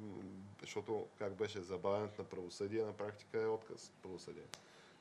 Защото, 0.61 1.07
как 1.19 1.33
беше, 1.35 1.61
забавянето 1.61 2.23
на 2.23 2.29
правосъдие 2.29 2.85
на 2.85 2.93
практика 2.93 3.43
е 3.43 3.47
отказ 3.47 3.87
от 3.87 4.03
правосъдие. 4.03 4.43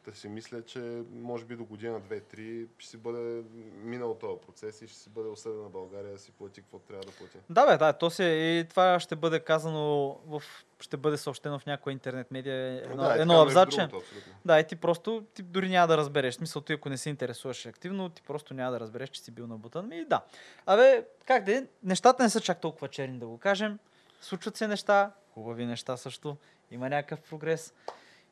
Та 0.06 0.14
си 0.14 0.30
мисля, 0.30 0.62
че 0.62 1.04
може 1.14 1.45
би 1.45 1.56
до 1.56 1.66
година, 1.66 2.02
2-3 2.02 2.68
ще 2.78 2.89
си 2.89 2.97
бъде 2.97 3.43
минал 3.84 4.14
този 4.14 4.41
процес 4.45 4.82
и 4.82 4.88
ще 4.88 4.97
си 4.97 5.10
бъде 5.10 5.30
осъдена 5.30 5.70
България 5.70 6.12
да 6.12 6.20
си 6.20 6.32
плати 6.32 6.62
какво 6.62 6.80
трябва 6.80 7.04
да 7.06 7.12
плати. 7.12 7.38
Да, 7.49 7.66
бе, 7.66 7.78
да, 7.78 7.93
то 7.93 8.10
се, 8.10 8.24
и 8.24 8.66
това 8.70 8.99
ще 8.99 9.16
бъде 9.16 9.39
казано 9.39 10.18
в, 10.28 10.43
ще 10.80 10.97
бъде 10.97 11.18
съобщено 11.18 11.60
в 11.60 11.66
някоя 11.66 11.91
интернет 11.91 12.32
медия, 12.32 12.86
едно, 12.86 13.04
да, 13.04 13.18
е 13.18 13.22
едно 13.22 13.41
абсолютно. 13.41 14.02
Да, 14.45 14.60
и 14.60 14.68
ти 14.68 14.76
просто, 14.76 15.24
ти 15.34 15.43
дори 15.43 15.70
няма 15.70 15.88
да 15.88 15.97
разбереш. 15.97 16.36
Смисъл, 16.36 16.62
ти 16.62 16.74
ако 16.74 16.89
не 16.89 16.97
се 16.97 17.10
интересуваш 17.10 17.66
активно, 17.66 18.10
ти 18.10 18.22
просто 18.22 18.54
няма 18.54 18.72
да 18.72 18.80
разбереш, 18.80 19.10
че 19.10 19.22
си 19.22 19.32
бил 19.32 19.47
набутан. 19.47 19.91
И 19.91 20.06
да. 20.06 20.22
Абе, 20.66 21.06
как 21.26 21.43
да 21.43 21.58
е, 21.58 21.64
нещата 21.84 22.24
не 22.24 22.30
са 22.30 22.41
чак 22.41 22.62
толкова 22.62 22.88
черни, 22.88 23.20
да 23.20 23.28
го 23.28 23.38
кажем. 23.38 23.80
Случват 24.22 24.58
се 24.58 24.68
неща, 24.68 25.12
хубави 25.34 25.66
неща 25.66 25.97
също. 25.97 26.38
Има 26.72 26.89
някакъв 26.89 27.22
прогрес. 27.22 27.74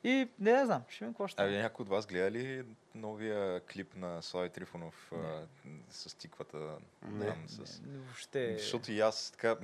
И 0.03 0.29
не, 0.39 0.53
не 0.53 0.65
знам, 0.65 0.83
ще 0.89 1.05
видим 1.05 1.13
какво 1.13 1.27
ще 1.27 1.43
Абе, 1.43 1.61
някой 1.61 1.83
от 1.83 1.89
вас 1.89 2.07
гледа 2.07 2.31
ли 2.31 2.65
новия 2.95 3.59
клип 3.59 3.95
на 3.95 4.21
Слави 4.21 4.49
Трифонов 4.49 5.11
а, 5.15 5.41
с 5.89 6.17
тиквата? 6.17 6.57
Не. 7.01 7.25
там, 7.25 7.43
с... 7.47 7.81
Не, 7.81 7.97
Въобще... 7.97 8.57
Защото 8.57 8.91
и 8.91 8.99
аз 8.99 9.31
така, 9.31 9.55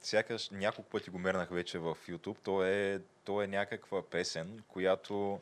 сякаш 0.00 0.50
няколко 0.50 0.90
пъти 0.90 1.10
го 1.10 1.18
мернах 1.18 1.50
вече 1.50 1.78
в 1.78 1.96
YouTube. 2.08 2.36
То 2.42 2.64
е, 2.64 3.00
то 3.24 3.42
е 3.42 3.46
някаква 3.46 4.02
песен, 4.02 4.62
която... 4.68 5.40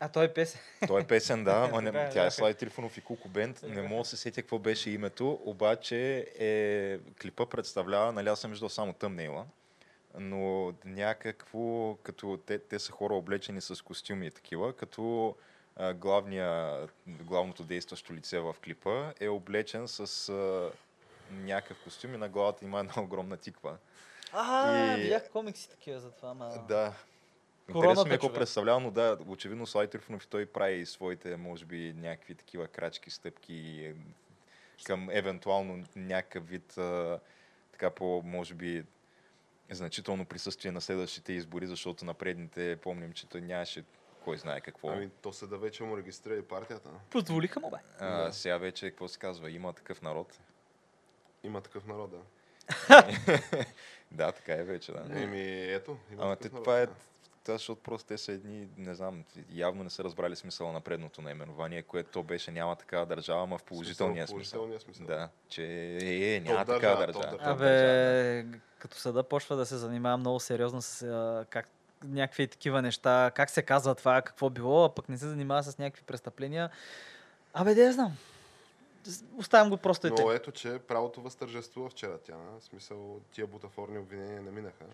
А 0.00 0.08
той 0.08 0.24
е 0.24 0.32
песен. 0.34 0.60
Той 0.86 1.00
е 1.00 1.06
песен, 1.06 1.44
да, 1.44 1.68
ама 1.72 1.82
не, 1.82 1.88
е, 1.88 2.10
тя 2.10 2.26
е. 2.26 2.30
Слави 2.30 2.54
Трифонов 2.54 2.96
и 2.96 3.00
Куко 3.00 3.28
Бенд. 3.28 3.62
Не 3.62 3.82
мога 3.82 4.02
да 4.02 4.08
се 4.08 4.16
сетя 4.16 4.42
какво 4.42 4.58
беше 4.58 4.90
името, 4.90 5.40
обаче 5.44 6.26
е, 6.38 6.98
клипа 7.20 7.46
представлява, 7.46 8.12
нали 8.12 8.28
аз 8.28 8.40
съм 8.40 8.50
виждал 8.50 8.68
само 8.68 8.92
тъмнейла, 8.92 9.46
но 10.18 10.74
някакво, 10.84 11.94
като 12.02 12.38
те, 12.46 12.58
те 12.58 12.78
са 12.78 12.92
хора 12.92 13.14
облечени 13.14 13.60
с 13.60 13.84
костюми 13.84 14.26
и 14.26 14.30
такива, 14.30 14.72
като 14.72 15.34
главния, 15.94 16.78
главното 17.06 17.62
действащо 17.62 18.14
лице 18.14 18.40
в 18.40 18.56
клипа 18.64 19.12
е 19.20 19.28
облечен 19.28 19.88
с 19.88 20.28
а, 20.28 20.70
някакъв 21.30 21.82
костюм 21.84 22.14
и 22.14 22.16
на 22.16 22.28
главата 22.28 22.64
има 22.64 22.80
една 22.80 23.02
огромна 23.02 23.36
тиква. 23.36 23.76
А, 24.32 24.96
И- 24.98 25.02
видях 25.02 25.30
комикси 25.30 25.70
такива 25.70 26.00
за 26.00 26.10
това, 26.10 26.34
ма... 26.34 26.64
Да. 26.68 26.94
Интересно 27.68 28.04
ми 28.04 28.10
е 28.10 28.12
какво 28.12 28.32
представлява, 28.32 28.80
но 28.80 28.90
да, 28.90 29.18
очевидно 29.28 29.66
Слави 29.66 29.88
Трифонов 29.88 30.24
и 30.24 30.28
той 30.28 30.46
прави 30.46 30.86
своите, 30.86 31.36
може 31.36 31.64
би, 31.64 31.94
някакви 31.96 32.34
такива 32.34 32.68
крачки, 32.68 33.10
стъпки 33.10 33.92
към 34.84 35.10
евентуално 35.10 35.84
някакъв 35.96 36.48
вид, 36.48 36.78
а, 36.78 37.20
така 37.72 37.90
по, 37.90 38.22
може 38.24 38.54
би, 38.54 38.84
значително 39.70 40.24
присъствие 40.24 40.72
на 40.72 40.80
следващите 40.80 41.32
избори, 41.32 41.66
защото 41.66 42.04
на 42.04 42.14
предните 42.14 42.76
помним, 42.76 43.12
че 43.12 43.28
той 43.28 43.40
нямаше 43.40 43.84
кой 44.24 44.38
знае 44.38 44.60
какво. 44.60 44.88
Ами, 44.88 45.10
то 45.22 45.32
съда 45.32 45.58
вече 45.58 45.82
му 45.84 45.96
регистрира 45.96 46.36
и 46.36 46.42
партията. 46.42 46.90
Позволиха 47.10 47.60
му, 47.60 47.70
бе. 47.70 47.76
а, 47.98 48.24
да. 48.24 48.32
сега 48.32 48.58
вече, 48.58 48.90
какво 48.90 49.08
се 49.08 49.18
казва, 49.18 49.50
има 49.50 49.72
такъв 49.72 50.02
народ. 50.02 50.40
Има 51.42 51.60
такъв 51.60 51.86
народ, 51.86 52.10
да. 52.10 52.20
Да, 54.12 54.32
така 54.32 54.52
е 54.52 54.64
вече, 54.64 54.92
да. 54.92 55.20
Еми, 55.22 55.72
ето. 55.72 55.98
Има 56.12 56.22
Ама 56.22 56.36
такъв 56.36 56.50
те, 56.50 56.54
народ, 56.54 56.64
това 56.64 56.80
е, 56.80 56.86
да. 56.86 56.94
Защото 57.52 57.82
просто 57.82 58.08
те 58.08 58.18
са 58.18 58.32
едни, 58.32 58.68
не 58.76 58.94
знам, 58.94 59.24
явно 59.52 59.84
не 59.84 59.90
са 59.90 60.04
разбрали 60.04 60.36
смисъла 60.36 60.72
на 60.72 60.80
предното 60.80 61.22
наименование, 61.22 61.82
което 61.82 62.10
то 62.10 62.22
беше 62.22 62.50
няма 62.50 62.76
такава 62.76 63.06
държава, 63.06 63.42
ама 63.42 63.58
в 63.58 63.62
положителния 63.62 64.26
Смисъл, 64.26 64.60
положителния 64.60 64.80
смисъл. 64.80 65.06
Да, 65.06 65.28
че 65.48 65.64
е, 66.02 66.34
е 66.34 66.40
няма 66.40 66.64
Топ 66.64 66.74
такава 66.74 67.06
държава, 67.06 67.30
държава. 67.30 67.52
Абе, 67.52 68.46
като 68.78 68.96
съда 68.96 69.22
почва 69.22 69.56
да 69.56 69.66
се 69.66 69.76
занимава 69.76 70.16
много 70.16 70.40
сериозно 70.40 70.82
с 70.82 71.02
а, 71.02 71.46
как 71.50 71.68
някакви 72.04 72.48
такива 72.48 72.82
неща, 72.82 73.30
как 73.34 73.50
се 73.50 73.62
казва 73.62 73.94
това, 73.94 74.22
какво 74.22 74.50
било, 74.50 74.84
а 74.84 74.88
пък 74.88 75.08
не 75.08 75.18
се 75.18 75.28
занимава 75.28 75.62
с 75.62 75.78
някакви 75.78 76.02
престъпления. 76.02 76.70
Абе, 77.54 77.74
да 77.74 77.82
я 77.82 77.92
знам. 77.92 78.16
Оставям 79.36 79.70
го 79.70 79.76
просто 79.76 80.06
и 80.06 80.10
Но 80.10 80.32
ето, 80.32 80.52
че 80.52 80.78
правото 80.78 81.20
възтържествува 81.20 81.88
вчера 81.90 82.18
тя. 82.18 82.36
В 82.60 82.64
смисъл, 82.64 83.20
тия 83.32 83.46
бутафорни 83.46 83.98
обвинения 83.98 84.42
не 84.42 84.50
минаха. 84.50 84.84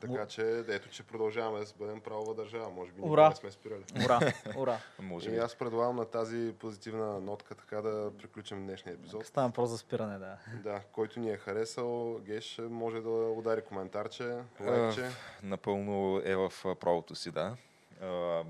Така 0.00 0.26
че, 0.26 0.64
ето, 0.68 0.88
че 0.88 1.02
продължаваме 1.02 1.58
да 1.58 1.66
си 1.66 1.74
бъдем 1.78 2.00
правова 2.00 2.34
държава. 2.34 2.70
Може 2.70 2.92
би 2.92 3.02
Ура! 3.02 3.28
не 3.28 3.36
сме 3.36 3.50
спирали. 3.50 3.84
Ура, 4.04 4.32
ура. 4.56 4.78
Може 4.98 5.30
И 5.30 5.36
аз 5.36 5.54
предлагам 5.54 5.96
на 5.96 6.04
тази 6.04 6.54
позитивна 6.58 7.20
нотка 7.20 7.54
така 7.54 7.82
да 7.82 8.10
приключим 8.18 8.66
днешния 8.66 8.94
епизод. 8.94 9.26
Става 9.26 9.46
въпрос 9.46 9.70
за 9.70 9.78
спиране, 9.78 10.18
да. 10.18 10.36
Да, 10.62 10.80
който 10.92 11.20
ни 11.20 11.30
е 11.30 11.36
харесал, 11.36 12.18
Геш 12.18 12.60
може 12.70 13.00
да 13.00 13.10
удари 13.10 13.62
коментарче, 13.62 14.36
лайкче. 14.60 15.08
Напълно 15.42 16.22
е 16.24 16.36
в 16.36 16.52
правото 16.80 17.14
си, 17.14 17.30
да. 17.30 17.56
А, 18.02 18.42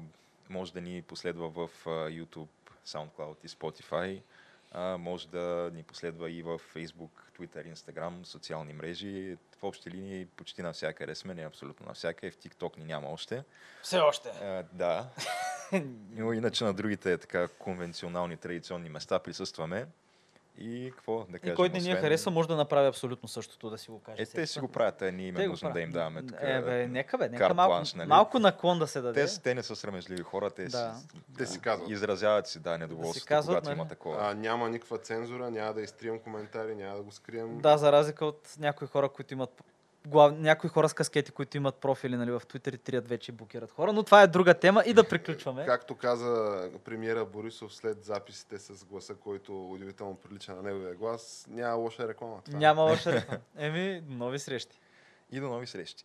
може 0.48 0.72
да 0.72 0.80
ни 0.80 1.02
последва 1.02 1.48
в 1.48 1.68
YouTube, 1.86 2.48
SoundCloud 2.86 3.44
и 3.44 3.48
Spotify. 3.48 4.22
А, 4.72 4.96
може 4.96 5.28
да 5.28 5.70
ни 5.74 5.82
последва 5.82 6.30
и 6.30 6.42
в 6.42 6.60
Facebook, 6.74 7.10
Twitter, 7.38 7.74
Instagram, 7.74 8.24
социални 8.24 8.72
мрежи. 8.72 9.36
В 9.60 9.64
общи 9.64 9.90
линии 9.90 10.26
почти 10.26 10.62
навсякъде 10.62 11.14
сме, 11.14 11.34
не 11.34 11.46
абсолютно 11.46 11.86
навсякъде. 11.86 12.30
В 12.30 12.36
TikTok 12.36 12.78
ни 12.78 12.84
няма 12.84 13.08
още. 13.08 13.44
Все 13.82 13.98
още. 13.98 14.28
А, 14.28 14.64
да. 14.72 15.08
Но 16.10 16.32
иначе 16.32 16.64
на 16.64 16.74
другите 16.74 17.18
така 17.18 17.48
конвенционални, 17.48 18.36
традиционни 18.36 18.88
места 18.88 19.18
присъстваме. 19.18 19.86
И 20.58 20.92
какво 20.96 21.24
да 21.24 21.38
кажем? 21.38 21.52
И 21.52 21.56
който 21.56 21.76
не 21.76 21.82
ни 21.82 21.90
е 21.90 21.96
харесва, 21.96 22.30
може 22.30 22.48
да 22.48 22.56
направи 22.56 22.88
абсолютно 22.88 23.28
същото, 23.28 23.70
да 23.70 23.78
си 23.78 23.90
го 23.90 24.00
каже. 24.00 24.22
Е, 24.22 24.26
те 24.26 24.46
си 24.46 24.60
го 24.60 24.68
правят, 24.68 25.02
а 25.02 25.12
ние 25.12 25.26
им 25.26 25.36
е 25.36 25.44
го 25.44 25.50
нужно 25.50 25.72
да 25.72 25.80
им 25.80 25.90
даваме 25.90 26.26
така. 26.26 26.46
Е, 26.46 26.62
бе, 26.62 26.86
нека 26.86 27.18
бе, 27.18 27.28
нека 27.28 27.54
малко, 27.54 27.70
бланш, 27.70 27.94
нали? 27.94 28.08
малко 28.08 28.38
наклон 28.38 28.78
да 28.78 28.86
се 28.86 29.00
даде. 29.00 29.26
Те, 29.26 29.40
те 29.42 29.54
не 29.54 29.62
са 29.62 29.76
срамежливи 29.76 30.22
хора, 30.22 30.50
те, 30.50 30.64
Да. 30.64 30.94
си, 30.94 31.06
Те 31.38 31.46
си 31.46 31.60
казват. 31.60 31.90
изразяват 31.90 32.48
си 32.48 32.60
да, 32.60 32.78
недоволството, 32.78 33.26
казват, 33.28 33.54
когато 33.56 33.68
нали? 33.68 33.78
има 33.78 33.88
такова. 33.88 34.30
А, 34.30 34.34
няма 34.34 34.68
никаква 34.68 34.98
цензура, 34.98 35.50
няма 35.50 35.74
да 35.74 35.82
изтрием 35.82 36.18
коментари, 36.18 36.74
няма 36.74 36.96
да 36.96 37.02
го 37.02 37.12
скрием. 37.12 37.58
Да, 37.58 37.78
за 37.78 37.92
разлика 37.92 38.26
от 38.26 38.54
някои 38.58 38.86
хора, 38.86 39.08
които 39.08 39.34
имат 39.34 39.62
глав... 40.06 40.38
някои 40.38 40.70
хора 40.70 40.88
с 40.88 40.94
каскети, 40.94 41.32
които 41.32 41.56
имат 41.56 41.74
профили 41.74 42.16
нали, 42.16 42.30
в 42.30 42.40
Twitter 42.40 42.74
и 42.74 42.78
трият 42.78 43.08
вече 43.08 43.32
и 43.32 43.34
блокират 43.34 43.72
хора, 43.72 43.92
но 43.92 44.02
това 44.02 44.22
е 44.22 44.26
друга 44.26 44.54
тема 44.54 44.82
и 44.86 44.94
да 44.94 45.08
приключваме. 45.08 45.66
Както 45.66 45.94
каза 45.94 46.70
премиера 46.84 47.24
Борисов 47.24 47.74
след 47.74 48.04
записите 48.04 48.58
с 48.58 48.84
гласа, 48.84 49.14
който 49.14 49.72
удивително 49.72 50.16
прилича 50.16 50.54
на 50.54 50.62
неговия 50.62 50.94
глас, 50.94 51.46
няма 51.48 51.74
лоша 51.74 52.08
реклама. 52.08 52.40
Това. 52.44 52.58
Няма 52.58 52.82
още 52.92 53.12
реклама. 53.12 53.40
Еми, 53.56 54.02
нови 54.08 54.38
срещи. 54.38 54.80
И 55.32 55.40
до 55.40 55.48
нови 55.48 55.66
срещи. 55.66 56.04